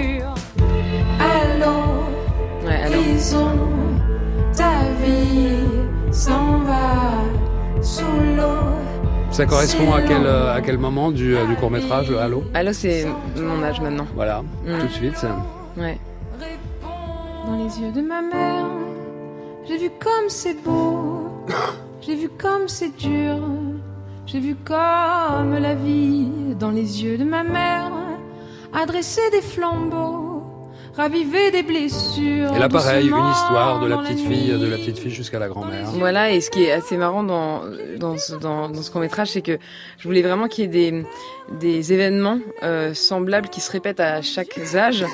Allô, 1.19 1.71
Ouais, 2.67 2.83
ta 4.55 4.83
vie 5.03 6.11
s'en 6.11 6.59
va 6.59 7.81
sous 7.81 8.03
l'eau. 8.37 8.43
Ça 9.31 9.45
correspond 9.47 9.91
à 9.93 10.01
quel, 10.03 10.23
euh, 10.25 10.53
à 10.55 10.61
quel 10.61 10.77
moment 10.77 11.09
du, 11.11 11.35
euh, 11.35 11.45
du 11.47 11.55
court 11.55 11.71
métrage, 11.71 12.09
le 12.11 12.19
Halo 12.19 12.43
Allô, 12.53 12.73
c'est 12.73 13.07
mon 13.37 13.63
âge 13.63 13.81
maintenant. 13.81 14.05
Voilà, 14.15 14.41
Mm. 14.65 14.79
tout 14.81 14.85
de 14.87 14.91
suite. 14.91 15.25
Ouais. 15.77 15.97
Dans 17.45 17.55
les 17.55 17.79
yeux 17.79 17.91
de 17.91 18.01
ma 18.01 18.21
mère, 18.21 18.65
j'ai 19.67 19.77
vu 19.77 19.89
comme 19.99 20.29
c'est 20.29 20.61
beau, 20.63 21.45
j'ai 22.01 22.15
vu 22.15 22.29
comme 22.29 22.67
c'est 22.67 22.95
dur, 22.97 23.37
j'ai 24.25 24.39
vu 24.39 24.55
comme 24.55 25.57
la 25.59 25.73
vie 25.73 26.27
dans 26.59 26.71
les 26.71 27.03
yeux 27.03 27.17
de 27.17 27.23
ma 27.23 27.43
mère, 27.43 27.91
adresser 28.73 29.29
des 29.31 29.41
flambeaux, 29.41 30.43
raviver 30.95 31.51
des 31.51 31.63
blessures. 31.63 32.53
Et 32.55 32.59
là, 32.59 32.69
pareil, 32.69 33.07
une 33.07 33.31
histoire 33.31 33.79
de 33.79 33.87
la 33.87 33.97
petite 33.97 34.19
fille, 34.19 34.51
de 34.51 34.67
la 34.67 34.77
petite 34.77 34.99
fille 34.99 35.11
jusqu'à 35.11 35.39
la 35.39 35.47
grand-mère. 35.47 35.89
Voilà, 35.93 36.31
et 36.31 36.41
ce 36.41 36.51
qui 36.51 36.63
est 36.63 36.71
assez 36.71 36.97
marrant 36.97 37.23
dans, 37.23 37.61
dans 37.97 38.17
ce, 38.17 38.35
dans, 38.35 38.69
dans 38.69 38.81
ce 38.81 38.91
court-métrage, 38.91 39.29
c'est 39.29 39.41
que 39.41 39.57
je 39.97 40.07
voulais 40.07 40.21
vraiment 40.21 40.47
qu'il 40.47 40.65
y 40.65 40.67
ait 40.67 40.91
des, 40.91 41.05
des 41.59 41.93
événements 41.93 42.39
euh, 42.63 42.93
semblables 42.93 43.49
qui 43.49 43.61
se 43.61 43.71
répètent 43.71 43.99
à 43.99 44.21
chaque 44.21 44.57
âge. 44.75 45.05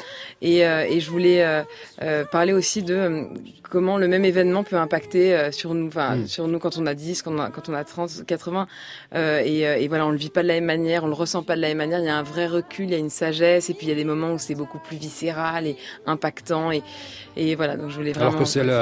Et, 0.42 0.66
euh, 0.66 0.86
et 0.88 1.00
je 1.00 1.10
voulais 1.10 1.44
euh, 1.44 1.64
euh, 2.02 2.26
parler 2.26 2.52
aussi 2.54 2.84
de 2.84 2.94
euh, 2.94 3.24
comment 3.70 3.98
le 3.98 4.08
même 4.08 4.26
événement 4.26 4.64
peut 4.64 4.76
impacter 4.76 5.34
euh, 5.34 5.52
sur 5.52 5.74
nous, 5.74 5.88
enfin 5.88 6.18
Mm. 6.18 6.28
sur 6.28 6.48
nous 6.48 6.60
quand 6.60 6.78
on 6.78 6.86
a 6.86 6.94
10, 6.94 7.22
quand 7.22 7.32
on 7.34 7.40
a, 7.40 7.50
quand 7.50 7.70
on 7.70 7.74
a 7.74 7.84
30, 7.84 8.26
80. 8.28 8.68
Euh, 9.16 9.42
et, 9.44 9.66
euh, 9.66 9.78
et 9.78 9.88
voilà, 9.88 10.06
on 10.06 10.12
le 10.12 10.18
vit 10.18 10.30
pas 10.30 10.44
de 10.44 10.48
la 10.50 10.56
même 10.56 10.66
manière, 10.66 11.04
on 11.04 11.08
le 11.08 11.14
ressent 11.14 11.42
pas 11.42 11.56
de 11.56 11.62
la 11.62 11.70
même 11.70 11.78
manière. 11.78 12.00
Il 12.00 12.06
y 12.06 12.10
a 12.10 12.18
un 12.18 12.24
vrai 12.24 12.48
recul, 12.48 12.86
il 12.86 12.92
y 12.92 12.96
a 12.96 12.98
une 13.00 13.10
sagesse, 13.10 13.70
et 13.70 13.74
puis 13.74 13.88
il 13.88 13.90
y 13.90 13.94
a 13.94 13.96
des 13.96 14.04
moments 14.06 14.34
où 14.34 14.38
c'est 14.38 14.56
beaucoup 14.56 14.78
plus 14.80 14.98
viscéral 14.98 15.66
et 15.68 15.78
impactant. 16.06 16.72
Et, 16.72 16.84
et 17.38 17.56
voilà, 17.56 17.78
donc 17.78 17.90
je 17.92 17.96
voulais 17.96 18.12
vraiment. 18.12 18.30
Alors 18.32 18.40
que 18.40 18.46
c'est 18.46 18.64
le, 18.64 18.78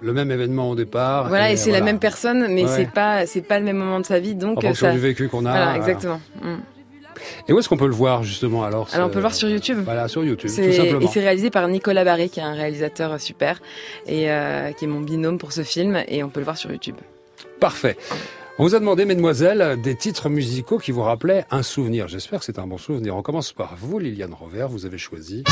le 0.00 0.12
même 0.12 0.30
événement 0.30 0.70
au 0.70 0.74
départ. 0.76 1.28
Voilà, 1.28 1.50
et, 1.50 1.56
c'est 1.56 1.72
la 1.72 1.80
même 1.80 1.98
personne, 1.98 2.46
mais 2.48 2.62
Ouais. 2.64 2.70
c'est 2.70 2.90
pas 2.90 3.26
c'est 3.26 3.42
pas 3.42 3.58
le 3.58 3.64
même 3.64 3.76
moment 3.76 4.00
de 4.00 4.06
sa 4.06 4.20
vie, 4.20 4.34
donc 4.36 4.58
En 4.58 4.60
fonction 4.62 4.86
ça. 4.86 4.92
du 4.92 4.98
vécu 5.00 5.28
qu'on 5.28 5.44
a. 5.44 5.50
Voilà, 5.50 5.76
exactement. 5.76 6.20
Mm. 6.40 6.54
Et 7.48 7.52
où 7.52 7.58
est-ce 7.58 7.68
qu'on 7.68 7.76
peut 7.76 7.86
le 7.86 7.94
voir 7.94 8.22
justement 8.22 8.64
alors 8.64 8.88
Alors 8.92 9.08
on 9.08 9.10
peut 9.10 9.16
le 9.16 9.22
voir 9.22 9.34
sur 9.34 9.48
YouTube. 9.48 9.80
Voilà, 9.84 10.08
sur 10.08 10.24
YouTube, 10.24 10.50
tout 10.50 10.72
simplement. 10.72 11.00
Et 11.00 11.06
c'est 11.06 11.20
réalisé 11.20 11.50
par 11.50 11.66
Nicolas 11.68 12.04
Barré, 12.04 12.28
qui 12.28 12.40
est 12.40 12.44
un 12.44 12.54
réalisateur 12.54 13.20
super 13.20 13.60
et 14.06 14.30
euh, 14.30 14.72
qui 14.72 14.84
est 14.84 14.88
mon 14.88 15.00
binôme 15.00 15.38
pour 15.38 15.52
ce 15.52 15.62
film, 15.62 16.02
et 16.08 16.22
on 16.22 16.28
peut 16.28 16.40
le 16.40 16.44
voir 16.44 16.56
sur 16.56 16.70
YouTube. 16.70 16.96
Parfait. 17.60 17.96
On 18.58 18.62
vous 18.62 18.76
a 18.76 18.78
demandé, 18.78 19.04
mesdemoiselles, 19.04 19.80
des 19.82 19.96
titres 19.96 20.28
musicaux 20.28 20.78
qui 20.78 20.92
vous 20.92 21.02
rappelaient 21.02 21.44
un 21.50 21.64
souvenir. 21.64 22.06
J'espère 22.06 22.38
que 22.38 22.44
c'est 22.44 22.60
un 22.60 22.68
bon 22.68 22.78
souvenir. 22.78 23.16
On 23.16 23.22
commence 23.22 23.52
par 23.52 23.74
vous, 23.76 23.98
Liliane 23.98 24.32
Rover. 24.32 24.66
Vous 24.70 24.86
avez 24.86 24.98
choisi. 24.98 25.42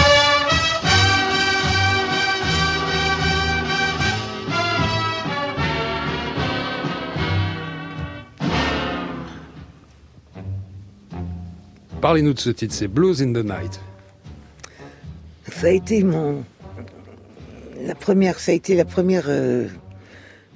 Parlez-nous 12.03 12.35
de 12.35 12.41
ce 12.41 12.51
titre, 12.51 12.75
c'est 12.75 12.88
Blues 12.88 13.23
in 13.23 13.33
the 13.33 13.45
Night. 13.45 13.81
Ça 15.53 15.69
a 15.69 15.71
été 15.71 16.03
mon 16.03 16.43
la 17.87 17.95
première, 17.95 18.41
ça 18.41 18.51
a 18.51 18.55
été 18.57 18.75
la 18.75 18.85
première 18.85 19.27
euh, 19.29 19.69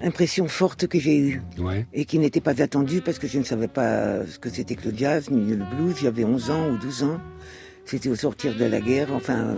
impression 0.00 0.48
forte 0.48 0.88
que 0.88 0.98
j'ai 0.98 1.16
eue 1.18 1.42
Ouais. 1.58 1.86
et 1.94 2.04
qui 2.04 2.18
n'était 2.18 2.40
pas 2.40 2.60
attendue 2.60 3.00
parce 3.00 3.20
que 3.20 3.28
je 3.28 3.38
ne 3.38 3.44
savais 3.44 3.68
pas 3.68 4.26
ce 4.26 4.40
que 4.40 4.50
c'était 4.50 4.74
que 4.74 4.88
le 4.88 4.96
jazz 4.98 5.30
ni 5.30 5.52
le 5.54 5.64
blues. 5.76 5.96
J'avais 6.02 6.24
11 6.24 6.50
ans 6.50 6.68
ou 6.70 6.78
12 6.78 7.04
ans. 7.04 7.20
C'était 7.84 8.08
au 8.08 8.16
sortir 8.16 8.56
de 8.56 8.64
la 8.64 8.80
guerre. 8.80 9.12
Enfin, 9.12 9.54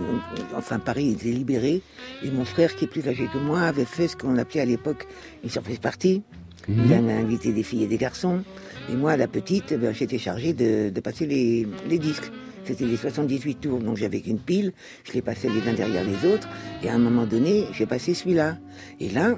enfin 0.55 0.77
Paris 0.77 1.09
était 1.11 1.29
libéré 1.31 1.81
et 2.23 2.29
mon 2.29 2.45
frère, 2.45 2.75
qui 2.75 2.85
est 2.85 2.87
plus 2.87 3.07
âgé 3.07 3.27
que 3.33 3.39
moi, 3.39 3.61
avait 3.61 3.85
fait 3.85 4.07
ce 4.07 4.15
qu'on 4.15 4.37
appelait 4.37 4.61
à 4.61 4.65
l'époque 4.65 5.07
une 5.43 5.49
surprise 5.49 5.79
party. 5.79 6.21
Mhm. 6.67 6.83
Il 6.85 6.93
avait 6.93 7.13
invité 7.13 7.51
des 7.51 7.63
filles 7.63 7.83
et 7.85 7.87
des 7.87 7.97
garçons. 7.97 8.43
Et 8.91 8.95
moi, 8.95 9.15
la 9.17 9.27
petite, 9.27 9.73
ben, 9.73 9.93
j'étais 9.93 10.17
chargée 10.17 10.53
de, 10.53 10.99
passer 10.99 11.27
les, 11.27 11.65
disques. 11.99 12.31
C'était 12.63 12.85
les 12.85 12.97
78 12.97 13.55
tours, 13.55 13.79
donc 13.79 13.97
j'avais 13.97 14.19
qu'une 14.19 14.39
pile. 14.39 14.73
Je 15.03 15.13
les 15.13 15.21
passais 15.21 15.47
les 15.47 15.69
uns 15.69 15.73
derrière 15.73 16.03
les 16.03 16.27
autres. 16.27 16.47
Et 16.83 16.89
à 16.89 16.95
un 16.95 16.97
moment 16.97 17.25
donné, 17.25 17.65
j'ai 17.71 17.85
passé 17.85 18.13
celui-là. 18.13 18.57
Et 18.99 19.09
là, 19.09 19.37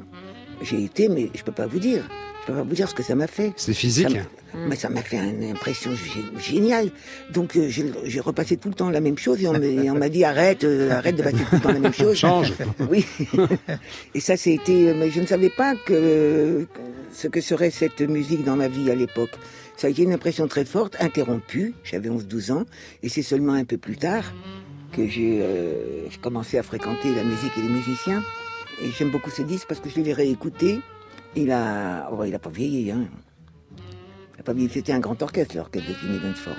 j'ai 0.61 0.83
été, 0.83 1.09
mais 1.09 1.29
je 1.33 1.43
peux 1.43 1.51
pas 1.51 1.67
vous 1.67 1.79
dire. 1.79 2.07
Peux 2.51 2.57
pas 2.57 2.63
vous 2.63 2.75
dire 2.75 2.89
ce 2.89 2.93
que 2.95 3.03
ça 3.03 3.15
m'a 3.15 3.27
fait. 3.27 3.53
C'est 3.55 3.73
physique 3.73 4.09
Ça 4.09 4.13
m'a- 4.15 4.65
Mais 4.67 4.75
ça 4.75 4.89
m'a 4.89 5.01
fait 5.01 5.17
une 5.17 5.49
impression 5.51 5.91
gé- 5.91 6.39
géniale. 6.43 6.89
Donc 7.33 7.55
euh, 7.55 7.69
j'ai 7.69 8.19
repassé 8.19 8.57
tout 8.57 8.67
le 8.69 8.73
temps 8.75 8.89
la 8.89 8.99
même 8.99 9.17
chose 9.17 9.41
et 9.41 9.47
on, 9.47 9.53
me- 9.53 9.63
et 9.63 9.89
on 9.89 9.95
m'a 9.97 10.09
dit 10.09 10.23
arrête, 10.25 10.63
euh, 10.65 10.91
arrête 10.91 11.15
de 11.15 11.23
passer 11.23 11.37
tout 11.37 11.55
le 11.55 11.59
temps 11.61 11.71
la 11.71 11.79
même 11.79 11.93
chose. 11.93 12.15
Change. 12.25 12.53
Oui. 12.89 13.05
et 14.15 14.19
ça, 14.19 14.35
c'était. 14.37 14.87
euh, 14.89 14.93
Mais 14.97 15.09
je 15.11 15.21
ne 15.21 15.25
savais 15.25 15.49
pas 15.49 15.75
que 15.75 16.67
ce 17.13 17.27
que 17.27 17.41
serait 17.41 17.71
cette 17.71 18.01
musique 18.01 18.43
dans 18.43 18.55
ma 18.55 18.67
vie 18.67 18.89
à 18.91 18.95
l'époque. 18.95 19.31
Ça 19.77 19.87
a 19.87 19.89
été 19.89 20.03
une 20.03 20.13
impression 20.13 20.47
très 20.47 20.65
forte, 20.65 20.95
interrompue. 20.99 21.73
J'avais 21.83 22.09
11-12 22.09 22.51
ans, 22.51 22.65
et 23.03 23.09
c'est 23.09 23.23
seulement 23.23 23.53
un 23.53 23.63
peu 23.65 23.77
plus 23.77 23.97
tard 23.97 24.25
que 24.95 25.07
j'ai 25.07 25.39
euh, 25.41 26.07
commencé 26.21 26.57
à 26.57 26.63
fréquenter 26.63 27.15
la 27.15 27.23
musique 27.23 27.51
et 27.57 27.61
les 27.61 27.69
musiciens. 27.69 28.21
Et 28.83 28.89
j'aime 28.97 29.09
beaucoup 29.11 29.29
ce 29.29 29.41
disque 29.41 29.67
parce 29.67 29.79
que 29.79 29.89
je 29.89 30.01
l'ai 30.01 30.13
réécouté. 30.13 30.81
Il 31.35 31.51
a, 31.51 32.09
oh, 32.11 32.23
il 32.23 32.35
a 32.35 32.39
pas 32.39 32.49
vieilli, 32.49 32.91
hein. 32.91 33.07
Il 34.35 34.39
a 34.41 34.43
pas 34.43 34.53
vieilli. 34.53 34.69
C'était 34.69 34.93
un 34.93 34.99
grand 34.99 35.21
orchestre, 35.21 35.55
l'orchestre 35.55 35.87
de 35.87 35.93
Philly 35.93 36.19
Dunsford. 36.19 36.55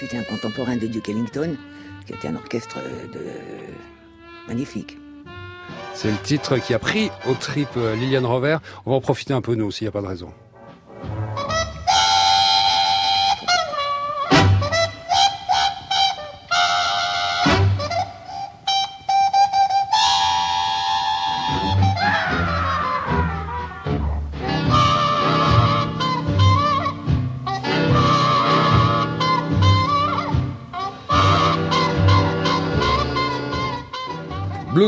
C'était 0.00 0.18
un 0.18 0.22
contemporain 0.22 0.76
de 0.76 0.86
Duke 0.86 1.08
Ellington, 1.08 1.56
qui 2.06 2.12
était 2.12 2.28
un 2.28 2.36
orchestre 2.36 2.78
euh, 2.78 3.06
de... 3.12 4.48
magnifique. 4.48 4.98
C'est 5.94 6.10
le 6.10 6.18
titre 6.18 6.58
qui 6.58 6.74
a 6.74 6.78
pris 6.78 7.10
au 7.28 7.34
trip 7.34 7.68
euh, 7.76 7.94
Liliane 7.96 8.26
Rover. 8.26 8.58
On 8.84 8.90
va 8.90 8.96
en 8.96 9.00
profiter 9.00 9.32
un 9.32 9.40
peu 9.40 9.54
nous, 9.54 9.70
s'il 9.70 9.86
n'y 9.86 9.88
a 9.88 9.92
pas 9.92 10.02
de 10.02 10.06
raison. 10.06 10.32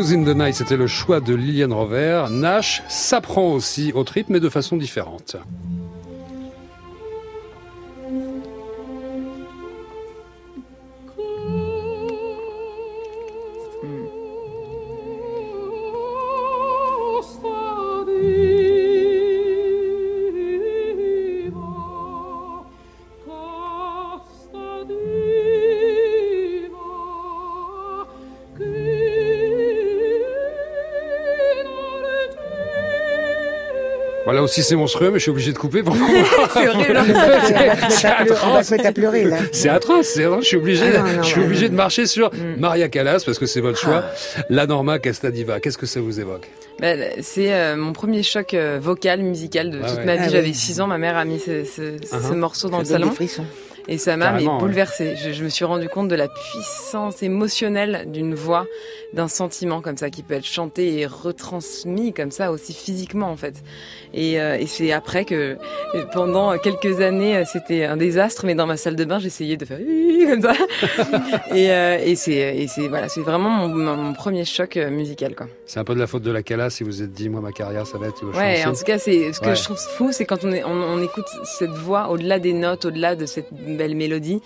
C'était 0.09 0.79
le 0.79 0.87
choix 0.87 1.21
de 1.21 1.35
Liliane 1.35 1.75
Rover. 1.75 2.29
Nash 2.31 2.83
s'apprend 2.88 3.53
aussi 3.53 3.92
au 3.92 4.05
trip, 4.05 4.31
mais 4.31 4.40
de 4.40 4.49
façon 4.49 4.79
différente. 4.79 5.37
Aussi 34.48 34.62
c'est 34.62 34.76
monstrueux, 34.76 35.11
mais 35.11 35.18
je 35.18 35.22
suis 35.22 35.30
obligé 35.30 35.52
de 35.52 35.58
couper 35.58 35.82
pour 35.82 35.94
pouvoir. 35.96 36.50
C'est 36.52 36.68
horrible, 36.68 36.98
on 36.98 38.52
va 38.52 38.62
se 38.62 38.72
mettre 38.74 38.87
à 38.87 38.88
C'est 38.88 38.92
pleurer- 38.92 39.24
atroce. 39.24 39.40
là. 39.42 39.48
C'est 39.52 39.68
atroce, 39.68 40.06
c'est 40.06 40.24
atroce. 40.24 40.42
Je 40.44 40.48
suis 40.48 40.56
obligé, 40.56 40.84
Ah 40.94 40.98
non, 40.98 41.12
non, 41.16 41.22
je 41.22 41.28
suis 41.28 41.40
obligé 41.40 41.68
de 41.68 41.74
marcher 41.74 42.06
sur 42.06 42.30
Maria 42.58 42.88
Callas 42.88 43.22
parce 43.24 43.38
que 43.38 43.46
c'est 43.46 43.61
votre 43.61 43.78
choix. 43.78 44.04
Ah. 44.06 44.40
La 44.50 44.66
Norma 44.66 44.98
Castadiva. 44.98 45.61
Qu'est-ce 45.61 45.78
que 45.78 45.87
ça 45.87 46.00
vous 46.00 46.20
évoque? 46.20 46.48
Ben, 46.80 47.11
c'est 47.22 47.52
euh, 47.52 47.76
mon 47.76 47.92
premier 47.92 48.22
choc 48.22 48.54
euh, 48.54 48.78
vocal, 48.80 49.20
musical 49.20 49.70
de 49.70 49.80
Ah 49.82 49.88
toute 49.88 49.98
ouais. 49.98 50.04
ma 50.04 50.14
vie. 50.16 50.22
Ah 50.26 50.28
J'avais 50.28 50.48
ouais. 50.48 50.52
6 50.54 50.80
ans, 50.80 50.87
ma 50.87 50.98
mère 50.98 51.16
a 51.16 51.24
mis 51.24 51.40
ce, 51.40 51.64
ce- 51.64 51.98
ce 52.06 52.32
morceau 52.34 52.68
dans 52.68 52.78
Ça 52.78 52.82
le 52.82 52.88
salon. 52.88 53.08
des 53.08 53.14
frissons. 53.16 53.44
Et 53.88 53.96
ça 53.98 54.16
m'a 54.18 54.33
bouleversée. 54.33 55.16
Je, 55.16 55.33
je 55.33 55.42
me 55.44 55.48
suis 55.48 55.64
rendu 55.64 55.88
compte 55.88 56.09
de 56.09 56.14
la 56.14 56.29
puissance 56.29 57.22
émotionnelle 57.22 58.05
d'une 58.12 58.35
voix, 58.35 58.66
d'un 59.14 59.29
sentiment 59.29 59.81
comme 59.81 59.96
ça 59.96 60.11
qui 60.11 60.22
peut 60.22 60.35
être 60.35 60.44
chanté 60.44 60.98
et 61.01 61.07
retransmis 61.07 62.12
comme 62.12 62.31
ça 62.31 62.53
aussi 62.53 62.74
physiquement 62.74 63.31
en 63.31 63.37
fait. 63.37 63.55
Et, 64.12 64.40
euh, 64.40 64.57
et 64.59 64.66
c'est 64.66 64.92
après 64.92 65.24
que 65.24 65.57
euh, 65.94 66.05
pendant 66.12 66.57
quelques 66.59 67.01
années 67.01 67.37
euh, 67.38 67.44
c'était 67.51 67.85
un 67.85 67.96
désastre, 67.96 68.44
mais 68.44 68.55
dans 68.55 68.66
ma 68.66 68.77
salle 68.77 68.96
de 68.96 69.05
bain 69.05 69.18
j'essayais 69.18 69.57
de 69.57 69.64
faire 69.64 69.79
comme 70.29 70.42
ça. 70.42 70.53
et 71.55 71.70
euh, 71.70 71.98
et 72.05 72.14
c'est 72.16 72.66
voilà 72.88 73.09
c'est 73.09 73.20
vraiment 73.20 73.48
mon, 73.51 73.68
mon- 73.68 73.96
mon 73.96 74.12
premier 74.12 74.44
choc 74.44 74.77
musical 74.77 75.35
quoi. 75.35 75.46
C'est 75.66 75.81
un 75.81 75.85
peu 75.85 75.94
de 75.94 76.01
la 76.01 76.07
faute 76.07 76.22
de 76.22 76.31
la 76.31 76.42
Callas 76.42 76.70
si 76.70 76.85
vous 76.85 77.03
êtes 77.03 77.12
dit, 77.12 77.29
moi 77.29 77.40
ma 77.40 77.53
carrière 77.53 77.87
ça 77.87 77.98
va 77.98 78.09
être 78.09 78.22
le 78.22 78.31
Ouais, 78.37 78.57
chanson. 78.57 78.70
en 78.70 78.74
tout 78.74 78.85
cas, 78.85 78.98
c'est 78.98 79.33
ce 79.33 79.40
que 79.40 79.46
Ouais. 79.46 79.57
je 79.57 79.62
trouve 79.64 79.79
fou, 79.79 80.11
c'est 80.12 80.24
quand 80.24 80.44
on, 80.44 80.53
est, 80.53 80.64
on, 80.64 80.70
on 80.72 81.03
écoute 81.03 81.27
cette 81.44 81.70
voix 81.70 82.09
au-delà 82.11 82.38
des 82.38 82.53
notes, 82.53 82.85
au-delà 82.85 83.16
de 83.16 83.24
cette 83.27 83.51
belle 83.78 83.94
mélodie, 83.94 84.42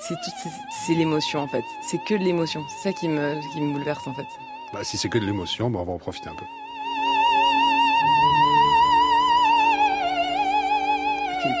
c'est 0.00 0.94
l'émotion 0.94 1.40
en 1.40 1.48
fait. 1.48 1.64
C'est 1.82 1.98
que 2.02 2.14
de 2.14 2.24
l'émotion. 2.24 2.64
C'est 2.68 2.88
ça 2.88 2.92
qui 2.92 3.08
me, 3.08 3.34
qui 3.52 3.60
me 3.60 3.72
bouleverse 3.72 4.06
en 4.06 4.14
fait. 4.14 4.26
Bah, 4.72 4.82
si 4.82 4.96
c'est 4.96 5.08
que 5.08 5.18
de 5.18 5.26
l'émotion, 5.26 5.70
bah, 5.70 5.80
on 5.80 5.84
va 5.84 5.92
en 5.92 5.98
profiter 5.98 6.28
un 6.28 6.34
peu. 6.34 6.44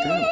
Quel. 0.02 0.25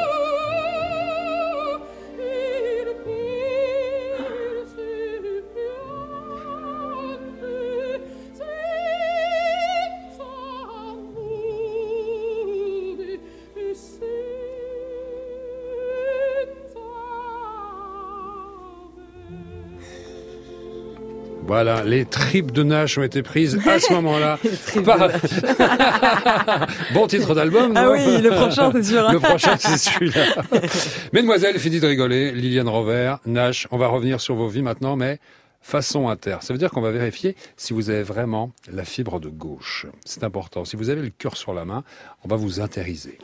Voilà, 21.54 21.84
les 21.84 22.04
tripes 22.04 22.50
de 22.50 22.64
Nash 22.64 22.98
ont 22.98 23.04
été 23.04 23.22
prises 23.22 23.56
à 23.64 23.78
ce 23.78 23.92
moment-là. 23.92 24.40
par- 24.84 25.08
bon 26.94 27.06
titre 27.06 27.32
d'album. 27.32 27.74
Ah 27.76 27.92
oui, 27.92 28.20
le 28.20 28.30
prochain, 28.30 28.72
c'est 28.72 28.82
sûr. 28.82 29.12
le 29.12 29.20
prochain, 29.20 29.56
c'est 29.56 29.78
celui-là. 29.78 30.42
Mesdemoiselles, 31.12 31.60
fini 31.60 31.78
de 31.78 31.86
rigoler. 31.86 32.32
Liliane 32.32 32.68
Rover, 32.68 33.14
Nash, 33.26 33.68
on 33.70 33.78
va 33.78 33.86
revenir 33.86 34.20
sur 34.20 34.34
vos 34.34 34.48
vies 34.48 34.62
maintenant, 34.62 34.96
mais 34.96 35.20
façon 35.62 36.08
inter. 36.08 36.38
Ça 36.40 36.52
veut 36.52 36.58
dire 36.58 36.72
qu'on 36.72 36.80
va 36.80 36.90
vérifier 36.90 37.36
si 37.56 37.72
vous 37.72 37.88
avez 37.88 38.02
vraiment 38.02 38.50
la 38.72 38.84
fibre 38.84 39.20
de 39.20 39.28
gauche. 39.28 39.86
C'est 40.04 40.24
important. 40.24 40.64
Si 40.64 40.74
vous 40.74 40.90
avez 40.90 41.02
le 41.02 41.10
cœur 41.10 41.36
sur 41.36 41.54
la 41.54 41.64
main, 41.64 41.84
on 42.24 42.28
va 42.28 42.34
vous 42.34 42.60
intériser. 42.60 43.16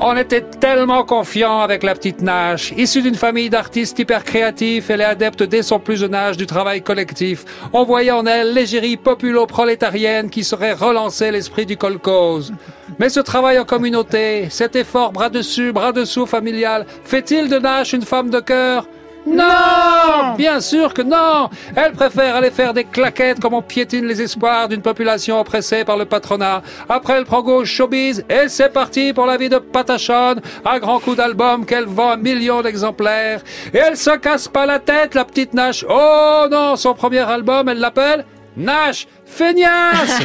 On 0.00 0.16
était 0.16 0.42
tellement 0.42 1.04
confiants 1.04 1.60
avec 1.60 1.82
la 1.82 1.94
petite 1.94 2.20
Nash. 2.20 2.72
Issue 2.76 3.00
d'une 3.00 3.14
famille 3.14 3.48
d'artistes 3.48 3.98
hyper 3.98 4.24
créatifs, 4.24 4.90
elle 4.90 5.00
est 5.00 5.04
adepte 5.04 5.44
dès 5.44 5.62
son 5.62 5.78
plus 5.78 5.96
jeune 5.96 6.14
âge 6.14 6.36
du 6.36 6.46
travail 6.46 6.82
collectif. 6.82 7.44
On 7.72 7.84
voyait 7.84 8.10
en 8.10 8.26
elle 8.26 8.54
l'égérie 8.54 8.96
populo-prolétarienne 8.96 10.30
qui 10.30 10.42
saurait 10.42 10.72
relancer 10.72 11.30
l'esprit 11.30 11.64
du 11.64 11.76
kolkhoz. 11.76 12.52
Mais 12.98 13.08
ce 13.08 13.20
travail 13.20 13.58
en 13.58 13.64
communauté, 13.64 14.48
cet 14.50 14.76
effort 14.76 15.12
bras 15.12 15.30
dessus, 15.30 15.72
bras 15.72 15.92
dessous 15.92 16.26
familial, 16.26 16.86
fait-il 17.04 17.48
de 17.48 17.58
Nash 17.58 17.92
une 17.92 18.02
femme 18.02 18.30
de 18.30 18.40
cœur? 18.40 18.86
Non 19.26 20.34
Bien 20.36 20.60
sûr 20.60 20.92
que 20.92 21.02
non 21.02 21.48
Elle 21.76 21.92
préfère 21.92 22.36
aller 22.36 22.50
faire 22.50 22.74
des 22.74 22.84
claquettes 22.84 23.40
comme 23.40 23.54
on 23.54 23.62
piétine 23.62 24.06
les 24.06 24.20
espoirs 24.20 24.68
d'une 24.68 24.82
population 24.82 25.40
oppressée 25.40 25.84
par 25.84 25.96
le 25.96 26.04
patronat. 26.04 26.62
Après, 26.88 27.14
elle 27.14 27.24
prend 27.24 27.42
gauche 27.42 27.70
showbiz 27.70 28.24
et 28.28 28.48
c'est 28.48 28.72
parti 28.72 29.12
pour 29.12 29.26
la 29.26 29.36
vie 29.36 29.48
de 29.48 29.58
Patachon, 29.58 30.36
à 30.64 30.78
grand 30.78 31.00
coup 31.00 31.14
d'album 31.14 31.64
qu'elle 31.66 31.86
vend 31.86 32.10
un 32.10 32.16
million 32.16 32.62
d'exemplaires. 32.62 33.40
Et 33.72 33.78
elle 33.78 33.96
se 33.96 34.16
casse 34.16 34.48
pas 34.48 34.66
la 34.66 34.78
tête, 34.78 35.14
la 35.14 35.24
petite 35.24 35.54
Nash. 35.54 35.84
Oh 35.88 36.46
non 36.50 36.76
Son 36.76 36.94
premier 36.94 37.20
album, 37.20 37.68
elle 37.68 37.78
l'appelle 37.78 38.24
Nash 38.56 39.06
Feignasse. 39.26 40.20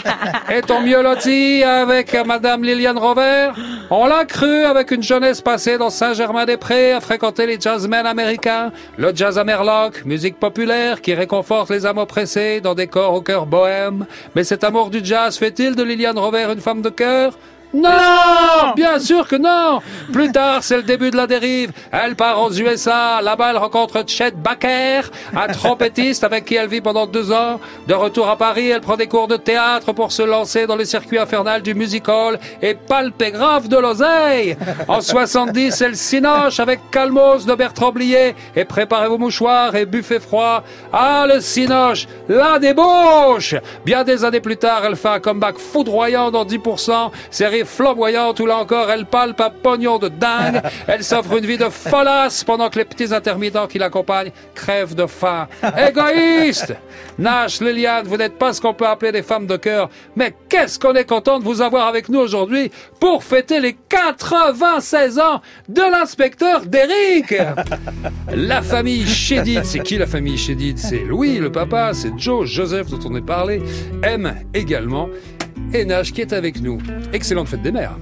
Et 0.54 0.62
ton 0.62 0.80
mieux 0.80 1.02
loti 1.02 1.62
avec 1.62 2.14
Madame 2.24 2.62
Liliane 2.64 2.96
Rover 2.96 3.50
On 3.90 4.06
l'a 4.06 4.24
cru 4.24 4.64
avec 4.64 4.90
une 4.90 5.02
jeunesse 5.02 5.40
passée 5.40 5.76
dans 5.76 5.90
Saint-Germain-des-Prés 5.90 6.92
à 6.92 7.00
fréquenter 7.00 7.46
les 7.46 7.60
jazzmen 7.60 8.06
américains, 8.06 8.72
le 8.96 9.14
jazz 9.14 9.38
amerloc, 9.38 10.04
musique 10.04 10.38
populaire 10.38 11.02
qui 11.02 11.14
réconforte 11.14 11.70
les 11.70 11.84
âmes 11.84 11.98
oppressées 11.98 12.60
dans 12.60 12.74
des 12.74 12.86
corps 12.86 13.12
au 13.12 13.20
cœur 13.20 13.44
bohème. 13.44 14.06
Mais 14.34 14.44
cet 14.44 14.64
amour 14.64 14.88
du 14.90 15.04
jazz 15.04 15.36
fait-il 15.36 15.74
de 15.74 15.82
Liliane 15.82 16.18
Rover 16.18 16.46
une 16.52 16.60
femme 16.60 16.80
de 16.80 16.90
cœur? 16.90 17.36
Non 17.74 18.74
bien 18.74 18.98
sûr 18.98 19.26
que 19.26 19.36
non. 19.36 19.80
Plus 20.12 20.30
tard, 20.32 20.62
c'est 20.62 20.76
le 20.76 20.82
début 20.82 21.10
de 21.10 21.16
la 21.16 21.26
dérive. 21.26 21.72
Elle 21.92 22.16
part 22.16 22.42
aux 22.42 22.52
USA. 22.52 23.20
Là-bas, 23.22 23.50
elle 23.50 23.56
rencontre 23.56 24.04
Chet 24.06 24.32
Baker, 24.32 25.02
un 25.34 25.46
trompettiste 25.48 26.24
avec 26.24 26.44
qui 26.44 26.56
elle 26.56 26.68
vit 26.68 26.80
pendant 26.80 27.06
deux 27.06 27.32
ans. 27.32 27.60
De 27.86 27.94
retour 27.94 28.28
à 28.28 28.36
Paris, 28.36 28.70
elle 28.70 28.80
prend 28.80 28.96
des 28.96 29.06
cours 29.06 29.28
de 29.28 29.36
théâtre 29.36 29.92
pour 29.92 30.12
se 30.12 30.22
lancer 30.22 30.66
dans 30.66 30.76
le 30.76 30.84
circuit 30.84 31.18
infernal 31.18 31.62
du 31.62 31.74
music 31.74 32.08
hall 32.08 32.38
et 32.62 32.74
palper 32.74 33.30
grave 33.30 33.68
de 33.68 33.76
l'oseille. 33.76 34.56
En 34.88 35.00
70, 35.00 35.80
elle 35.80 35.96
sinoche 35.96 36.60
avec 36.60 36.80
Calmos 36.90 37.44
de 37.46 37.54
Bertrand 37.54 37.92
Blier 37.92 38.34
et 38.56 38.64
préparez 38.64 39.08
vos 39.08 39.18
mouchoirs 39.18 39.74
et 39.74 39.86
buffet 39.86 40.20
froid. 40.20 40.62
Ah, 40.92 41.26
le 41.28 41.40
cinoche, 41.40 42.06
la 42.28 42.58
débauche! 42.58 43.54
Bien 43.84 44.04
des 44.04 44.24
années 44.24 44.40
plus 44.40 44.56
tard, 44.56 44.82
elle 44.84 44.96
fait 44.96 45.08
un 45.08 45.20
comeback 45.20 45.58
foudroyant 45.58 46.30
dans 46.30 46.44
10%, 46.44 47.10
série 47.30 47.63
flamboyante 47.64 48.40
où 48.40 48.46
là 48.46 48.58
encore, 48.58 48.90
elle 48.90 49.06
palpe 49.06 49.40
un 49.40 49.50
pognon 49.50 49.98
de 49.98 50.08
dingue. 50.08 50.60
Elle 50.86 51.02
s'offre 51.02 51.36
une 51.36 51.46
vie 51.46 51.58
de 51.58 51.68
folasse 51.68 52.44
pendant 52.44 52.68
que 52.68 52.78
les 52.78 52.84
petits 52.84 53.12
intermittents 53.14 53.66
qui 53.66 53.78
l'accompagnent 53.78 54.32
crèvent 54.54 54.94
de 54.94 55.06
faim. 55.06 55.48
Égoïste! 55.76 56.74
Nash, 57.18 57.60
Liliane, 57.60 58.06
vous 58.06 58.16
n'êtes 58.16 58.38
pas 58.38 58.52
ce 58.52 58.60
qu'on 58.60 58.74
peut 58.74 58.86
appeler 58.86 59.12
des 59.12 59.22
femmes 59.22 59.46
de 59.46 59.56
cœur, 59.56 59.88
mais 60.16 60.34
qu'est-ce 60.48 60.78
qu'on 60.78 60.94
est 60.94 61.08
content 61.08 61.38
de 61.38 61.44
vous 61.44 61.60
avoir 61.60 61.86
avec 61.86 62.08
nous 62.08 62.18
aujourd'hui 62.18 62.70
pour 63.00 63.22
fêter 63.22 63.60
les 63.60 63.76
96 63.88 65.18
ans 65.18 65.40
de 65.68 65.82
l'inspecteur 65.82 66.66
d'Eric. 66.66 67.34
La 68.34 68.62
famille 68.62 69.06
Chédid, 69.06 69.64
c'est 69.64 69.80
qui 69.80 69.98
la 69.98 70.06
famille 70.06 70.36
Chédid? 70.36 70.78
C'est 70.78 70.98
Louis, 70.98 71.38
le 71.38 71.52
papa, 71.52 71.92
c'est 71.94 72.12
Joe, 72.16 72.46
Joseph 72.46 72.88
dont 72.88 73.10
on 73.10 73.14
est 73.16 73.24
parlé, 73.24 73.62
M 74.02 74.34
également, 74.54 75.08
Nash 75.82 76.12
qui 76.12 76.20
est 76.20 76.32
avec 76.32 76.60
nous. 76.60 76.78
Excellente 77.12 77.48
fête 77.48 77.62
des 77.62 77.72
mères. 77.72 77.98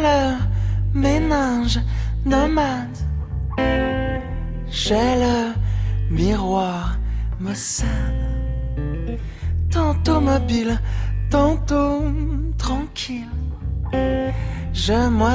Le 0.00 0.38
méninge 0.94 1.80
nomade. 2.24 2.87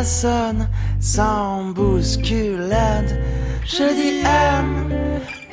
Sans 0.03 1.71
bousculade. 1.71 3.21
Je 3.65 3.83
dis 3.95 4.19
aime 4.25 4.91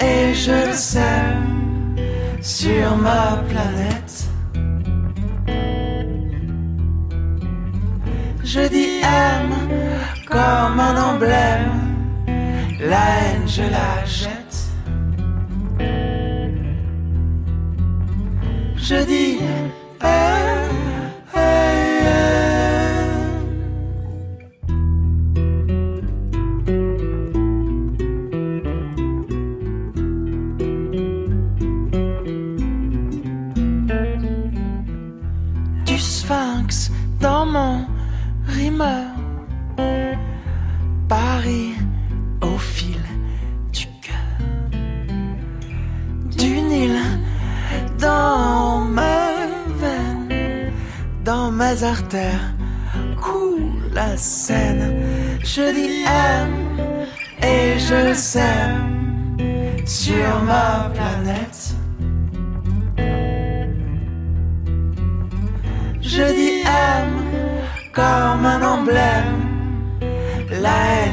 et 0.01 0.35
je 0.35 0.69
le 0.69 0.73
sème 0.73 1.95
sur 2.43 2.97
ma 2.97 3.45
planète. 3.49 4.25
Je 8.43 8.69
dis 8.69 9.01
aime 9.05 9.55
comme 10.27 10.81
un 10.81 11.15
emblème. 11.15 11.95
La 12.81 13.07
haine, 13.21 13.47
je 13.47 13.63
la 13.63 14.05
jette. 14.05 14.59
Je 18.77 19.05
dis 19.05 19.39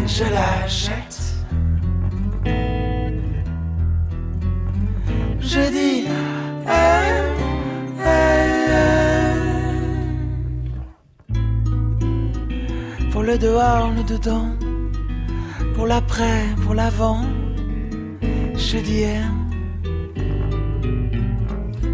Je 0.05 0.23
la 0.23 0.67
jette. 0.67 1.19
Je 5.39 5.69
dis 5.71 6.05
aime, 6.65 7.35
aime, 7.99 8.71
aime. 11.31 13.09
Pour 13.11 13.23
le 13.23 13.37
dehors, 13.37 13.91
le 13.91 14.03
dedans. 14.03 14.49
Pour 15.75 15.87
l'après, 15.87 16.45
pour 16.63 16.73
l'avant. 16.73 17.21
Je 18.55 18.77
dis. 18.77 19.05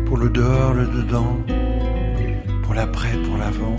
Pour 0.06 0.18
le 0.18 0.30
dehors, 0.30 0.74
le 0.74 0.86
dedans. 0.88 1.38
Pour 2.64 2.74
l'après, 2.74 3.14
pour 3.26 3.38
l'avant. 3.38 3.76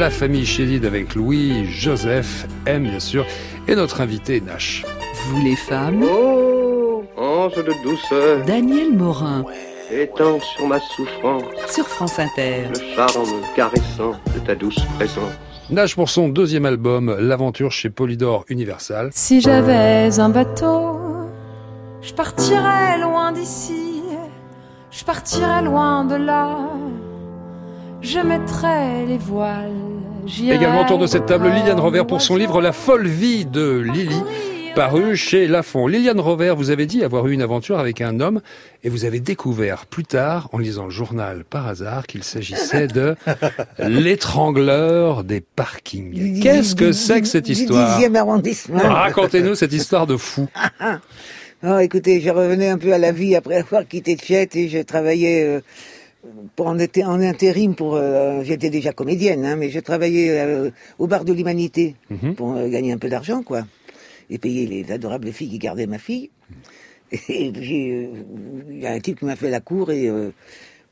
La 0.00 0.08
famille 0.08 0.46
Chédid 0.46 0.86
avec 0.86 1.14
Louis, 1.14 1.66
Joseph, 1.66 2.46
M 2.64 2.84
bien 2.84 3.00
sûr, 3.00 3.26
et 3.68 3.74
notre 3.74 4.00
invité 4.00 4.40
Nash. 4.40 4.82
Vous 5.26 5.44
les 5.44 5.56
femmes, 5.56 6.02
Oh, 6.10 7.04
ange 7.18 7.56
de 7.56 7.74
douceur, 7.84 8.42
Daniel 8.46 8.94
Morin, 8.96 9.44
étends 9.92 10.40
sur 10.40 10.66
ma 10.66 10.80
souffrance 10.80 11.42
sur 11.68 11.86
France 11.86 12.18
Inter. 12.18 12.62
le 12.74 12.94
charme 12.96 13.42
caressant 13.54 14.12
de 14.34 14.40
ta 14.40 14.54
douce 14.54 14.80
présence. 14.98 15.34
Nash 15.68 15.94
pour 15.94 16.08
son 16.08 16.30
deuxième 16.30 16.64
album, 16.64 17.14
L'aventure 17.20 17.70
chez 17.70 17.90
Polydor 17.90 18.46
Universal. 18.48 19.10
Si 19.12 19.42
j'avais 19.42 20.18
un 20.18 20.30
bateau, 20.30 20.96
je 22.00 22.14
partirais 22.14 22.96
loin 22.98 23.32
d'ici, 23.32 24.00
je 24.90 25.04
partirais 25.04 25.60
loin 25.60 26.06
de 26.06 26.14
là, 26.14 26.56
je 28.00 28.18
mettrais 28.18 29.04
les 29.04 29.18
voiles. 29.18 29.79
Également 30.26 30.82
autour 30.82 30.98
de 30.98 31.06
cette 31.06 31.26
table, 31.26 31.48
Liliane 31.48 31.80
Rover 31.80 32.04
pour 32.06 32.20
son 32.20 32.36
livre 32.36 32.60
La 32.60 32.72
folle 32.72 33.06
vie 33.06 33.46
de 33.46 33.78
Lily, 33.78 34.22
paru 34.74 35.16
chez 35.16 35.46
Lafon. 35.46 35.86
Liliane 35.86 36.20
Rover, 36.20 36.54
vous 36.56 36.70
avez 36.70 36.86
dit 36.86 37.02
avoir 37.04 37.26
eu 37.26 37.32
une 37.32 37.42
aventure 37.42 37.78
avec 37.78 38.00
un 38.00 38.20
homme 38.20 38.40
et 38.82 38.88
vous 38.88 39.04
avez 39.04 39.20
découvert 39.20 39.86
plus 39.86 40.04
tard, 40.04 40.48
en 40.52 40.58
lisant 40.58 40.84
le 40.84 40.90
journal 40.90 41.44
par 41.44 41.66
hasard, 41.66 42.06
qu'il 42.06 42.24
s'agissait 42.24 42.86
de 42.86 43.16
l'étrangleur 43.78 45.24
des 45.24 45.40
parkings. 45.40 46.40
Qu'est-ce 46.40 46.74
que 46.74 46.92
c'est 46.92 47.20
que 47.20 47.26
cette 47.26 47.46
Du 47.46 47.52
histoire 47.52 48.00
10e 48.00 48.14
arrondissement. 48.16 48.82
Racontez-nous 48.82 49.54
cette 49.54 49.72
histoire 49.72 50.06
de 50.06 50.16
fou. 50.16 50.48
Oh, 51.64 51.78
écoutez, 51.80 52.20
je 52.20 52.30
revenais 52.30 52.68
un 52.68 52.78
peu 52.78 52.92
à 52.92 52.98
la 52.98 53.12
vie 53.12 53.36
après 53.36 53.58
avoir 53.58 53.86
quitté 53.86 54.16
Fiat 54.16 54.46
et 54.54 54.68
je 54.68 54.78
travaillais 54.78 55.44
euh, 55.44 55.60
en, 56.58 56.78
en 56.78 57.20
intérim 57.20 57.74
pour. 57.74 57.94
euh, 57.96 58.42
J'étais 58.44 58.70
déjà 58.70 58.92
comédienne, 58.92 59.44
hein, 59.44 59.56
mais 59.56 59.70
je 59.70 59.80
travaillais 59.80 60.38
euh, 60.40 60.70
au 60.98 61.06
bar 61.06 61.24
de 61.24 61.32
l'humanité 61.32 61.96
Mhm. 62.10 62.34
pour 62.34 62.52
euh, 62.56 62.68
gagner 62.68 62.92
un 62.92 62.98
peu 62.98 63.08
d'argent, 63.08 63.42
quoi, 63.42 63.66
et 64.28 64.38
payer 64.38 64.66
les 64.66 64.90
adorables 64.92 65.32
filles 65.32 65.50
qui 65.50 65.58
gardaient 65.58 65.86
ma 65.86 65.98
fille. 65.98 66.30
Et 67.28 67.50
puis 67.50 68.06
il 68.70 68.78
y 68.78 68.86
a 68.86 68.92
un 68.92 69.00
type 69.00 69.18
qui 69.18 69.24
m'a 69.24 69.34
fait 69.36 69.50
la 69.50 69.58
cour 69.60 69.90
et 69.90 70.08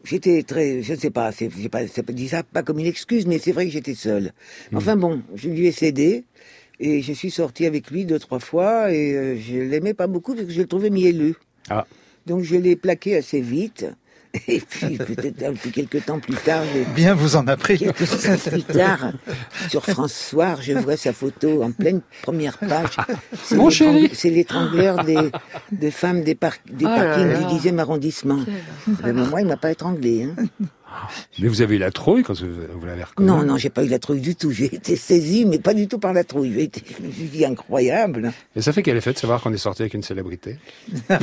j'étais 0.03 0.43
très, 0.43 0.83
je 0.83 0.95
ne 0.95 0.99
sais 0.99 1.11
pas, 1.11 1.31
c'est 1.31 1.49
pas, 1.69 1.85
dit 2.13 2.27
ça 2.29 2.43
pas 2.43 2.65
comme 2.65 2.81
une 2.81 2.87
excuse, 2.87 3.25
mais 3.27 3.39
c'est 3.39 3.53
vrai 3.53 3.67
que 3.67 3.71
j'étais 3.73 3.95
seule. 3.95 4.33
Enfin 4.75 4.97
bon, 4.97 5.23
je 5.37 5.49
lui 5.49 5.67
ai 5.67 5.73
cédé. 5.73 6.25
Et 6.81 7.03
je 7.03 7.13
suis 7.13 7.31
sortie 7.33 7.67
avec 7.67 7.91
lui 7.91 8.05
deux, 8.05 8.21
trois 8.21 8.39
fois, 8.39 8.93
et 8.93 9.37
je 9.41 9.59
l'aimais 9.59 9.95
pas 9.95 10.07
beaucoup 10.07 10.35
parce 10.35 10.47
que 10.47 10.53
je 10.53 10.61
le 10.61 10.67
trouvais 10.69 10.91
mielleux. 10.91 11.35
Ah. 11.71 11.87
Donc 12.27 12.43
je 12.45 12.55
l'ai 12.57 12.77
plaqué 12.77 13.17
assez 13.17 13.41
vite. 13.41 13.87
Et 14.49 14.61
puis 14.61 14.97
peut-être 14.99 15.43
un 15.43 15.55
peu 15.55 15.71
quelques 15.71 16.05
temps 16.05 16.19
plus 16.21 16.35
tard, 16.35 16.63
j'ai- 16.73 16.85
Bien 16.95 17.15
vous 17.15 17.37
en 17.37 17.47
a 17.49 17.57
pris. 17.57 17.79
quelques 17.79 18.07
semaines 18.07 18.39
plus 18.39 18.63
tard, 18.63 19.13
sur 19.71 19.85
France 19.85 20.13
Soir, 20.15 20.61
je 20.63 20.73
vois 20.75 20.97
sa 20.97 21.13
photo 21.13 21.63
en 21.63 21.73
pleine 21.73 22.01
première 22.23 22.59
page. 22.59 22.97
C'est 23.43 23.57
Mon 23.57 23.71
chéri. 23.71 24.11
C'est 24.13 24.31
l'étrangleur 24.31 25.05
des, 25.05 25.31
des 25.73 25.91
femmes 25.91 26.23
des, 26.25 26.35
par- 26.35 26.55
des 26.71 26.85
Oh 26.85 26.89
là 26.89 27.05
parkings 27.05 27.29
là. 27.33 27.39
du 27.39 27.55
10e 27.69 27.79
arrondissement. 27.79 28.41
Mais 29.05 29.13
moi, 29.13 29.41
il 29.41 29.47
m'a 29.47 29.57
pas 29.57 29.71
étranglé. 29.71 30.25
Hein. 30.25 30.45
Mais 31.39 31.49
vous 31.49 31.63
avez 31.63 31.77
eu 31.77 31.79
la 31.79 31.91
trouille 31.91 32.23
quand 32.23 32.39
vous, 32.41 32.87
l'avez 32.87 33.05
reconnu 33.05 33.29
Non, 33.29 33.43
non, 33.45 33.57
j'ai 33.57 33.71
pas 33.71 33.85
eu 33.85 33.89
la 33.89 33.99
trouille 33.99 34.21
du 34.21 34.35
tout. 34.35 34.51
J'ai 34.51 34.75
été 34.75 34.97
saisie, 34.97 35.45
mais 35.47 35.59
pas 35.59 35.75
du 35.75 35.87
tout 35.89 35.99
par 35.99 36.13
la 36.13 36.25
trouille. 36.25 36.53
J'ai 36.55 36.65
été, 36.65 36.83
je 36.99 37.07
me 37.07 37.13
suis 37.13 37.25
dit 37.25 37.45
incroyable. 37.45 38.33
Et 38.57 38.63
ça 38.63 38.73
fait 38.73 38.83
quel 38.83 38.97
effet 38.97 39.13
de 39.13 39.19
savoir 39.19 39.41
qu'on 39.43 39.53
est 39.53 39.59
sorti 39.59 39.83
avec 39.83 39.95
une 39.95 40.03
célébrité 40.03 40.59
Ça 41.09 41.19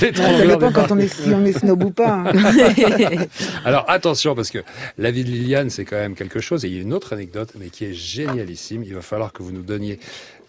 L'étrangleur 0.00 0.58
dépend 0.58 0.72
quand 0.72 0.92
on 0.92 0.98
est, 0.98 1.08
si 1.08 1.30
on 1.30 1.44
est 1.44 1.58
snob 1.58 1.84
ou 1.84 1.90
pas. 1.90 2.24
hein. 2.26 2.32
Alors 3.64 3.84
attention, 3.88 4.34
parce 4.34 4.50
que 4.50 4.58
la 4.98 5.10
vie 5.10 5.24
de 5.24 5.30
Liliane, 5.30 5.70
c'est 5.70 5.84
quand 5.84 5.96
même 5.96 6.14
quelque 6.14 6.40
chose. 6.40 6.64
Et 6.64 6.68
il 6.68 6.74
y 6.74 6.78
a 6.78 6.82
une 6.82 6.92
autre 6.92 7.12
anecdote, 7.12 7.52
mais 7.58 7.68
qui 7.68 7.84
est 7.84 7.94
génialissime. 7.94 8.82
Il 8.84 8.94
va 8.94 9.02
falloir 9.02 9.32
que 9.32 9.42
vous 9.42 9.52
nous 9.52 9.62
donniez 9.62 9.98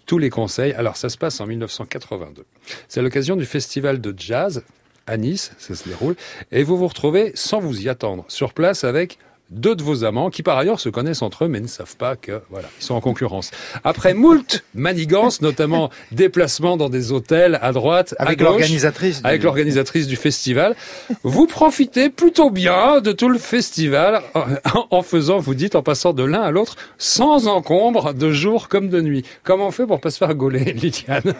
tous 0.05 0.17
les 0.17 0.29
conseils. 0.29 0.73
Alors 0.73 0.97
ça 0.97 1.09
se 1.09 1.17
passe 1.17 1.39
en 1.41 1.47
1982. 1.47 2.45
C'est 2.87 2.99
à 2.99 3.03
l'occasion 3.03 3.35
du 3.35 3.45
festival 3.45 4.01
de 4.01 4.13
jazz 4.17 4.63
à 5.07 5.17
Nice, 5.17 5.51
ça 5.57 5.75
se 5.75 5.87
déroule. 5.87 6.15
Et 6.51 6.63
vous 6.63 6.77
vous 6.77 6.87
retrouvez, 6.87 7.31
sans 7.35 7.59
vous 7.59 7.81
y 7.81 7.89
attendre, 7.89 8.25
sur 8.27 8.53
place 8.53 8.83
avec 8.83 9.17
deux 9.51 9.75
de 9.75 9.83
vos 9.83 10.03
amants 10.05 10.29
qui 10.29 10.43
par 10.43 10.57
ailleurs 10.57 10.79
se 10.79 10.89
connaissent 10.89 11.21
entre 11.21 11.43
eux 11.45 11.47
mais 11.49 11.59
ne 11.59 11.67
savent 11.67 11.97
pas 11.97 12.15
que 12.15 12.41
voilà 12.49 12.69
ils 12.79 12.83
sont 12.83 12.95
en 12.95 13.01
concurrence. 13.01 13.51
Après 13.83 14.13
moult 14.13 14.63
manigances, 14.73 15.41
notamment 15.41 15.89
déplacements 16.11 16.77
dans 16.77 16.89
des 16.89 17.11
hôtels 17.11 17.59
à 17.61 17.71
droite, 17.73 18.15
à 18.17 18.23
Avec 18.23 18.39
l'organisatrice 18.41 19.21
du- 19.21 19.27
avec 19.27 19.43
l'organisatrice 19.43 20.07
du 20.07 20.15
festival, 20.15 20.75
vous 21.23 21.47
profitez 21.47 22.09
plutôt 22.09 22.49
bien 22.49 23.01
de 23.01 23.11
tout 23.11 23.27
le 23.29 23.37
festival 23.37 24.21
en, 24.33 24.45
en 24.89 25.01
faisant, 25.03 25.37
vous 25.39 25.53
dites, 25.55 25.75
en 25.75 25.83
passant 25.83 26.13
de 26.13 26.23
l'un 26.23 26.41
à 26.41 26.51
l'autre 26.51 26.75
sans 26.97 27.47
encombre, 27.47 28.13
de 28.13 28.31
jour 28.31 28.69
comme 28.69 28.87
de 28.89 29.01
nuit. 29.01 29.23
Comment 29.43 29.67
on 29.67 29.71
fait 29.71 29.85
pour 29.85 29.99
pas 29.99 30.11
se 30.11 30.17
faire 30.17 30.33
gauler, 30.33 30.63
Liliane 30.73 31.33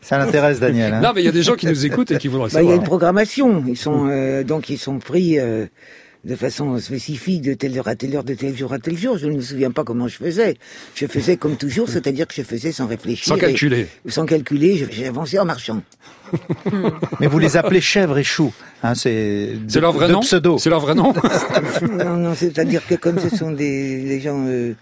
Ça 0.00 0.18
l'intéresse, 0.18 0.60
Daniel. 0.60 0.94
hein. 0.94 1.00
Non, 1.00 1.12
mais 1.14 1.22
il 1.22 1.24
y 1.24 1.28
a 1.28 1.32
des 1.32 1.42
gens 1.42 1.54
qui 1.54 1.66
nous 1.66 1.86
écoutent 1.86 2.10
et 2.10 2.18
qui 2.18 2.28
voudraient 2.28 2.50
Bah, 2.52 2.60
il 2.62 2.64
y 2.64 2.66
a 2.66 2.70
savoir. 2.70 2.76
une 2.76 2.84
programmation. 2.84 3.64
Ils 3.66 3.76
sont 3.76 4.08
euh, 4.08 4.42
donc 4.42 4.68
ils 4.70 4.78
sont 4.78 4.98
pris 4.98 5.38
euh, 5.38 5.66
de 6.24 6.36
façon 6.36 6.78
spécifique 6.78 7.42
de 7.42 7.54
telle 7.54 7.76
heure 7.76 7.88
à 7.88 7.96
telle 7.96 8.14
heure, 8.14 8.22
de 8.22 8.34
tel 8.34 8.56
jour 8.56 8.72
à 8.72 8.78
tel 8.78 8.96
jour. 8.96 9.18
Je 9.18 9.26
ne 9.26 9.34
me 9.36 9.40
souviens 9.40 9.72
pas 9.72 9.82
comment 9.82 10.06
je 10.06 10.16
faisais. 10.16 10.56
Je 10.94 11.06
faisais 11.06 11.36
comme 11.36 11.56
toujours, 11.56 11.88
c'est-à-dire 11.88 12.26
que 12.28 12.34
je 12.34 12.42
faisais 12.42 12.70
sans 12.70 12.86
réfléchir. 12.86 13.26
Sans 13.26 13.36
et- 13.36 13.40
calculer. 13.40 13.86
sans 14.06 14.24
calculer, 14.26 14.86
avancé 15.06 15.38
en 15.38 15.44
marchant. 15.44 15.82
Mais 17.20 17.26
vous 17.26 17.38
les 17.38 17.56
appelez 17.56 17.80
chèvre 17.80 18.18
et 18.18 18.24
chou. 18.24 18.52
Hein, 18.82 18.94
c'est 18.94 19.54
C'est 19.68 19.80
leur 19.80 19.92
vrai 19.92 20.08
de 20.08 20.12
nom 20.12 20.20
pseudo. 20.20 20.58
C'est 20.58 20.70
leur 20.70 20.80
vrai 20.80 20.94
nom 20.94 21.12
non, 21.98 22.16
non, 22.16 22.34
c'est-à-dire 22.34 22.86
que 22.86 22.94
comme 22.94 23.18
ce 23.18 23.28
sont 23.34 23.50
des, 23.50 24.02
des 24.04 24.20
gens 24.20 24.44
euh, 24.46 24.74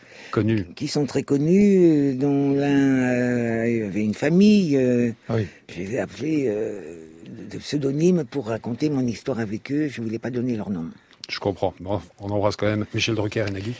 qui 0.76 0.88
sont 0.88 1.06
très 1.06 1.22
connus, 1.22 1.80
euh, 1.82 2.14
dont 2.14 2.52
l'un 2.52 2.68
euh, 2.68 3.86
avait 3.88 4.04
une 4.04 4.14
famille, 4.14 4.76
euh, 4.76 5.10
Oui. 5.30 5.46
je 5.74 5.80
les 5.82 5.94
ai 5.94 5.98
appelés 6.00 6.44
euh, 6.48 6.80
de 7.50 7.58
pseudonymes 7.58 8.24
pour 8.30 8.46
raconter 8.48 8.90
mon 8.90 9.06
histoire 9.06 9.40
avec 9.40 9.72
eux. 9.72 9.88
Je 9.88 10.00
voulais 10.02 10.18
pas 10.18 10.30
donner 10.30 10.56
leur 10.56 10.70
nom. 10.70 10.84
Je 11.30 11.38
comprends. 11.38 11.72
Bon, 11.78 12.00
on 12.20 12.30
embrasse 12.30 12.56
quand 12.56 12.66
même 12.66 12.86
Michel 12.92 13.14
Drucker 13.14 13.44
et 13.46 13.52
Nagui. 13.52 13.74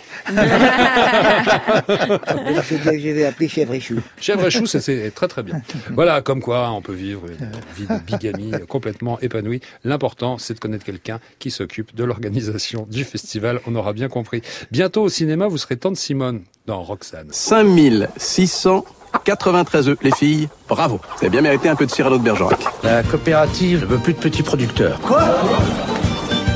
Vais 3.11 3.25
appeler 3.25 3.49
chèvre 3.49 3.75
et 3.75 3.81
chou. 3.81 3.97
Chèvre 4.21 4.47
et 4.47 4.51
chou, 4.51 4.67
ça, 4.67 4.81
c'est 4.81 5.11
très 5.11 5.27
très 5.27 5.43
bien. 5.43 5.61
Voilà, 5.91 6.23
comme 6.23 6.41
quoi 6.41 6.71
on 6.71 6.81
peut 6.81 6.95
vivre 6.95 7.23
une 7.27 7.51
vie 7.77 7.89
de 7.89 7.99
bigamie 7.99 8.53
complètement 8.69 9.19
épanouie. 9.21 9.61
L'important, 9.83 10.39
c'est 10.39 10.55
de 10.55 10.61
connaître 10.61 10.85
quelqu'un 10.85 11.19
qui 11.41 11.51
s'occupe 11.51 11.93
de 11.95 12.05
l'organisation 12.05 12.87
du 12.89 13.03
festival. 13.03 13.59
On 13.67 13.75
aura 13.75 13.95
bien 13.95 14.07
compris. 14.09 14.43
Bientôt 14.71 15.03
au 15.03 15.09
cinéma, 15.09 15.49
vous 15.49 15.59
serez 15.59 15.77
Tante 15.77 15.97
Simone 15.97 16.43
dans 16.67 16.81
Roxane. 16.83 17.31
5693 17.31 19.89
œufs, 19.89 19.99
les 20.03 20.13
filles, 20.13 20.49
bravo. 20.69 21.01
Vous 21.17 21.23
avez 21.23 21.31
bien 21.31 21.41
mérité 21.41 21.69
un 21.69 21.75
peu 21.75 21.87
de 21.87 21.91
Cyrano 21.91 22.17
de 22.17 22.23
Bergerac. 22.23 22.61
La 22.85 23.03
coopérative 23.03 23.81
ne 23.81 23.87
veut 23.87 23.99
plus 23.99 24.13
de 24.13 24.21
petits 24.21 24.45
producteurs. 24.45 25.01
Quoi? 25.01 25.25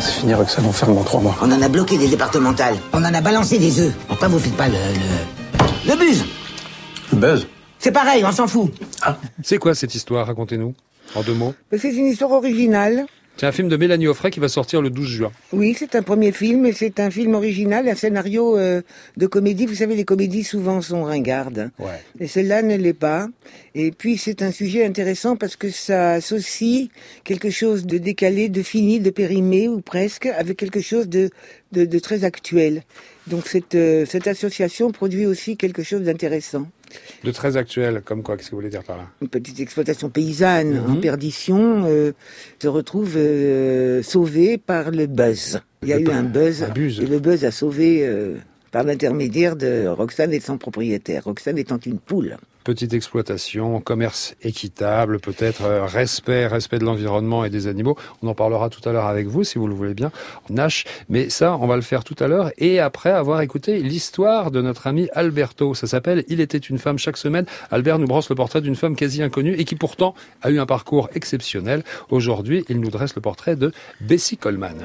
C'est 0.05 0.21
fini, 0.21 0.35
Roxane, 0.35 0.67
on 0.67 0.73
ferme 0.73 0.95
dans 0.95 1.03
trois 1.03 1.21
mois. 1.21 1.35
On 1.41 1.51
en 1.51 1.63
a 1.63 1.69
bloqué 1.69 1.97
des 1.97 2.09
départementales. 2.09 2.77
On 2.93 2.99
en 2.99 3.15
a 3.15 3.21
balancé 3.23 3.59
des 3.59 3.81
œufs. 3.81 3.95
Pourquoi 4.07 4.29
vous 4.29 4.39
faites 4.39 4.55
pas 4.57 4.69
le... 4.69 4.75
Le, 4.75 5.91
le 5.93 5.97
buzz 5.97 6.25
Buzz 7.13 7.47
C'est 7.79 7.91
pareil, 7.93 8.23
on 8.25 8.33
s'en 8.33 8.47
fout. 8.47 8.71
C'est 9.43 9.57
quoi 9.59 9.75
cette 9.75 9.95
histoire? 9.95 10.27
Racontez-nous. 10.27 10.75
En 11.15 11.23
deux 11.23 11.33
mots. 11.35 11.55
C'est 11.77 11.93
une 11.95 12.07
histoire 12.07 12.33
originale. 12.33 13.07
C'est 13.37 13.47
un 13.47 13.53
film 13.53 13.69
de 13.69 13.77
Mélanie 13.77 14.07
Offray 14.07 14.31
qui 14.31 14.39
va 14.39 14.49
sortir 14.49 14.81
le 14.81 14.91
12 14.91 15.09
juin. 15.09 15.33
Oui, 15.53 15.75
c'est 15.77 15.97
un 15.97 16.03
premier 16.03 16.31
film, 16.31 16.67
et 16.67 16.73
c'est 16.73 17.01
un 17.01 17.11
film 17.11 17.35
original, 17.35 17.89
un 17.89 17.97
scénario 17.97 18.57
euh, 18.57 18.81
de 19.17 19.27
comédie. 19.27 19.67
Vous 19.67 19.75
savez, 19.75 19.97
les 19.97 20.05
comédies 20.05 20.45
souvent 20.45 20.81
sont 20.81 21.03
ringardes. 21.03 21.71
Ouais. 21.81 22.01
Et 22.21 22.29
celle-là 22.29 22.63
ne 22.63 22.77
l'est 22.77 22.93
pas. 22.93 23.27
Et 23.75 23.91
puis 23.91 24.19
c'est 24.19 24.43
un 24.43 24.53
sujet 24.53 24.85
intéressant 24.85 25.35
parce 25.35 25.57
que 25.57 25.71
ça 25.71 26.13
associe 26.13 26.89
quelque 27.25 27.51
chose 27.51 27.87
de 27.87 27.99
décalé, 27.99 28.49
de 28.49 28.63
fini, 28.63 29.01
de 29.01 29.11
périmé 29.11 29.67
ou 29.67 29.81
presque, 29.81 30.27
avec 30.27 30.57
quelque 30.57 30.81
chose 30.81 31.09
de, 31.09 31.31
de, 31.73 31.85
de 31.85 31.99
très 31.99 32.23
actuel. 32.23 32.85
Donc 33.27 33.49
cette, 33.49 33.75
euh, 33.75 34.07
cette 34.07 34.29
association 34.29 34.93
produit 34.93 35.27
aussi 35.27 35.57
quelque 35.57 35.83
chose 35.83 36.03
d'intéressant. 36.03 36.69
De 37.25 37.31
très 37.31 37.57
actuel, 37.57 38.03
comme 38.05 38.23
quoi 38.23 38.37
Qu'est-ce 38.37 38.49
que 38.51 38.55
vous 38.55 38.59
voulez 38.61 38.71
dire 38.71 38.83
par 38.85 38.97
là? 38.97 39.05
Une 39.23 39.29
petite 39.29 39.61
exploitation 39.61 40.11
paysanne 40.11 40.81
Mhm. 40.81 40.91
en 40.93 40.97
perdition 41.01 41.85
euh, 41.87 42.13
se 42.61 42.69
retrouve 42.69 43.15
euh, 43.17 44.03
sauvée 44.03 44.59
par 44.59 44.91
le 44.91 45.07
buzz. 45.07 45.61
Il 45.83 45.89
y 45.89 45.93
a 45.93 45.99
Le 45.99 46.05
eu 46.09 46.11
un 46.11 46.23
buzz, 46.23 46.63
un 46.63 46.69
buzz. 46.71 47.01
et 47.01 47.07
le 47.07 47.19
buzz 47.19 47.45
a 47.45 47.51
sauvé 47.51 48.07
euh, 48.07 48.37
par 48.71 48.85
l'intermédiaire 48.85 49.57
de 49.57 49.87
Roxane 49.87 50.33
et 50.33 50.39
de 50.39 50.45
son 50.45 50.59
propriétaire. 50.59 51.25
Roxane 51.25 51.59
étant 51.59 51.79
une 51.79 51.99
poule. 51.99 52.37
Petite 52.65 52.95
exploitation, 52.95 53.79
commerce 53.81 54.37
équitable, 54.41 55.21
peut-être 55.21 55.65
euh, 55.65 55.85
respect, 55.85 56.47
respect 56.47 56.79
de 56.79 56.85
l'environnement 56.85 57.45
et 57.45 57.51
des 57.51 57.67
animaux. 57.67 57.95
On 58.23 58.29
en 58.29 58.35
parlera 58.35 58.71
tout 58.71 58.81
à 58.89 58.93
l'heure 58.93 59.05
avec 59.05 59.27
vous, 59.27 59.45
si 59.45 59.59
vous 59.59 59.67
le 59.67 59.75
voulez 59.75 59.93
bien, 59.93 60.11
Nash. 60.49 60.87
Mais 61.11 61.29
ça, 61.29 61.59
on 61.61 61.67
va 61.67 61.77
le 61.77 61.83
faire 61.83 62.05
tout 62.05 62.17
à 62.21 62.27
l'heure. 62.27 62.53
Et 62.57 62.81
après 62.81 63.11
avoir 63.11 63.43
écouté 63.43 63.83
l'histoire 63.83 64.51
de 64.51 64.63
notre 64.63 64.87
ami 64.87 65.11
Alberto, 65.13 65.75
ça 65.75 65.87
s'appelle 65.87 66.25
Il 66.29 66.41
était 66.41 66.57
une 66.57 66.79
femme 66.79 66.99
chaque 66.99 67.19
semaine. 67.19 67.45
Albert 67.71 67.99
nous 67.99 68.07
brosse 68.07 68.31
le 68.31 68.35
portrait 68.35 68.63
d'une 68.63 68.77
femme 68.77 68.97
quasi 68.97 69.23
inconnue 69.23 69.55
et 69.59 69.65
qui 69.65 69.75
pourtant 69.75 70.15
a 70.41 70.49
eu 70.51 70.59
un 70.59 70.67
parcours 70.67 71.11
exceptionnel. 71.15 71.85
Aujourd'hui, 72.09 72.65
il 72.71 72.81
nous 72.81 72.91
dresse 72.91 73.15
le 73.15 73.21
portrait 73.21 73.57
de 73.57 73.73
Bessie 74.01 74.39
Coleman. 74.39 74.77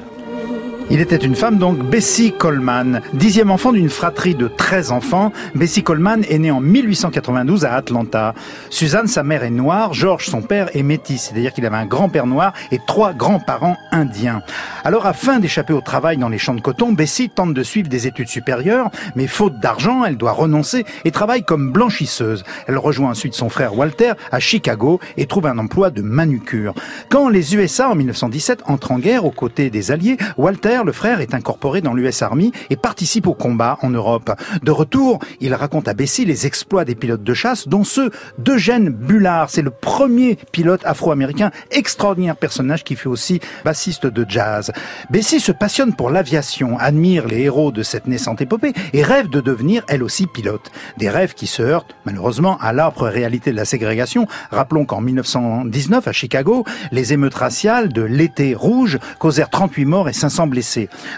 Il 0.92 1.00
était 1.00 1.14
une 1.14 1.36
femme, 1.36 1.58
donc 1.58 1.78
Bessie 1.78 2.32
Coleman, 2.32 3.00
dixième 3.12 3.52
enfant 3.52 3.70
d'une 3.70 3.88
fratrie 3.88 4.34
de 4.34 4.48
13 4.48 4.90
enfants. 4.90 5.32
Bessie 5.54 5.84
Coleman 5.84 6.24
est 6.28 6.40
née 6.40 6.50
en 6.50 6.60
1892 6.60 7.64
à 7.64 7.74
Atlanta. 7.74 8.34
Suzanne, 8.70 9.06
sa 9.06 9.22
mère 9.22 9.44
est 9.44 9.50
noire, 9.50 9.94
George, 9.94 10.26
son 10.26 10.42
père, 10.42 10.68
est 10.74 10.82
métis, 10.82 11.22
c'est-à-dire 11.22 11.52
qu'il 11.52 11.64
avait 11.64 11.76
un 11.76 11.86
grand-père 11.86 12.26
noir 12.26 12.54
et 12.72 12.80
trois 12.84 13.12
grands-parents 13.12 13.76
indiens. 13.92 14.42
Alors, 14.82 15.06
afin 15.06 15.38
d'échapper 15.38 15.72
au 15.72 15.80
travail 15.80 16.16
dans 16.16 16.28
les 16.28 16.38
champs 16.38 16.54
de 16.54 16.60
coton, 16.60 16.90
Bessie 16.90 17.30
tente 17.30 17.54
de 17.54 17.62
suivre 17.62 17.88
des 17.88 18.08
études 18.08 18.28
supérieures, 18.28 18.90
mais 19.14 19.28
faute 19.28 19.60
d'argent, 19.60 20.04
elle 20.04 20.16
doit 20.16 20.32
renoncer 20.32 20.84
et 21.04 21.12
travaille 21.12 21.44
comme 21.44 21.70
blanchisseuse. 21.70 22.42
Elle 22.66 22.78
rejoint 22.78 23.10
ensuite 23.10 23.34
son 23.34 23.48
frère 23.48 23.78
Walter 23.78 24.14
à 24.32 24.40
Chicago 24.40 24.98
et 25.16 25.26
trouve 25.26 25.46
un 25.46 25.58
emploi 25.58 25.90
de 25.90 26.02
manucure. 26.02 26.74
Quand 27.10 27.28
les 27.28 27.54
USA, 27.54 27.90
en 27.90 27.94
1917, 27.94 28.64
entrent 28.66 28.90
en 28.90 28.98
guerre 28.98 29.24
aux 29.24 29.30
côtés 29.30 29.70
des 29.70 29.92
Alliés, 29.92 30.16
Walter 30.36 30.79
le 30.84 30.92
frère 30.92 31.20
est 31.20 31.34
incorporé 31.34 31.80
dans 31.80 31.94
l'US 31.94 32.22
Army 32.22 32.52
et 32.70 32.76
participe 32.76 33.26
au 33.26 33.34
combat 33.34 33.78
en 33.82 33.90
Europe. 33.90 34.30
De 34.62 34.70
retour, 34.70 35.18
il 35.40 35.54
raconte 35.54 35.88
à 35.88 35.94
Bessie 35.94 36.24
les 36.24 36.46
exploits 36.46 36.84
des 36.84 36.94
pilotes 36.94 37.22
de 37.22 37.34
chasse, 37.34 37.68
dont 37.68 37.84
ceux 37.84 38.10
d'Eugène 38.38 38.88
Bullard. 38.88 39.50
C'est 39.50 39.62
le 39.62 39.70
premier 39.70 40.36
pilote 40.52 40.82
afro-américain, 40.84 41.50
extraordinaire 41.70 42.36
personnage 42.36 42.84
qui 42.84 42.96
fut 42.96 43.08
aussi 43.08 43.40
bassiste 43.64 44.06
de 44.06 44.24
jazz. 44.28 44.72
Bessie 45.10 45.40
se 45.40 45.52
passionne 45.52 45.94
pour 45.94 46.10
l'aviation, 46.10 46.78
admire 46.78 47.26
les 47.26 47.42
héros 47.42 47.72
de 47.72 47.82
cette 47.82 48.06
naissante 48.06 48.40
épopée 48.40 48.72
et 48.92 49.02
rêve 49.02 49.28
de 49.28 49.40
devenir 49.40 49.82
elle 49.88 50.02
aussi 50.02 50.26
pilote. 50.26 50.70
Des 50.98 51.10
rêves 51.10 51.34
qui 51.34 51.46
se 51.46 51.62
heurtent 51.62 51.94
malheureusement 52.04 52.58
à 52.58 52.72
l'âpre 52.72 53.06
réalité 53.06 53.50
de 53.50 53.56
la 53.56 53.64
ségrégation. 53.64 54.26
Rappelons 54.50 54.84
qu'en 54.84 55.00
1919 55.00 56.08
à 56.08 56.12
Chicago, 56.12 56.64
les 56.92 57.12
émeutes 57.12 57.34
raciales 57.34 57.92
de 57.92 58.02
l'été 58.02 58.54
rouge 58.54 58.98
causèrent 59.18 59.50
38 59.50 59.84
morts 59.84 60.08
et 60.08 60.12
500 60.12 60.46
blessés. 60.46 60.69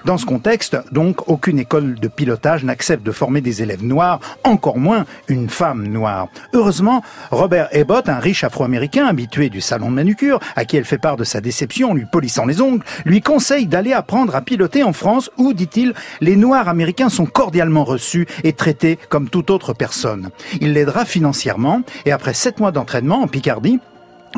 Dans 0.05 0.19
ce 0.19 0.27
contexte, 0.27 0.77
donc, 0.93 1.29
aucune 1.29 1.59
école 1.59 1.95
de 1.95 2.09
pilotage 2.09 2.65
n'accepte 2.65 3.05
de 3.05 3.13
former 3.13 3.41
des 3.41 3.63
élèves 3.63 3.85
noirs, 3.85 4.21
encore 4.45 4.79
moins 4.79 5.05
une 5.29 5.49
femme 5.49 5.87
noire. 5.87 6.29
Heureusement, 6.53 7.03
Robert 7.31 7.69
Ebbott, 7.73 8.09
un 8.09 8.19
riche 8.19 8.45
afro-américain 8.45 9.07
habitué 9.07 9.49
du 9.49 9.61
salon 9.61 9.91
de 9.91 9.97
manucure, 9.97 10.41
à 10.57 10.65
qui 10.65 10.77
elle 10.77 10.85
fait 10.85 10.99
part 10.99 11.17
de 11.17 11.25
sa 11.25 11.41
déception 11.41 11.91
en 11.91 11.95
lui 11.95 12.07
polissant 12.07 12.47
les 12.47 12.61
ongles, 12.61 12.85
lui 13.05 13.21
conseille 13.21 13.67
d'aller 13.67 13.93
apprendre 13.93 14.35
à 14.35 14.43
piloter 14.43 14.83
en 14.83 14.93
France 14.93 15.31
où, 15.37 15.53
dit-il, 15.53 15.95
les 16.21 16.37
noirs 16.37 16.69
américains 16.69 17.09
sont 17.09 17.27
cordialement 17.27 17.85
reçus 17.85 18.27
et 18.45 18.53
traités 18.53 18.99
comme 19.09 19.29
toute 19.29 19.51
autre 19.51 19.73
personne. 19.73 20.31
Il 20.61 20.73
l'aidera 20.73 21.05
financièrement 21.05 21.83
et 22.07 22.13
après 22.13 22.35
sept 22.35 22.61
mois 22.61 22.73
d'entraînement 22.73 23.23
en 23.23 23.29
Picardie, 23.29 23.81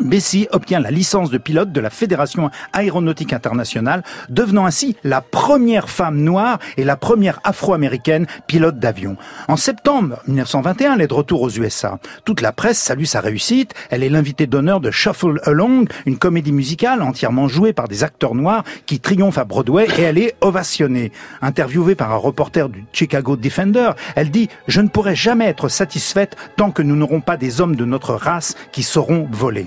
Bessie 0.01 0.49
obtient 0.53 0.81
la 0.81 0.91
licence 0.91 1.31
de 1.31 1.39
pilote 1.39 1.73
de 1.73 1.81
la 1.81 1.91
Fédération 1.91 2.51
aéronautique 2.73 3.33
internationale, 3.33 4.03
devenant 4.29 4.67
ainsi 4.67 4.97
la 5.05 5.21
première 5.21 5.89
femme 5.89 6.21
noire 6.21 6.59
et 6.77 6.85
la 6.85 6.97
première 6.97 7.41
afro-américaine 7.45 8.27
pilote 8.47 8.79
d'avion. 8.79 9.17
En 9.49 9.57
septembre 9.57 10.19
1921, 10.27 10.95
elle 10.95 11.01
est 11.03 11.07
de 11.07 11.15
retour 11.15 11.43
aux 11.43 11.51
USA. 11.51 11.99
Toute 12.25 12.41
la 12.41 12.53
presse 12.53 12.79
salue 12.79 13.05
sa 13.05 13.21
réussite. 13.21 13.75
Elle 13.91 14.03
est 14.03 14.09
l'invitée 14.09 14.47
d'honneur 14.47 14.81
de 14.81 14.91
Shuffle 14.91 15.41
Along, 15.45 15.87
une 16.07 16.19
comédie 16.19 16.53
musicale 16.53 17.03
entièrement 17.03 17.49
jouée 17.49 17.73
par 17.73 17.89
des 17.89 18.05
acteurs 18.05 18.35
noirs 18.35 18.65
qui 18.87 19.01
triomphent 19.01 19.39
à 19.39 19.45
Broadway 19.45 19.87
et 19.99 20.03
elle 20.03 20.19
est 20.19 20.35
ovationnée. 20.41 21.13
Interviewée 21.41 21.95
par 21.95 22.13
un 22.13 22.17
reporter 22.17 22.69
du 22.69 22.85
Chicago 22.93 23.37
Defender, 23.37 23.91
elle 24.17 24.31
dit 24.31 24.49
«Je 24.69 24.81
ne 24.81 24.89
pourrai 24.89 25.15
jamais 25.15 25.47
être 25.47 25.69
satisfaite 25.69 26.37
tant 26.57 26.71
que 26.71 26.83
nous 26.83 26.97
n'aurons 26.97 27.21
pas 27.21 27.37
des 27.37 27.61
hommes 27.61 27.77
de 27.77 27.85
notre 27.85 28.15
race 28.15 28.55
qui 28.73 28.83
sauront 28.83 29.29
voler». 29.31 29.67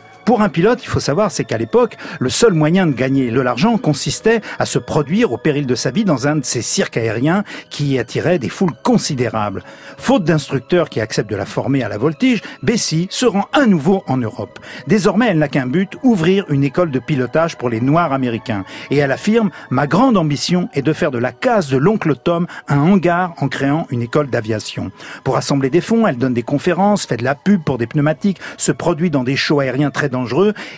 Pour 0.31 0.43
un 0.43 0.47
pilote, 0.47 0.79
il 0.81 0.87
faut 0.87 1.01
savoir, 1.01 1.29
c'est 1.29 1.43
qu'à 1.43 1.57
l'époque, 1.57 1.97
le 2.21 2.29
seul 2.29 2.53
moyen 2.53 2.87
de 2.87 2.93
gagner 2.93 3.29
de 3.31 3.41
l'argent 3.41 3.77
consistait 3.77 4.39
à 4.59 4.65
se 4.65 4.79
produire 4.79 5.33
au 5.33 5.37
péril 5.37 5.67
de 5.67 5.75
sa 5.75 5.91
vie 5.91 6.05
dans 6.05 6.25
un 6.25 6.37
de 6.37 6.45
ces 6.45 6.61
cirques 6.61 6.95
aériens 6.95 7.43
qui 7.69 7.99
attiraient 7.99 8.39
des 8.39 8.47
foules 8.47 8.71
considérables. 8.81 9.61
Faute 9.97 10.23
d'instructeurs 10.23 10.87
qui 10.87 11.01
acceptent 11.01 11.29
de 11.29 11.35
la 11.35 11.45
former 11.45 11.83
à 11.83 11.89
la 11.89 11.97
voltige, 11.97 12.41
Bessie 12.63 13.07
se 13.09 13.25
rend 13.25 13.49
à 13.51 13.65
nouveau 13.65 14.05
en 14.07 14.15
Europe. 14.15 14.57
Désormais, 14.87 15.27
elle 15.27 15.37
n'a 15.37 15.49
qu'un 15.49 15.65
but, 15.65 15.97
ouvrir 16.01 16.45
une 16.47 16.63
école 16.63 16.91
de 16.91 16.99
pilotage 16.99 17.57
pour 17.57 17.67
les 17.67 17.81
Noirs 17.81 18.13
américains. 18.13 18.63
Et 18.89 18.95
elle 18.99 19.11
affirme, 19.11 19.49
ma 19.69 19.85
grande 19.85 20.15
ambition 20.15 20.69
est 20.73 20.81
de 20.81 20.93
faire 20.93 21.11
de 21.11 21.17
la 21.17 21.33
case 21.33 21.67
de 21.67 21.75
l'oncle 21.75 22.15
Tom 22.15 22.47
un 22.69 22.79
hangar 22.79 23.33
en 23.39 23.49
créant 23.49 23.85
une 23.89 24.01
école 24.01 24.29
d'aviation. 24.29 24.93
Pour 25.25 25.35
assembler 25.35 25.69
des 25.69 25.81
fonds, 25.81 26.07
elle 26.07 26.17
donne 26.17 26.33
des 26.33 26.41
conférences, 26.41 27.05
fait 27.05 27.17
de 27.17 27.25
la 27.25 27.35
pub 27.35 27.61
pour 27.65 27.77
des 27.77 27.87
pneumatiques, 27.87 28.39
se 28.55 28.71
produit 28.71 29.09
dans 29.09 29.25
des 29.25 29.35
shows 29.35 29.59
aériens 29.59 29.91
très 29.91 30.07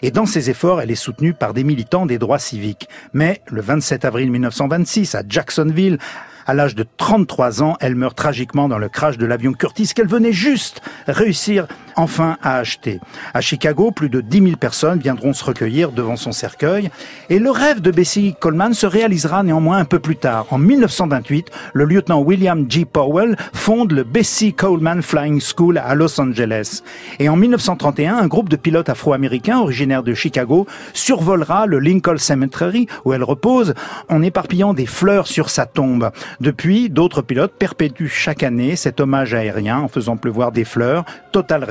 et 0.02 0.12
dans 0.12 0.26
ses 0.26 0.50
efforts, 0.50 0.82
elle 0.82 0.92
est 0.92 0.96
soutenue 0.96 1.34
par 1.34 1.54
des 1.54 1.64
militants 1.64 2.06
des 2.06 2.18
droits 2.18 2.40
civiques. 2.40 2.88
Mais 3.14 3.42
le 3.48 3.62
27 3.62 4.06
avril 4.06 4.32
1926, 4.32 5.16
à 5.16 5.24
Jacksonville, 5.28 5.98
à 6.46 6.54
l'âge 6.54 6.76
de 6.76 6.86
33 6.98 7.64
ans, 7.64 7.78
elle 7.80 7.96
meurt 7.96 8.18
tragiquement 8.18 8.68
dans 8.68 8.78
le 8.78 8.90
crash 8.90 9.18
de 9.18 9.26
l'avion 9.26 9.54
Curtis 9.54 9.92
qu'elle 9.96 10.08
venait 10.08 10.34
juste 10.34 10.82
réussir 11.08 11.68
enfin 11.96 12.38
à 12.42 12.58
acheter. 12.58 13.00
À 13.34 13.42
Chicago, 13.42 13.92
plus 13.92 14.10
de 14.10 14.22
10 14.22 14.44
000 14.44 14.56
personnes 14.58 15.00
viendront 15.00 15.34
se 15.34 15.44
recueillir 15.44 15.92
devant 15.92 16.16
son 16.16 16.32
cercueil 16.32 16.90
et 17.30 17.40
le 17.40 17.52
rêve 17.52 17.82
de 17.82 17.92
Bessie 17.92 18.36
Coleman 18.40 18.74
se 18.74 18.86
réalisera 18.86 19.44
néanmoins 19.44 19.78
un 19.78 19.86
peu 19.86 20.00
plus 20.00 20.16
tard. 20.16 20.46
En 20.52 20.58
1928, 20.58 21.50
le 21.74 21.86
lieutenant 21.86 22.22
William 22.22 22.66
G. 22.70 22.86
Powell 22.86 23.36
fonde 23.54 23.92
le 23.92 24.04
Bessie 24.04 24.54
Coleman 24.54 25.02
Flying 25.02 25.42
School 25.42 25.78
à 25.78 25.96
Los 25.96 26.20
Angeles. 26.20 26.82
Et 27.20 27.30
en 27.30 27.36
1931, 27.36 28.18
un 28.18 28.28
groupe 28.28 28.50
de 28.50 28.56
pilotes 28.56 28.90
afro-américains 28.90 29.60
originaires 29.60 30.04
de 30.04 30.14
Chicago 30.14 30.68
survolera 30.94 31.66
le 31.66 31.80
Lincoln 31.80 32.18
Cemetery 32.18 32.88
où 33.06 33.14
elle 33.14 33.24
repose 33.24 33.74
en 34.10 34.22
éparpillant 34.22 34.74
des 34.74 34.86
fleurs 34.86 35.28
sur 35.28 35.50
sa 35.50 35.66
tombe. 35.66 36.12
Depuis, 36.40 36.90
d'autres 36.90 37.22
pilotes 37.22 37.54
perpétuent 37.58 38.08
chaque 38.08 38.44
année 38.44 38.76
cet 38.76 39.00
hommage 39.00 39.34
aérien 39.34 39.80
en 39.80 39.88
faisant 39.88 40.18
pleuvoir 40.18 40.52
des 40.52 40.66
fleurs. 40.66 41.06
Total 41.32 41.64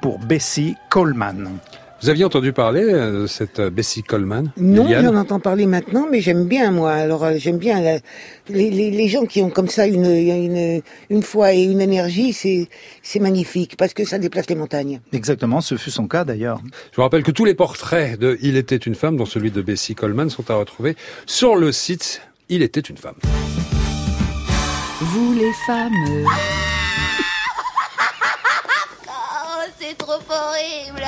pour 0.00 0.18
Bessie 0.18 0.74
Coleman. 0.90 1.48
Vous 2.02 2.10
aviez 2.10 2.24
entendu 2.24 2.52
parler 2.52 2.82
euh, 2.82 3.22
de 3.22 3.26
cette 3.26 3.60
euh, 3.60 3.70
Bessie 3.70 4.02
Coleman 4.02 4.50
Non, 4.58 4.86
j'en 4.88 5.14
entends 5.16 5.40
parler 5.40 5.64
maintenant, 5.64 6.06
mais 6.10 6.20
j'aime 6.20 6.44
bien 6.44 6.70
moi. 6.70 6.92
Alors 6.92 7.24
euh, 7.24 7.34
j'aime 7.38 7.56
bien 7.56 7.80
la- 7.80 7.98
les, 8.50 8.68
les, 8.70 8.90
les 8.90 9.08
gens 9.08 9.24
qui 9.24 9.40
ont 9.40 9.48
comme 9.48 9.68
ça 9.68 9.86
une, 9.86 10.04
une, 10.04 10.82
une 11.08 11.22
foi 11.22 11.54
et 11.54 11.62
une 11.62 11.80
énergie, 11.80 12.34
c'est 12.34 12.68
c'est 13.02 13.20
magnifique 13.20 13.76
parce 13.78 13.94
que 13.94 14.04
ça 14.04 14.18
déplace 14.18 14.48
les 14.50 14.54
montagnes. 14.56 15.00
Exactement, 15.14 15.62
ce 15.62 15.76
fut 15.76 15.90
son 15.90 16.06
cas 16.06 16.24
d'ailleurs. 16.24 16.60
Je 16.90 16.96
vous 16.96 17.02
rappelle 17.02 17.22
que 17.22 17.30
tous 17.30 17.46
les 17.46 17.54
portraits 17.54 18.18
de 18.18 18.36
Il 18.42 18.56
était 18.58 18.76
une 18.76 18.96
femme, 18.96 19.16
dont 19.16 19.24
celui 19.26 19.50
de 19.50 19.62
Bessie 19.62 19.94
Coleman, 19.94 20.28
sont 20.28 20.50
à 20.50 20.56
retrouver 20.56 20.96
sur 21.24 21.56
le 21.56 21.72
site 21.72 22.20
Il 22.50 22.60
était 22.62 22.80
une 22.80 22.98
femme. 22.98 23.14
Vous 25.00 25.32
les 25.32 25.52
femmes. 25.66 25.92
C'est 29.88 29.98
trop 29.98 30.12
horrible. 30.12 31.04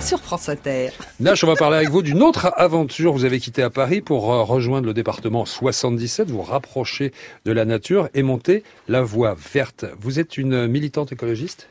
Sur 0.00 0.18
France 0.18 0.48
Inter. 0.48 0.90
Nash, 1.20 1.44
on 1.44 1.46
va 1.46 1.54
parler 1.54 1.76
avec 1.76 1.90
vous 1.90 2.02
d'une 2.02 2.22
autre 2.22 2.52
aventure. 2.56 3.12
Vous 3.12 3.24
avez 3.24 3.38
quitté 3.38 3.62
à 3.62 3.70
Paris 3.70 4.00
pour 4.00 4.32
euh, 4.32 4.42
rejoindre 4.42 4.86
le 4.86 4.94
département 4.94 5.44
77, 5.44 6.30
vous 6.30 6.42
rapprocher 6.42 7.12
de 7.44 7.52
la 7.52 7.64
nature 7.64 8.08
et 8.14 8.22
monter 8.22 8.64
la 8.88 9.02
voie 9.02 9.36
verte. 9.52 9.84
Vous 10.00 10.18
êtes 10.18 10.38
une 10.38 10.66
militante 10.66 11.12
écologiste? 11.12 11.68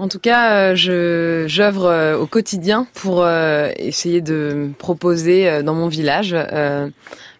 En 0.00 0.08
tout 0.08 0.18
cas, 0.18 0.70
euh, 0.70 0.74
je 0.76 1.44
j'œuvre 1.46 1.84
euh, 1.84 2.16
au 2.16 2.24
quotidien 2.24 2.86
pour 2.94 3.22
euh, 3.22 3.70
essayer 3.76 4.22
de 4.22 4.70
proposer 4.78 5.62
dans 5.62 5.74
mon 5.74 5.88
village 5.88 6.34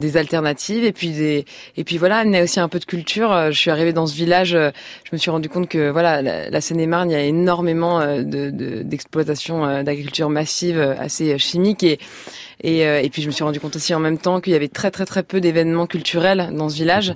des 0.01 0.17
alternatives. 0.19 0.85
Et 0.85 0.93
puis 0.93 1.13
des 1.13 1.47
et 1.79 1.85
puis 1.85 1.97
voilà 1.97 2.19
amener 2.19 2.43
aussi 2.43 2.61
un 2.61 2.69
peu 2.69 2.79
de 2.79 2.85
culture. 2.85 3.51
Je 3.51 3.59
suis 3.59 3.71
arrivée 3.71 3.95
dans 3.95 4.07
ce 4.07 4.15
village, 4.15 4.51
je 4.51 5.11
me 5.11 5.17
suis 5.17 5.31
rendu 5.31 5.49
compte 5.49 5.71
que 5.71 5.89
voilà 5.89 6.21
la, 6.21 6.61
Seine-et-Marne, 6.61 7.11
il 7.11 7.15
y 7.15 7.17
a 7.17 7.23
énormément 7.23 8.01
de 8.19 8.51
de- 8.51 8.83
d'exploitation 8.83 9.83
d'agriculture 9.83 10.29
massive 10.29 10.79
assez 10.99 11.39
chimique. 11.39 11.83
Et 11.83 11.99
et, 12.63 12.81
et 12.83 13.09
puis 13.09 13.23
je 13.23 13.27
me 13.27 13.33
suis 13.33 13.43
rendu 13.43 13.59
compte 13.59 13.77
aussi 13.77 13.95
en 13.95 14.01
même 14.01 14.19
temps 14.19 14.43
qu'il 14.43 14.53
y 14.53 14.57
avait 14.57 14.69
très 14.69 14.91
très 14.91 15.07
très 15.07 15.23
peu 15.23 15.41
d'événements 15.41 15.87
culturels 15.87 16.51
dans 16.53 16.69
ce 16.69 16.75
village 16.75 17.15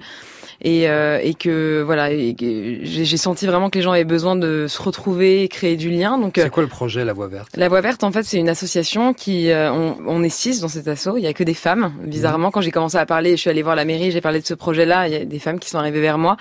et, 0.61 0.88
euh, 0.88 1.18
et 1.22 1.34
que 1.34 1.82
voilà 1.84 2.11
j'ai 2.11 3.16
senti 3.16 3.46
vraiment 3.46 3.70
que 3.70 3.78
les 3.78 3.82
gens 3.82 3.92
avaient 3.92 4.05
besoin 4.05 4.36
de 4.36 4.66
se 4.68 4.80
retrouver 4.80 5.42
et 5.42 5.48
créer 5.48 5.76
du 5.76 5.90
lien 5.90 6.18
donc 6.18 6.38
euh, 6.38 6.42
C'est 6.42 6.50
quoi 6.50 6.62
le 6.62 6.68
projet 6.68 7.05
La 7.05 7.12
Voie 7.12 7.28
Verte? 7.28 7.57
La 7.57 7.68
Voix 7.68 7.80
Verte, 7.80 8.05
en 8.05 8.12
fait, 8.12 8.22
c'est 8.24 8.38
une 8.38 8.48
association 8.48 9.14
qui, 9.14 9.50
euh, 9.50 9.72
on, 9.72 9.96
on 10.07 10.22
est 10.22 10.28
six 10.28 10.61
dans 10.61 10.68
cet 10.68 10.88
asso. 10.88 11.11
Il 11.16 11.22
y 11.22 11.26
a 11.26 11.32
que 11.32 11.44
des 11.44 11.55
femmes. 11.55 11.92
Bizarrement, 12.05 12.50
quand 12.50 12.61
j'ai 12.61 12.70
commencé 12.70 12.96
à 12.96 13.07
parler, 13.07 13.32
je 13.32 13.36
suis 13.36 13.50
allée 13.50 13.62
voir 13.62 13.76
la 13.76 13.84
mairie, 13.84 14.11
j'ai 14.11 14.20
parlé 14.20 14.40
de 14.40 14.46
ce 14.46 14.55
projet-là. 14.55 15.09
Il 15.09 15.12
y 15.12 15.16
a 15.16 15.24
des 15.24 15.38
femmes 15.38 15.59
qui 15.59 15.70
sont 15.70 15.78
arrivées 15.78 16.00
vers 16.00 16.18
moi. 16.18 16.36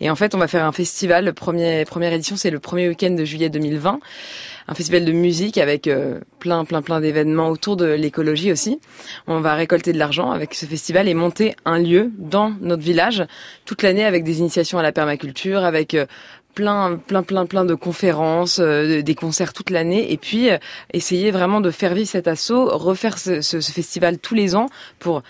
Et 0.00 0.10
en 0.10 0.16
fait, 0.16 0.34
on 0.34 0.38
va 0.38 0.48
faire 0.48 0.64
un 0.64 0.72
festival. 0.72 1.24
Le 1.24 1.32
premier, 1.32 1.84
première 1.84 2.12
édition, 2.12 2.36
c'est 2.36 2.50
le 2.50 2.60
premier 2.60 2.88
week-end 2.88 3.10
de 3.10 3.24
juillet 3.24 3.48
2020. 3.48 4.00
Un 4.68 4.74
festival 4.74 5.04
de 5.04 5.12
musique 5.12 5.58
avec 5.58 5.86
euh, 5.86 6.18
plein, 6.40 6.64
plein, 6.64 6.82
plein 6.82 7.00
d'événements 7.00 7.50
autour 7.50 7.76
de 7.76 7.86
l'écologie 7.86 8.50
aussi. 8.50 8.80
On 9.28 9.40
va 9.40 9.54
récolter 9.54 9.92
de 9.92 9.98
l'argent 9.98 10.32
avec 10.32 10.54
ce 10.54 10.66
festival 10.66 11.08
et 11.08 11.14
monter 11.14 11.54
un 11.64 11.78
lieu 11.78 12.10
dans 12.18 12.52
notre 12.60 12.82
village 12.82 13.24
toute 13.64 13.82
l'année 13.82 14.04
avec 14.04 14.24
des 14.24 14.40
initiations 14.40 14.78
à 14.78 14.82
la 14.82 14.90
permaculture, 14.92 15.62
avec 15.62 15.94
euh, 15.94 16.06
plein, 16.56 16.96
plein, 16.96 17.22
plein, 17.22 17.46
plein 17.46 17.64
de 17.64 17.74
conférences, 17.74 18.58
euh, 18.60 19.02
des 19.02 19.14
concerts 19.14 19.52
toute 19.52 19.70
l'année, 19.70 20.10
et 20.12 20.16
puis 20.16 20.50
euh, 20.50 20.58
essayer 20.92 21.30
vraiment 21.30 21.60
de 21.60 21.70
faire 21.70 21.94
vivre 21.94 22.08
cet 22.08 22.26
assaut, 22.26 22.66
refaire 22.76 23.18
ce, 23.18 23.42
ce- 23.42 23.60
ce 23.60 23.70
festival 23.72 24.18
tous 24.18 24.34
les 24.34 24.56
ans 24.56 24.66
pour 24.98 25.22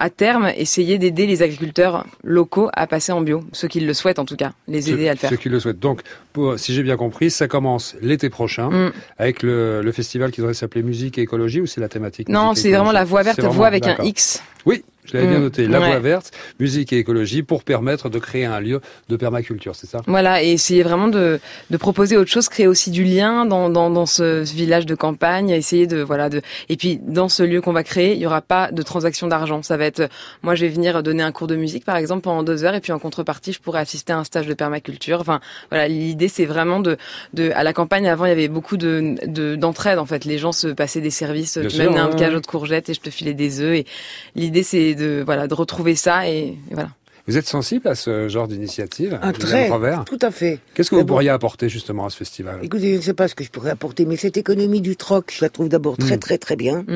à 0.00 0.10
terme 0.10 0.52
essayer 0.56 0.96
d'aider 0.96 1.26
les 1.26 1.42
agriculteurs 1.42 2.06
locaux 2.22 2.70
à 2.72 2.86
passer 2.86 3.10
en 3.10 3.20
bio, 3.20 3.42
ceux 3.52 3.66
qui 3.66 3.80
le 3.80 3.92
souhaitent 3.92 4.20
en 4.20 4.24
tout 4.24 4.36
cas, 4.36 4.52
les 4.68 4.90
aider 4.90 5.02
ceux, 5.06 5.08
à 5.10 5.12
le 5.14 5.18
faire. 5.18 5.30
Ceux 5.30 5.36
qui 5.36 5.48
le 5.48 5.58
souhaitent. 5.58 5.80
Donc, 5.80 6.02
pour, 6.38 6.58
si 6.58 6.72
j'ai 6.74 6.82
bien 6.82 6.96
compris, 6.96 7.30
ça 7.30 7.48
commence 7.48 7.94
l'été 8.00 8.30
prochain 8.30 8.70
Mm. 8.70 8.92
avec 9.18 9.42
le, 9.42 9.82
le 9.82 9.92
festival 9.92 10.30
qui 10.30 10.40
devrait 10.40 10.54
s'appeler 10.54 10.82
Musique 10.82 11.18
et 11.18 11.22
écologie 11.22 11.60
ou 11.60 11.66
c'est 11.66 11.80
la 11.80 11.88
thématique 11.88 12.28
Non, 12.28 12.54
c'est 12.54 12.70
vraiment 12.72 12.92
la 12.92 13.04
voie 13.04 13.22
verte, 13.22 13.38
vraiment- 13.40 13.54
voie 13.54 13.66
avec 13.66 13.86
un. 13.86 13.96
X. 14.04 14.42
Oui, 14.66 14.84
Je 15.10 15.14
l'avais 15.16 15.28
bien 15.28 15.38
Mm. 15.38 15.42
noté. 15.42 15.66
La 15.66 15.80
Ouais. 15.80 15.86
voie 15.86 15.98
verte, 16.00 16.32
musique 16.60 16.92
et 16.92 16.98
écologie 16.98 17.42
pour 17.42 17.64
permettre 17.64 18.10
de 18.10 18.18
créer 18.18 18.44
un 18.44 18.60
lieu 18.60 18.82
de 19.08 19.16
permaculture, 19.16 19.74
c'est 19.74 19.86
ça? 19.86 20.02
Voilà, 20.06 20.42
et 20.42 20.50
essayer 20.52 20.82
vraiment 20.82 21.08
de, 21.08 21.40
de 21.70 21.76
proposer 21.78 22.18
autre 22.18 22.30
chose, 22.30 22.50
créer 22.50 22.66
aussi 22.66 22.90
du 22.90 23.04
lien 23.04 23.46
dans, 23.46 23.70
dans, 23.70 23.88
dans 23.88 24.04
ce 24.04 24.44
village 24.54 24.84
de 24.84 24.94
campagne, 24.94 25.48
essayer 25.48 25.86
de 25.86 26.02
voilà 26.02 26.28
de 26.28 26.42
et 26.68 26.76
puis 26.76 27.00
dans 27.02 27.30
ce 27.30 27.42
lieu 27.42 27.62
qu'on 27.62 27.72
va 27.72 27.84
créer, 27.84 28.12
il 28.12 28.18
y 28.18 28.26
aura 28.26 28.42
pas 28.42 28.70
de 28.70 28.82
transaction 28.82 29.28
d'argent. 29.28 29.62
Ça 29.62 29.78
va 29.78 29.86
être 29.86 30.10
moi 30.42 30.54
je 30.54 30.66
vais 30.66 30.70
venir 30.70 31.02
donner 31.02 31.22
un 31.22 31.32
cours 31.32 31.46
de 31.46 31.56
musique 31.56 31.86
par 31.86 31.96
exemple 31.96 32.20
pendant 32.24 32.42
deux 32.42 32.64
heures 32.64 32.74
et 32.74 32.80
puis 32.82 32.92
en 32.92 32.98
contrepartie 32.98 33.54
je 33.54 33.60
pourrais 33.60 33.80
assister 33.80 34.12
à 34.12 34.18
un 34.18 34.24
stage 34.24 34.46
de 34.46 34.52
permaculture. 34.52 35.20
Enfin 35.22 35.40
voilà, 35.70 35.88
l'idée 35.88 36.27
c'est 36.28 36.46
vraiment 36.46 36.80
de 36.80 36.96
de 37.34 37.50
à 37.54 37.62
la 37.64 37.72
campagne 37.72 38.08
avant 38.08 38.24
il 38.26 38.28
y 38.30 38.32
avait 38.32 38.48
beaucoup 38.48 38.76
de 38.76 39.14
de- 39.26 39.56
d'entraide 39.56 39.98
en 39.98 40.06
fait. 40.06 40.24
Les 40.24 40.38
gens 40.38 40.52
se 40.52 40.68
passaient 40.68 41.00
des 41.00 41.10
services, 41.10 41.58
Bien 41.58 41.68
tu 41.68 41.78
m'amenais 41.78 41.98
un 42.00 42.10
cajot 42.10 42.40
de 42.40 42.46
courgettes 42.46 42.88
et 42.88 42.94
je 42.94 43.00
te 43.00 43.10
filais 43.10 43.34
des 43.34 43.60
œufs 43.60 43.76
et 43.78 43.86
l'idée 44.34 44.62
c'est 44.62 44.94
de 44.94 45.22
voilà 45.24 45.46
de 45.48 45.54
retrouver 45.54 45.94
ça 45.94 46.28
et, 46.28 46.38
et 46.70 46.74
voilà. 46.74 46.90
Vous 47.26 47.36
êtes 47.36 47.46
sensible 47.46 47.86
à 47.88 47.94
ce 47.94 48.26
genre 48.30 48.48
d'initiative 48.48 49.18
Un 49.20 49.32
trait, 49.32 49.66
Provert 49.68 50.04
tout 50.06 50.18
à 50.22 50.30
fait. 50.30 50.60
Qu'est-ce 50.72 50.88
que 50.90 50.96
vous 50.96 51.04
pourriez 51.04 51.28
apporter 51.28 51.68
justement 51.68 52.06
à 52.06 52.10
ce 52.10 52.16
festival? 52.16 52.58
Écoutez, 52.62 52.92
je 52.92 52.96
ne 52.96 53.02
sais 53.02 53.12
pas 53.12 53.28
ce 53.28 53.34
que 53.34 53.44
je 53.44 53.50
pourrais 53.50 53.68
apporter, 53.68 54.06
mais 54.06 54.16
cette 54.16 54.38
économie 54.38 54.80
du 54.80 54.96
troc, 54.96 55.34
je 55.36 55.44
la 55.44 55.50
trouve 55.50 55.68
d'abord 55.68 55.98
très 55.98 56.16
Mm. 56.16 56.20
très 56.20 56.38
très 56.38 56.56
bien. 56.56 56.86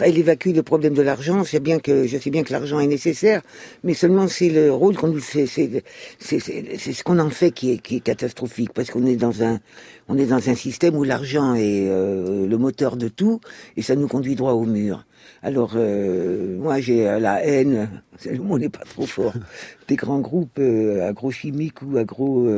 Elle 0.00 0.18
évacue 0.18 0.50
le 0.54 0.62
problème 0.62 0.94
de 0.94 1.02
l'argent. 1.02 1.44
Je 1.44 1.50
sais 1.50 1.60
bien 1.60 1.78
que 1.78 2.06
je 2.06 2.16
sais 2.18 2.30
bien 2.30 2.42
que 2.42 2.52
l'argent 2.52 2.80
est 2.80 2.86
nécessaire, 2.86 3.42
mais 3.84 3.94
seulement 3.94 4.28
c'est 4.28 4.48
le 4.48 4.72
rôle 4.72 4.96
qu'on 4.96 5.08
nous 5.08 5.20
fait, 5.20 5.46
c'est 5.46 5.82
c'est 6.18 6.40
c'est 6.40 6.76
c'est 6.78 6.92
ce 6.92 7.04
qu'on 7.04 7.18
en 7.18 7.30
fait 7.30 7.50
qui 7.50 7.72
est 7.72 7.78
qui 7.78 7.96
est 7.96 8.00
catastrophique 8.00 8.72
parce 8.72 8.90
qu'on 8.90 9.06
est 9.06 9.16
dans 9.16 9.42
un 9.42 9.60
on 10.08 10.16
est 10.18 10.26
dans 10.26 10.48
un 10.48 10.54
système 10.54 10.96
où 10.96 11.04
l'argent 11.04 11.54
est 11.54 11.86
euh, 11.88 12.46
le 12.46 12.58
moteur 12.58 12.96
de 12.96 13.08
tout 13.08 13.40
et 13.76 13.82
ça 13.82 13.94
nous 13.96 14.08
conduit 14.08 14.34
droit 14.34 14.52
au 14.52 14.64
mur. 14.64 15.04
Alors 15.42 15.72
euh, 15.76 16.56
moi 16.58 16.80
j'ai 16.80 17.06
euh, 17.08 17.20
la 17.20 17.44
haine, 17.44 18.02
le 18.24 18.38
mot 18.38 18.58
n'est 18.58 18.68
pas 18.68 18.84
trop 18.84 19.06
fort, 19.06 19.34
des 19.88 19.96
grands 19.96 20.20
groupes 20.20 20.58
euh, 20.58 21.08
agrochimiques 21.08 21.82
ou 21.82 21.96
agro 21.96 22.48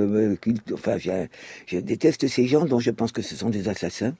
enfin 0.72 0.97
je 0.99 1.78
déteste 1.78 2.26
ces 2.28 2.47
gens 2.47 2.64
dont 2.64 2.78
je 2.80 2.91
pense 2.91 3.12
que 3.12 3.22
ce 3.22 3.36
sont 3.36 3.51
des 3.51 3.68
assassins 3.68 4.14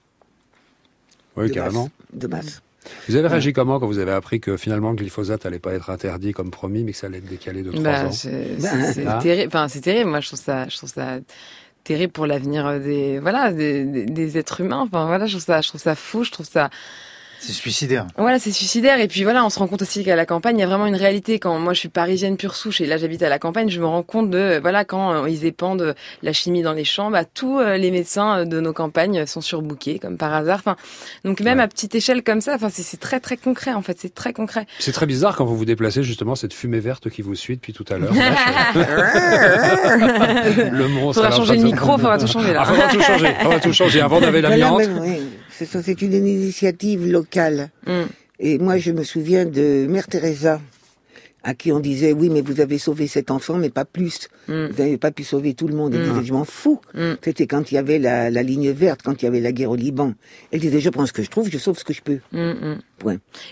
Oui, 1.37 1.47
de 1.47 1.53
carrément. 1.53 1.83
masse, 1.83 1.91
de 2.21 2.27
masse. 2.27 2.61
Vous 3.07 3.15
avez 3.15 3.27
réagi 3.27 3.53
comment 3.53 3.79
quand 3.79 3.85
vous 3.87 3.99
avez 3.99 4.11
appris 4.11 4.39
que 4.39 4.57
finalement 4.57 4.89
le 4.89 4.95
glyphosate 4.95 5.45
allait 5.45 5.59
pas 5.59 5.73
être 5.73 5.89
interdit 5.89 6.31
comme 6.33 6.49
promis, 6.51 6.83
mais 6.83 6.91
que 6.93 6.97
ça 6.97 7.07
allait 7.07 7.19
être 7.19 7.29
décalé 7.29 7.61
de 7.61 7.71
trois 7.71 7.83
Bah, 7.83 8.05
ans 8.07 8.11
c'est 8.11 8.57
Ah. 9.07 9.19
terrible. 9.21 9.47
Enfin, 9.47 9.67
c'est 9.67 9.81
terrible. 9.81 10.09
Moi, 10.09 10.19
je 10.19 10.27
trouve 10.27 10.39
ça, 10.39 10.67
je 10.67 10.77
trouve 10.77 10.89
ça 10.89 11.19
terrible 11.83 12.11
pour 12.13 12.25
l'avenir 12.25 12.79
des, 12.79 13.19
voilà, 13.19 13.51
des, 13.51 13.85
des, 13.85 14.05
des 14.05 14.37
êtres 14.37 14.61
humains. 14.61 14.79
Enfin, 14.87 15.05
voilà, 15.05 15.25
je 15.27 15.33
trouve 15.33 15.43
ça, 15.45 15.61
je 15.61 15.67
trouve 15.69 15.81
ça 15.81 15.95
fou. 15.95 16.23
Je 16.23 16.31
trouve 16.31 16.47
ça. 16.47 16.69
C'est 17.41 17.53
suicidaire. 17.53 18.05
Voilà, 18.17 18.37
c'est 18.37 18.51
suicidaire. 18.51 18.99
Et 18.99 19.07
puis 19.07 19.23
voilà, 19.23 19.43
on 19.43 19.49
se 19.49 19.57
rend 19.57 19.67
compte 19.67 19.81
aussi 19.81 20.03
qu'à 20.03 20.15
la 20.15 20.27
campagne, 20.27 20.59
il 20.59 20.61
y 20.61 20.63
a 20.63 20.67
vraiment 20.67 20.85
une 20.85 20.95
réalité. 20.95 21.39
Quand 21.39 21.57
moi, 21.57 21.73
je 21.73 21.79
suis 21.79 21.89
parisienne 21.89 22.37
pure 22.37 22.53
souche 22.55 22.81
et 22.81 22.85
là, 22.85 22.97
j'habite 22.97 23.23
à 23.23 23.29
la 23.29 23.39
campagne, 23.39 23.67
je 23.67 23.79
me 23.79 23.87
rends 23.87 24.03
compte 24.03 24.29
de, 24.29 24.59
voilà, 24.61 24.85
quand 24.85 25.11
euh, 25.11 25.27
ils 25.27 25.43
épandent 25.45 25.95
la 26.21 26.33
chimie 26.33 26.61
dans 26.61 26.73
les 26.73 26.83
champs, 26.83 27.09
bah, 27.09 27.25
tous 27.25 27.59
euh, 27.59 27.77
les 27.77 27.89
médecins 27.89 28.45
de 28.45 28.59
nos 28.59 28.73
campagnes 28.73 29.25
sont 29.25 29.41
surbookés, 29.41 29.97
comme 29.97 30.17
par 30.17 30.31
hasard. 30.35 30.59
Enfin, 30.59 30.75
donc 31.25 31.39
même 31.39 31.59
à 31.59 31.67
petite 31.67 31.95
échelle 31.95 32.21
comme 32.21 32.41
ça, 32.41 32.53
enfin, 32.53 32.69
c'est 32.71 32.99
très 32.99 33.19
très 33.19 33.37
concret. 33.37 33.73
En 33.73 33.81
fait, 33.81 33.97
c'est 33.99 34.13
très 34.13 34.33
concret. 34.33 34.67
C'est 34.77 34.91
très 34.91 35.07
bizarre 35.07 35.35
quand 35.35 35.45
vous 35.45 35.57
vous 35.57 35.65
déplacez 35.65 36.03
justement 36.03 36.35
cette 36.35 36.53
fumée 36.53 36.79
verte 36.79 37.09
qui 37.09 37.23
vous 37.23 37.33
suit 37.33 37.55
depuis 37.55 37.73
tout 37.73 37.85
à 37.89 37.97
l'heure. 37.97 38.13
le 40.71 40.87
monstre. 40.89 41.23
Faudra 41.23 41.35
changer 41.35 41.57
le 41.57 41.63
micro, 41.63 41.93
faudra 41.93 42.19
tout 42.19 42.27
changer 42.27 42.53
là. 42.53 42.61
Ah, 42.61 42.65
faudra 42.65 42.87
tout 42.87 43.01
changer. 43.01 43.33
Faudra 43.41 43.59
tout 43.59 43.73
changer. 43.73 44.01
Avant, 44.01 44.19
on 44.19 44.23
avait 44.23 44.41
l'amiante. 44.41 44.83
C'est 45.51 46.01
une 46.01 46.13
initiative 46.13 47.07
locale. 47.07 47.69
Et 48.39 48.57
moi, 48.57 48.77
je 48.77 48.91
me 48.91 49.03
souviens 49.03 49.45
de 49.45 49.85
Mère 49.87 50.07
Teresa, 50.07 50.59
à 51.43 51.53
qui 51.53 51.71
on 51.71 51.79
disait, 51.79 52.13
oui, 52.13 52.29
mais 52.29 52.41
vous 52.41 52.59
avez 52.61 52.77
sauvé 52.77 53.07
cet 53.07 53.29
enfant, 53.31 53.55
mais 53.57 53.69
pas 53.69 53.85
plus. 53.85 54.29
Vous 54.47 54.53
n'avez 54.53 54.97
pas 54.97 55.11
pu 55.11 55.23
sauver 55.23 55.53
tout 55.53 55.67
le 55.67 55.75
monde. 55.75 55.93
Elle 55.93 56.01
Mm. 56.07 56.13
disait, 56.13 56.25
je 56.25 56.33
m'en 56.33 56.45
fous. 56.45 56.79
C'était 57.23 57.47
quand 57.47 57.71
il 57.71 57.75
y 57.75 57.77
avait 57.77 57.99
la, 57.99 58.29
la 58.29 58.43
ligne 58.43 58.71
verte, 58.71 59.01
quand 59.03 59.21
il 59.21 59.25
y 59.25 59.27
avait 59.27 59.39
la 59.41 59.51
guerre 59.51 59.71
au 59.71 59.75
Liban. 59.75 60.13
Elle 60.51 60.59
disait, 60.59 60.79
je 60.79 60.89
prends 60.89 61.05
ce 61.05 61.13
que 61.13 61.23
je 61.23 61.29
trouve, 61.29 61.49
je 61.51 61.57
sauve 61.57 61.77
ce 61.77 61.83
que 61.83 61.93
je 61.93 62.01
peux. 62.01 62.19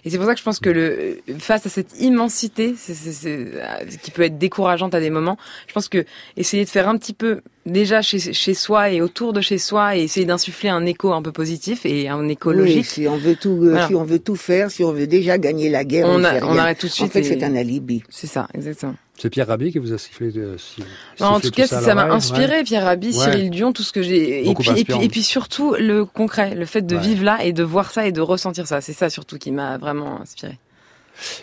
Et 0.06 0.10
c'est 0.10 0.18
pour 0.18 0.26
ça 0.26 0.34
que 0.34 0.40
je 0.40 0.44
pense 0.44 0.60
que 0.60 0.70
le 0.70 1.18
face 1.40 1.66
à 1.66 1.70
cette 1.70 2.00
immensité, 2.00 2.76
c'est, 2.78 2.94
c'est, 2.94 3.12
c'est, 3.12 3.48
euh, 3.56 3.86
qui 4.02 4.12
peut 4.12 4.22
être 4.24 4.38
décourageante 4.38 4.94
à 4.96 5.00
des 5.00 5.10
moments, 5.10 5.38
je 5.68 5.74
pense 5.74 5.90
que 5.90 6.06
essayer 6.38 6.64
de 6.66 6.70
faire 6.70 6.88
un 6.88 6.98
petit 6.98 7.14
peu 7.14 7.42
déjà 7.66 8.02
chez, 8.02 8.20
chez 8.20 8.54
soi 8.54 8.90
et 8.92 9.02
autour 9.02 9.34
de 9.34 9.42
chez 9.42 9.58
soi 9.58 9.96
et 9.98 10.04
essayer 10.04 10.26
d'insuffler 10.26 10.70
un 10.70 10.86
écho 10.86 11.14
un 11.14 11.22
peu 11.22 11.32
positif 11.32 11.86
et 11.86 12.08
un 12.10 12.28
écho 12.28 12.52
Oui, 12.52 12.58
logique. 12.58 12.86
si 12.86 13.08
on 13.08 13.18
veut 13.18 13.36
tout, 13.36 13.50
euh, 13.64 13.70
Voilà. 13.72 13.88
si 13.88 13.96
on 13.96 14.04
veut 14.04 14.20
tout 14.20 14.36
faire, 14.36 14.72
si 14.72 14.84
on 14.84 14.92
veut 14.92 15.08
déjà 15.08 15.38
gagner 15.38 15.70
la 15.70 15.84
guerre, 15.84 16.08
on, 16.08 16.16
On 16.16 16.20
ne 16.20 16.26
a- 16.26 16.34
fait 16.36 16.44
on 16.44 16.52
rien. 16.52 16.62
arrête 16.62 16.78
tout 16.80 16.88
de 16.88 16.92
suite 16.92 17.08
En 17.08 17.10
fait, 17.10 17.20
et- 17.22 17.24
c'est 17.24 17.44
un 17.44 17.56
alibi. 17.56 18.04
C'est 18.10 18.28
ça, 18.28 18.48
exactement. 18.54 18.96
C'est 19.22 19.30
Pierre 19.30 19.48
Rabhi 19.48 19.72
qui 19.72 19.80
vous 19.80 19.92
a 19.94 19.98
sifflé. 19.98 20.32
De, 20.32 20.56
si- 20.58 20.82
en 21.22 21.40
tout 21.40 21.52
cas, 21.52 21.68
ça 21.68 21.94
m'a 21.94 22.06
inspiré, 22.06 22.58
ouais. 22.58 22.64
Pierre 22.64 22.86
Rabhi, 22.86 23.08
Ouais. 23.08 23.14
Cyril 23.14 23.50
Dion, 23.50 23.74
tout 23.74 23.84
ce 23.84 23.92
que 23.92 24.02
j'ai. 24.02 24.40
Et 24.40 24.42
puis, 24.44 24.50
et 24.52 24.56
puis, 24.56 24.70
inspirant. 24.72 25.02
et 25.02 25.08
puis 25.10 25.24
surtout 25.24 25.76
le 25.78 26.06
concret, 26.06 26.56
le 26.56 26.66
fait 26.66 26.82
de 26.82 26.96
Ouais. 26.96 27.02
vivre 27.02 27.26
là 27.26 27.44
et 27.44 27.52
de 27.54 27.64
voir 27.64 27.92
ça 27.92 28.08
et 28.08 28.12
de 28.14 28.22
ressentir 28.22 28.66
ça. 28.66 28.80
C'est 28.82 28.94
ça 28.94 29.10
surtout 29.10 29.38
qui 29.38 29.52
m'a 29.52 29.78
vraiment 29.78 30.22
inspiré. 30.22 30.58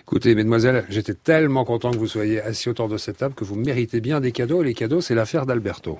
Écoutez, 0.00 0.34
mesdemoiselles, 0.34 0.84
j'étais 0.88 1.14
tellement 1.14 1.64
content 1.64 1.90
que 1.90 1.96
vous 1.96 2.06
soyez 2.06 2.40
assis 2.40 2.68
autour 2.68 2.88
de 2.88 2.96
cette 2.96 3.18
table 3.18 3.34
que 3.34 3.44
vous 3.44 3.56
méritez 3.56 4.00
bien 4.00 4.20
des 4.20 4.32
cadeaux. 4.32 4.62
Les 4.62 4.74
cadeaux, 4.74 5.00
c'est 5.00 5.14
l'affaire 5.14 5.46
d'Alberto. 5.46 5.98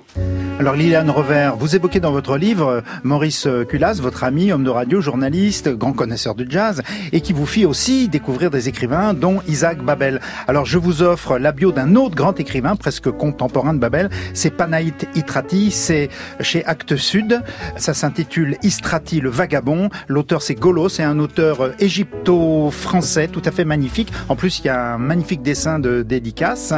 Alors 0.59 0.75
Liliane 0.75 1.11
Revers, 1.11 1.55
vous 1.55 1.75
évoquez 1.75 1.99
dans 1.99 2.11
votre 2.11 2.35
livre 2.35 2.67
euh, 2.67 2.81
Maurice 3.03 3.45
euh, 3.45 3.63
Culas, 3.63 3.99
votre 4.01 4.23
ami, 4.23 4.51
homme 4.51 4.63
de 4.63 4.71
radio, 4.71 5.01
journaliste, 5.01 5.69
grand 5.69 5.93
connaisseur 5.93 6.33
de 6.33 6.49
jazz, 6.49 6.81
et 7.11 7.21
qui 7.21 7.31
vous 7.31 7.45
fit 7.45 7.65
aussi 7.65 8.07
découvrir 8.07 8.49
des 8.49 8.67
écrivains, 8.67 9.13
dont 9.13 9.41
Isaac 9.47 9.83
Babel. 9.83 10.19
Alors 10.47 10.65
je 10.65 10.79
vous 10.79 11.03
offre 11.03 11.37
la 11.37 11.51
bio 11.51 11.71
d'un 11.71 11.95
autre 11.95 12.15
grand 12.15 12.39
écrivain, 12.39 12.75
presque 12.75 13.11
contemporain 13.11 13.75
de 13.75 13.79
Babel, 13.79 14.09
c'est 14.33 14.49
Panaït 14.49 15.07
Itrati, 15.13 15.69
c'est 15.69 16.09
chez 16.39 16.65
Actes 16.65 16.95
Sud, 16.95 17.41
ça 17.75 17.93
s'intitule 17.93 18.57
Istrati 18.63 19.21
le 19.21 19.29
vagabond, 19.29 19.89
l'auteur 20.07 20.41
c'est 20.41 20.55
Golo, 20.55 20.89
c'est 20.89 21.03
un 21.03 21.19
auteur 21.19 21.61
euh, 21.61 21.71
égypto-français, 21.79 23.27
tout 23.27 23.43
à 23.45 23.51
fait 23.51 23.65
magnifique. 23.67 24.11
En 24.29 24.35
plus, 24.35 24.59
il 24.59 24.65
y 24.65 24.69
a 24.69 24.93
un 24.95 24.97
magnifique 24.97 25.43
dessin 25.43 25.77
de 25.77 26.01
dédicace. 26.01 26.73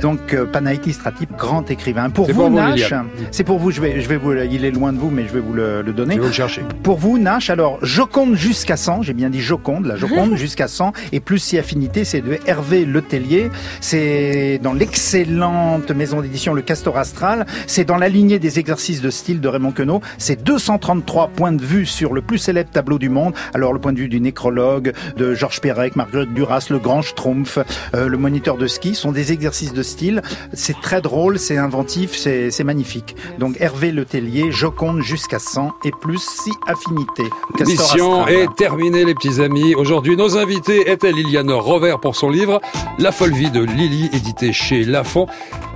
Donc 0.00 0.32
euh, 0.32 0.46
Panaït 0.46 0.86
Istrati, 0.86 1.26
grand 1.36 1.70
écrivain. 1.70 2.08
Pour 2.08 2.26
vous, 2.26 2.34
pour 2.34 2.50
vous, 2.50 2.56
Nash, 2.56 2.94
c'est 3.30 3.44
pour 3.44 3.58
vous, 3.58 3.70
je 3.70 3.80
vais, 3.80 4.00
je 4.00 4.08
vais 4.08 4.16
vous, 4.16 4.32
il 4.32 4.64
est 4.64 4.70
loin 4.70 4.92
de 4.92 4.98
vous, 4.98 5.10
mais 5.10 5.26
je 5.26 5.32
vais 5.32 5.40
vous 5.40 5.52
le, 5.52 5.82
le 5.82 5.92
donner. 5.92 6.14
Je 6.14 6.20
vais 6.20 6.26
vous 6.26 6.30
le 6.30 6.34
chercher. 6.34 6.62
Pour 6.82 6.96
vous, 6.96 7.18
Nash, 7.18 7.50
alors, 7.50 7.78
Joconde 7.84 8.36
jusqu'à 8.36 8.76
100, 8.76 9.02
j'ai 9.02 9.12
bien 9.12 9.30
dit 9.30 9.40
Joconde, 9.40 9.86
la 9.86 9.96
Joconde 9.96 10.36
jusqu'à 10.36 10.68
100, 10.68 10.92
et 11.12 11.20
plus 11.20 11.38
si 11.38 11.58
affinité, 11.58 12.04
c'est 12.04 12.20
de 12.20 12.38
Hervé 12.46 12.84
Letellier, 12.84 13.50
c'est 13.80 14.58
dans 14.62 14.72
l'excellente 14.72 15.90
maison 15.90 16.20
d'édition 16.20 16.54
Le 16.54 16.62
Castor 16.62 16.96
Astral, 16.96 17.46
c'est 17.66 17.84
dans 17.84 17.96
la 17.96 18.08
lignée 18.08 18.38
des 18.38 18.58
exercices 18.58 19.00
de 19.00 19.10
style 19.10 19.40
de 19.40 19.48
Raymond 19.48 19.72
Queneau, 19.72 20.00
c'est 20.18 20.42
233 20.42 21.28
points 21.28 21.52
de 21.52 21.62
vue 21.62 21.86
sur 21.86 22.12
le 22.12 22.22
plus 22.22 22.38
célèbre 22.38 22.70
tableau 22.70 22.98
du 22.98 23.08
monde, 23.08 23.34
alors 23.54 23.72
le 23.72 23.80
point 23.80 23.92
de 23.92 23.98
vue 23.98 24.08
du 24.08 24.20
nécrologue, 24.20 24.92
de 25.16 25.34
Georges 25.34 25.60
Perec, 25.60 25.96
Marguerite 25.96 26.19
Duras, 26.24 26.66
le 26.70 26.78
grand 26.78 27.02
Schtroumpf, 27.02 27.58
euh, 27.94 28.08
le 28.08 28.16
moniteur 28.16 28.56
de 28.56 28.66
ski, 28.66 28.94
sont 28.94 29.12
des 29.12 29.32
exercices 29.32 29.72
de 29.72 29.82
style, 29.82 30.22
c'est 30.52 30.80
très 30.80 31.00
drôle, 31.00 31.38
c'est 31.38 31.56
inventif, 31.56 32.14
c'est 32.14 32.64
magnifique. 32.64 33.16
Donc 33.38 33.56
Hervé 33.60 33.92
Letellier, 33.92 34.52
Joconde 34.52 35.02
jusqu'à 35.02 35.38
100 35.38 35.72
et 35.84 35.90
plus 36.00 36.18
si 36.18 36.50
affinité. 36.66 37.24
Astral. 37.60 38.32
est 38.32 38.54
terminée, 38.56 39.04
les 39.04 39.14
petits 39.14 39.40
amis. 39.40 39.74
Aujourd'hui, 39.74 40.16
nos 40.16 40.36
invités 40.36 40.90
étaient 40.90 41.12
Liliane 41.12 41.50
Rover 41.50 41.96
pour 42.00 42.16
son 42.16 42.30
livre 42.30 42.60
La 42.98 43.12
folle 43.12 43.32
vie 43.32 43.50
de 43.50 43.60
Lily, 43.60 44.10
édité 44.12 44.52
chez 44.52 44.84
Lafon. 44.84 45.26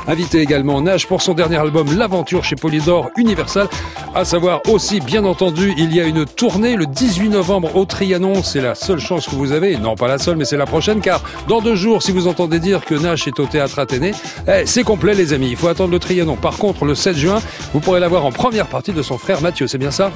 Invité 0.06 0.40
également 0.40 0.82
Nage 0.82 1.06
pour 1.06 1.22
son 1.22 1.32
dernier 1.32 1.56
album 1.56 1.96
L'aventure 1.96 2.44
chez 2.44 2.56
Polydor 2.56 3.10
Universal. 3.16 3.68
À 4.14 4.26
savoir 4.26 4.60
aussi, 4.68 5.00
bien 5.00 5.24
entendu, 5.24 5.72
il 5.78 5.94
y 5.94 6.00
a 6.00 6.04
une 6.04 6.26
tournée 6.26 6.76
le 6.76 6.84
18 6.84 7.30
novembre 7.30 7.74
au 7.74 7.86
Trianon. 7.86 8.42
C'est 8.42 8.60
la 8.60 8.74
seule 8.74 9.00
chance 9.00 9.26
que 9.26 9.34
vous 9.34 9.52
avez. 9.52 9.78
Non, 9.78 9.94
pas 9.94 10.06
la 10.06 10.18
seule, 10.18 10.33
mais 10.36 10.44
c'est 10.44 10.56
la 10.56 10.66
prochaine, 10.66 11.00
car 11.00 11.22
dans 11.48 11.60
deux 11.60 11.76
jours, 11.76 12.02
si 12.02 12.12
vous 12.12 12.26
entendez 12.26 12.58
dire 12.58 12.84
que 12.84 12.94
Nash 12.94 13.26
est 13.26 13.38
au 13.40 13.46
théâtre 13.46 13.78
Athénée, 13.78 14.12
eh, 14.48 14.66
c'est 14.66 14.82
complet, 14.82 15.14
les 15.14 15.32
amis. 15.32 15.48
Il 15.50 15.56
faut 15.56 15.68
attendre 15.68 15.90
le 15.90 15.98
Trianon. 15.98 16.36
Par 16.36 16.58
contre, 16.58 16.84
le 16.84 16.94
7 16.94 17.16
juin, 17.16 17.40
vous 17.72 17.80
pourrez 17.80 18.00
l'avoir 18.00 18.24
en 18.24 18.32
première 18.32 18.66
partie 18.66 18.92
de 18.92 19.02
son 19.02 19.18
frère 19.18 19.40
Mathieu. 19.40 19.66
C'est 19.66 19.78
bien 19.78 19.90
ça? 19.90 20.10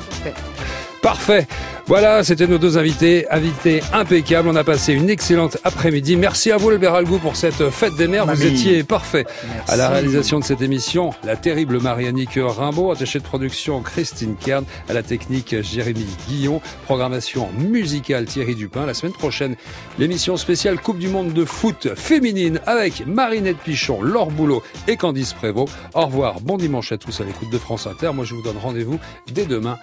Voilà, 1.86 2.22
c'était 2.22 2.46
nos 2.46 2.58
deux 2.58 2.76
invités, 2.76 3.26
invités 3.30 3.80
impeccables. 3.94 4.46
On 4.46 4.56
a 4.56 4.64
passé 4.64 4.92
une 4.92 5.08
excellente 5.08 5.56
après-midi. 5.64 6.16
Merci 6.16 6.52
à 6.52 6.58
vous, 6.58 6.68
Albert 6.68 6.94
Algou, 6.94 7.18
pour 7.18 7.34
cette 7.34 7.70
fête 7.70 7.96
des 7.96 8.08
mères. 8.08 8.26
Vous 8.26 8.44
étiez 8.44 8.82
parfait. 8.82 9.24
Merci. 9.54 9.72
À 9.72 9.76
la 9.76 9.88
réalisation 9.88 10.38
de 10.38 10.44
cette 10.44 10.60
émission, 10.60 11.14
la 11.24 11.36
terrible 11.36 11.80
Marianique 11.80 12.38
Rimbaud, 12.38 12.90
attachée 12.90 13.20
de 13.20 13.24
production 13.24 13.80
Christine 13.80 14.36
Kern, 14.36 14.66
à 14.90 14.92
la 14.92 15.02
technique 15.02 15.62
Jérémy 15.62 16.06
Guillon, 16.28 16.60
programmation 16.84 17.48
musicale 17.56 18.26
Thierry 18.26 18.54
Dupin. 18.54 18.84
La 18.84 18.92
semaine 18.92 19.14
prochaine, 19.14 19.56
l'émission 19.98 20.36
spéciale 20.36 20.78
Coupe 20.78 20.98
du 20.98 21.08
Monde 21.08 21.32
de 21.32 21.46
foot 21.46 21.88
féminine 21.94 22.60
avec 22.66 23.06
Marinette 23.06 23.58
Pichon, 23.58 24.02
Laure 24.02 24.30
Boulot 24.30 24.62
et 24.88 24.96
Candice 24.96 25.32
Prévost. 25.32 25.72
Au 25.94 26.04
revoir, 26.04 26.40
bon 26.40 26.58
dimanche 26.58 26.92
à 26.92 26.98
tous 26.98 27.18
à 27.22 27.24
l'écoute 27.24 27.50
de 27.50 27.58
France 27.58 27.86
Inter. 27.86 28.10
Moi, 28.12 28.26
je 28.26 28.34
vous 28.34 28.42
donne 28.42 28.58
rendez-vous 28.58 28.98
dès 29.32 29.46
demain, 29.46 29.78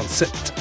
Concept. 0.00 0.60